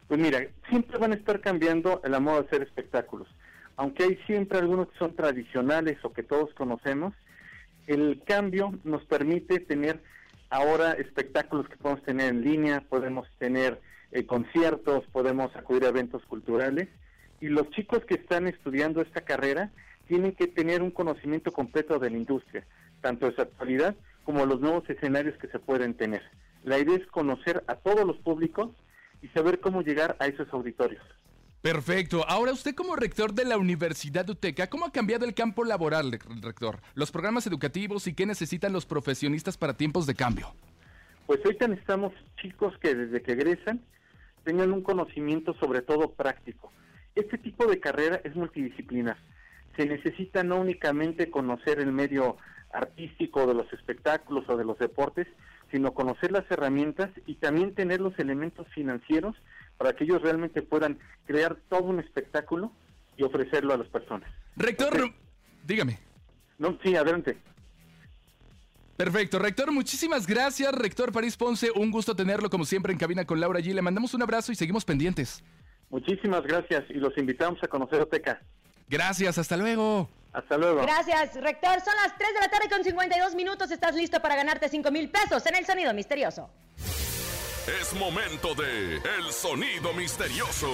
Pues 0.09 0.20
mira, 0.20 0.47
siempre 0.68 0.99
van 0.99 1.12
a 1.12 1.16
estar 1.16 1.41
cambiando 1.41 2.01
la 2.05 2.20
moda 2.20 2.43
de 2.43 2.47
hacer 2.47 2.62
espectáculos. 2.62 3.28
Aunque 3.76 4.05
hay 4.05 4.16
siempre 4.26 4.59
algunos 4.59 4.89
que 4.89 4.99
son 4.99 5.14
tradicionales 5.14 5.99
o 6.05 6.12
que 6.12 6.22
todos 6.22 6.55
conocemos, 6.55 7.12
el 7.87 8.22
cambio 8.24 8.78
nos 8.84 9.05
permite 9.05 9.61
tener 9.61 10.01
ahora 10.51 10.93
espectáculos 10.93 11.68
que 11.68 11.76
podemos 11.76 12.05
tener 12.05 12.30
en 12.30 12.43
línea, 12.43 12.82
podemos 12.89 13.28
tener 13.39 13.80
eh, 14.12 14.26
conciertos, 14.26 15.05
podemos 15.12 15.55
acudir 15.57 15.84
a 15.84 15.89
eventos 15.89 16.24
culturales 16.26 16.89
y 17.41 17.49
los 17.49 17.70
chicos 17.70 18.05
que 18.05 18.14
están 18.14 18.47
estudiando 18.47 19.01
esta 19.01 19.22
carrera 19.22 19.70
tienen 20.09 20.32
que 20.32 20.47
tener 20.47 20.82
un 20.82 20.91
conocimiento 20.91 21.53
completo 21.53 21.99
de 21.99 22.11
la 22.11 22.16
industria, 22.16 22.64
tanto 23.01 23.26
de 23.26 23.34
su 23.34 23.43
actualidad 23.43 23.97
como 24.24 24.47
los 24.47 24.61
nuevos 24.61 24.89
escenarios 24.89 25.37
que 25.39 25.49
se 25.49 25.59
pueden 25.59 25.95
tener. 25.95 26.22
La 26.64 26.78
idea 26.78 26.97
es 26.97 27.07
conocer 27.07 27.62
a 27.66 27.76
todos 27.76 28.05
los 28.05 28.16
públicos 28.18 28.70
y 29.22 29.28
saber 29.28 29.61
cómo 29.61 29.82
llegar 29.82 30.16
a 30.18 30.26
esos 30.26 30.53
auditorios. 30.53 31.03
Perfecto. 31.67 32.25
Ahora 32.29 32.53
usted 32.53 32.77
como 32.77 32.95
rector 32.95 33.35
de 33.35 33.45
la 33.45 33.59
Universidad 33.59 34.31
UTECA, 34.31 34.69
¿cómo 34.69 34.87
ha 34.87 34.93
cambiado 34.93 35.25
el 35.25 35.35
campo 35.35 35.64
laboral, 35.64 36.17
rector? 36.41 36.79
Los 36.95 37.11
programas 37.11 37.45
educativos 37.49 38.07
y 38.07 38.14
qué 38.14 38.25
necesitan 38.25 38.73
los 38.73 38.87
profesionistas 38.87 39.59
para 39.59 39.75
tiempos 39.75 40.07
de 40.07 40.14
cambio. 40.14 40.55
Pues 41.27 41.45
ahorita 41.45 41.67
necesitamos 41.67 42.12
chicos 42.41 42.79
que 42.79 42.95
desde 42.95 43.21
que 43.21 43.33
egresan 43.33 43.81
tengan 44.45 44.73
un 44.73 44.81
conocimiento 44.81 45.55
sobre 45.55 45.83
todo 45.83 46.12
práctico. 46.12 46.71
Este 47.17 47.37
tipo 47.37 47.67
de 47.67 47.81
carrera 47.81 48.21
es 48.23 48.37
multidisciplinar. 48.37 49.17
Se 49.77 49.87
necesita 49.87 50.45
no 50.45 50.61
únicamente 50.61 51.33
conocer 51.33 51.81
el 51.81 51.91
medio 51.91 52.37
artístico 52.73 53.45
de 53.45 53.55
los 53.55 53.73
espectáculos 53.73 54.49
o 54.49 54.57
de 54.57 54.64
los 54.64 54.79
deportes, 54.79 55.27
sino 55.73 55.95
conocer 55.95 56.31
las 56.31 56.49
herramientas 56.49 57.11
y 57.27 57.35
también 57.35 57.75
tener 57.75 58.01
los 58.01 58.17
elementos 58.21 58.69
financieros 58.69 59.35
para 59.79 59.95
que 59.95 60.05
ellos 60.05 60.22
realmente 60.22 60.62
puedan 60.62 60.99
crear 61.27 61.57
todo 61.68 61.85
un 61.85 62.01
espectáculo 62.01 62.72
y 63.16 63.22
ofrecerlo 63.22 63.74
a 63.74 63.79
las 63.79 63.89
personas. 63.89 64.31
Rector, 64.57 65.12
dígame. 65.64 65.99
No, 66.59 66.79
sí, 66.83 66.97
adelante. 66.97 67.37
Perfecto, 68.97 69.39
rector, 69.39 69.70
muchísimas 69.72 70.27
gracias, 70.27 70.72
rector 70.72 71.12
París 71.12 71.37
Ponce, 71.37 71.70
un 71.70 71.91
gusto 71.91 72.16
tenerlo 72.16 72.49
como 72.49 72.64
siempre 72.64 72.93
en 72.93 72.99
cabina 72.99 73.27
con 73.27 73.39
Laura 73.41 73.61
G. 73.61 73.74
Le 73.74 73.83
mandamos 73.83 74.14
un 74.14 74.22
abrazo 74.22 74.53
y 74.53 74.55
seguimos 74.55 74.87
pendientes. 74.87 75.43
Muchísimas 75.91 76.43
gracias 76.45 76.85
y 76.89 76.95
los 76.95 77.16
invitamos 77.18 77.62
a 77.62 77.68
conocer 77.68 78.01
Oteca. 78.01 78.41
Gracias, 78.89 79.37
hasta 79.37 79.57
luego. 79.59 80.09
Hasta 80.33 80.57
luego. 80.57 80.83
Gracias, 80.83 81.35
rector. 81.35 81.81
Son 81.81 81.95
las 82.03 82.16
3 82.16 82.35
de 82.35 82.41
la 82.41 82.49
tarde 82.49 82.68
con 82.70 82.85
52 82.85 83.35
minutos. 83.35 83.70
¿Estás 83.70 83.95
listo 83.95 84.20
para 84.20 84.37
ganarte 84.37 84.68
5 84.68 84.91
mil 84.91 85.11
pesos 85.11 85.45
en 85.47 85.57
el 85.57 85.66
sonido 85.66 85.93
misterioso? 85.93 86.51
Es 87.67 87.93
momento 87.95 88.55
de 88.55 88.97
El 88.97 89.33
Sonido 89.33 89.93
Misterioso. 89.93 90.71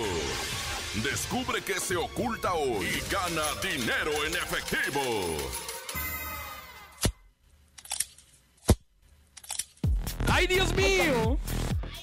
Descubre 1.02 1.62
qué 1.62 1.80
se 1.80 1.96
oculta 1.96 2.52
hoy 2.52 2.86
y 2.86 3.10
gana 3.10 3.42
dinero 3.62 4.10
en 4.26 4.34
efectivo. 4.34 5.00
¡Ay, 10.30 10.46
Dios 10.46 10.74
mío! 10.74 11.38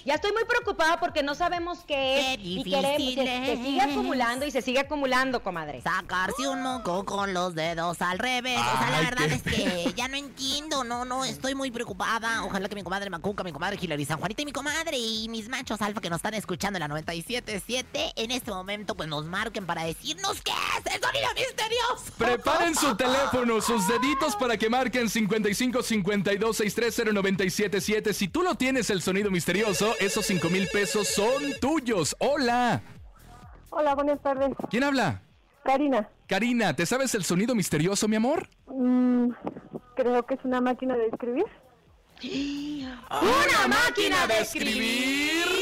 Ya 0.06 0.16
estoy 0.16 0.32
muy 0.32 0.44
preocupada 0.46 1.00
porque 1.00 1.24
no 1.24 1.36
sabemos 1.36 1.80
qué 1.86 2.34
es 2.34 2.40
y 2.42 2.64
queremos 2.64 2.98
que 3.16 3.44
se 3.56 3.64
sigue 3.64 3.82
acumulando 3.82 4.46
y 4.46 4.52
se 4.52 4.62
sigue 4.62 4.80
acumulando, 4.80 5.44
comadre. 5.44 5.82
Sacarse 5.82 6.48
un 6.48 6.62
moco 6.62 7.06
con 7.06 7.34
los 7.34 7.54
dedos 7.56 8.02
al 8.02 8.18
revés. 8.20 8.58
o 8.60 8.78
sea, 8.80 8.90
la 8.92 9.00
verdad 9.02 9.26
qué- 9.28 9.34
es 9.36 9.44
que 9.44 9.94
ya 9.96 10.08
no 10.08 10.18
entiendo. 10.18 10.84
No, 10.84 11.06
no, 11.06 11.26
estoy 11.26 11.56
muy 11.56 11.72
preocupada. 11.72 12.44
Ojalá 12.46 12.68
que 12.70 12.76
mi 12.76 12.84
comadre 12.84 13.10
Macuca, 13.10 13.44
mi 13.44 13.52
comadre 13.52 13.78
Hilary 13.82 14.06
San 14.06 14.20
Juanita 14.20 14.42
y 14.42 14.46
mi 14.46 14.52
comadre 14.52 14.98
y 14.98 15.28
mis 15.30 15.50
machos 15.50 15.82
alfa 15.82 16.02
que 16.02 16.10
nos 16.10 16.18
están 16.18 16.34
escuchando 16.34 16.78
en 16.80 16.88
la 16.88 16.96
97.7 16.96 18.14
en 18.16 18.32
este 18.32 18.52
momento 18.52 18.96
pues 18.96 19.08
nos 19.10 19.26
marquen 19.26 19.66
para 19.66 19.84
decirnos 19.84 20.42
qué 20.42 20.52
es 20.52 20.94
el 20.96 21.02
sonido 21.02 21.28
misterioso. 21.36 22.14
Preparen 22.18 22.76
su 22.76 22.96
teléfono, 22.96 23.62
sus 23.62 23.88
deditos 23.88 24.36
para 24.36 24.58
que 24.58 24.70
marquen 24.70 25.10
55 25.10 25.84
52 25.84 26.58
630 26.58 27.14
977. 27.14 28.14
Si 28.14 28.28
tú 28.28 28.44
lo 28.44 28.56
tienes, 28.56 28.90
el 28.90 29.02
sonido 29.02 29.30
misterioso, 29.32 29.89
esos 30.00 30.26
5 30.26 30.50
mil 30.50 30.68
pesos 30.68 31.08
son 31.08 31.54
tuyos. 31.60 32.16
Hola. 32.20 32.82
Hola, 33.70 33.96
buenas 33.96 34.22
tardes. 34.22 34.52
¿Quién 34.70 34.84
habla? 34.84 35.22
Karina. 35.64 36.10
Karina, 36.28 36.76
¿te 36.76 36.86
sabes 36.86 37.14
el 37.16 37.24
sonido 37.24 37.56
misterioso, 37.56 38.08
mi 38.08 38.16
amor? 38.16 38.48
Mm, 38.68 39.30
creo 39.96 40.26
que 40.26 40.36
es 40.36 40.40
una 40.44 40.62
máquina 40.62 40.96
de 40.96 41.08
escribir. 41.08 41.46
¡Una 42.22 43.68
máquina 43.68 44.28
de 44.28 44.40
escribir! 44.40 45.59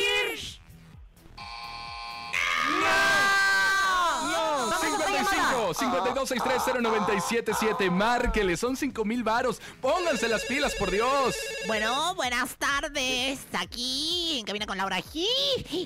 55 5.73 6.25
52 6.25 6.29
630 6.29 6.81
977. 6.81 7.89
Márquele, 7.89 8.57
son 8.57 8.75
5 8.75 9.05
mil 9.05 9.23
varos. 9.23 9.61
Pónganse 9.81 10.27
las 10.27 10.45
pilas, 10.45 10.75
por 10.75 10.91
Dios. 10.91 11.35
Bueno, 11.67 12.15
buenas 12.15 12.55
tardes. 12.57 13.39
Aquí 13.53 14.39
en 14.39 14.45
Cabina 14.45 14.65
con 14.65 14.77
Laura 14.77 14.99
G. 14.99 15.25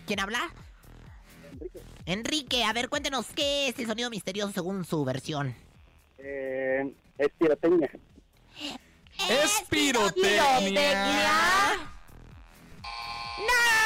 ¿Quién 0.05 0.19
habla? 0.19 0.51
Enrique, 2.05 2.63
a 2.63 2.73
ver, 2.73 2.89
cuéntenos 2.89 3.27
qué 3.35 3.69
es 3.69 3.79
el 3.79 3.87
sonido 3.87 4.09
misterioso 4.09 4.51
según 4.51 4.85
su 4.85 5.05
versión. 5.05 5.55
Eh, 6.17 6.93
es 7.17 7.29
pirotecnia. 7.37 7.91
Es 9.29 9.63
pirotecnia. 9.69 10.43
¿Cómo 13.41 13.80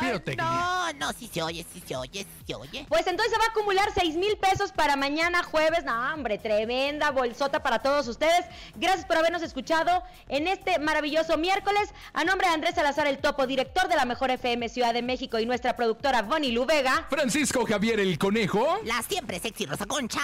pirotecnia? 0.00 0.44
No, 0.44 0.92
no, 0.94 1.12
sí 1.12 1.30
se 1.32 1.42
oye, 1.42 1.64
sí 1.72 1.82
se 1.86 1.96
oye, 1.96 2.22
sí 2.24 2.44
se 2.46 2.54
oye. 2.54 2.86
Pues 2.88 3.06
entonces 3.06 3.32
se 3.32 3.38
va 3.38 3.44
a 3.44 3.48
acumular 3.48 3.88
6 3.94 4.16
mil 4.16 4.36
pesos 4.36 4.72
para 4.72 4.96
mañana 4.96 5.42
jueves. 5.42 5.84
No, 5.84 6.12
hombre, 6.12 6.38
tremenda 6.38 7.10
bolsota 7.10 7.62
para 7.62 7.80
todos 7.80 8.08
ustedes. 8.08 8.44
Gracias 8.76 9.06
por 9.06 9.16
habernos 9.16 9.42
escuchado 9.42 10.02
en 10.28 10.48
este 10.48 10.78
maravilloso 10.78 11.36
miércoles. 11.36 11.92
A 12.12 12.24
nombre 12.24 12.48
de 12.48 12.54
Andrés 12.54 12.74
Salazar, 12.74 13.06
el 13.06 13.18
topo, 13.18 13.46
director 13.46 13.88
de 13.88 13.96
la 13.96 14.04
Mejor 14.04 14.30
FM 14.30 14.68
Ciudad 14.68 14.94
de 14.94 15.02
México 15.02 15.38
y 15.38 15.46
nuestra 15.46 15.76
productora 15.76 16.22
Bonnie 16.22 16.52
Luvega. 16.52 17.06
Francisco 17.08 17.64
Javier 17.66 18.00
el 18.00 18.18
Conejo. 18.18 18.78
La 18.84 19.02
siempre 19.02 19.38
sexy 19.38 19.66
Rosa 19.66 19.86
Concha. 19.86 20.20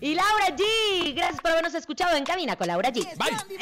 Y 0.00 0.14
Laura 0.14 0.56
G. 0.56 1.14
Gracias 1.14 1.40
por 1.40 1.50
habernos 1.50 1.74
escuchado 1.74 2.16
en 2.16 2.24
Cabina 2.24 2.56
con 2.56 2.66
Laura 2.66 2.90
G. 2.90 3.04
Bye. 3.16 3.58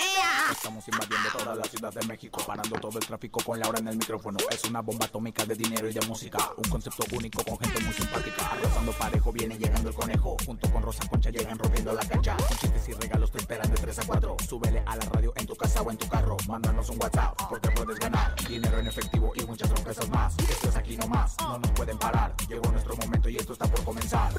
Estamos 0.51 0.87
invadiendo 0.89 1.29
toda 1.37 1.55
la 1.55 1.65
ciudad 1.65 1.93
de 1.93 2.07
México, 2.07 2.43
parando 2.47 2.79
todo 2.79 2.99
el 2.99 3.07
tráfico 3.07 3.41
con 3.45 3.59
Laura 3.59 3.79
en 3.79 3.89
el 3.89 3.97
micrófono. 3.97 4.39
Es 4.51 4.65
una 4.65 4.81
bomba 4.81 5.07
atómica 5.07 5.45
de 5.45 5.55
dinero 5.55 5.89
y 5.89 5.93
de 5.93 6.07
música, 6.07 6.39
un 6.57 6.69
concepto 6.69 7.05
único 7.17 7.45
con 7.45 7.59
gente 7.59 7.81
muy 7.81 7.93
simpática. 7.93 8.47
Arrasando 8.47 8.93
parejo 8.93 9.33
viene 9.33 9.59
llegando 9.59 9.89
el 9.91 9.95
conejo, 9.95 10.37
junto 10.45 10.71
con 10.71 10.83
Rosa 10.83 11.09
Concha 11.09 11.31
llegan 11.31 11.59
rompiendo 11.59 11.93
la 11.93 12.05
cancha. 12.05 12.37
Con 12.37 12.59
chistes 12.59 12.89
y 12.89 12.93
regalos 12.93 13.31
te 13.31 13.39
esperan 13.39 13.71
de 13.71 13.77
3 13.77 13.99
a 13.99 14.07
4. 14.07 14.37
Súbele 14.49 14.83
a 14.87 14.97
la 14.97 15.05
radio 15.07 15.33
en 15.37 15.47
tu 15.47 15.57
casa 15.57 15.83
o 15.83 15.91
en 15.91 15.99
tu 15.99 16.09
carro, 16.09 16.37
mándanos 16.49 16.89
un 16.91 17.01
WhatsApp 17.01 17.37
porque 17.49 17.71
puedes 17.71 17.99
ganar 17.99 18.35
dinero 18.49 18.79
en 18.79 18.87
efectivo 18.87 19.33
y 19.35 19.45
muchas 19.45 19.69
sorpresas 19.69 20.09
más. 20.11 20.37
Esto 20.39 20.69
es 20.69 20.77
aquí 20.77 20.97
nomás, 20.97 21.37
no 21.41 21.59
nos 21.59 21.71
pueden 21.73 21.99
parar. 21.99 22.35
Llegó 22.49 22.71
nuestro 22.71 22.97
momento 22.97 23.29
y 23.29 23.37
esto 23.37 23.53
está 23.53 23.67
por 23.67 23.85
comenzar. 23.85 24.33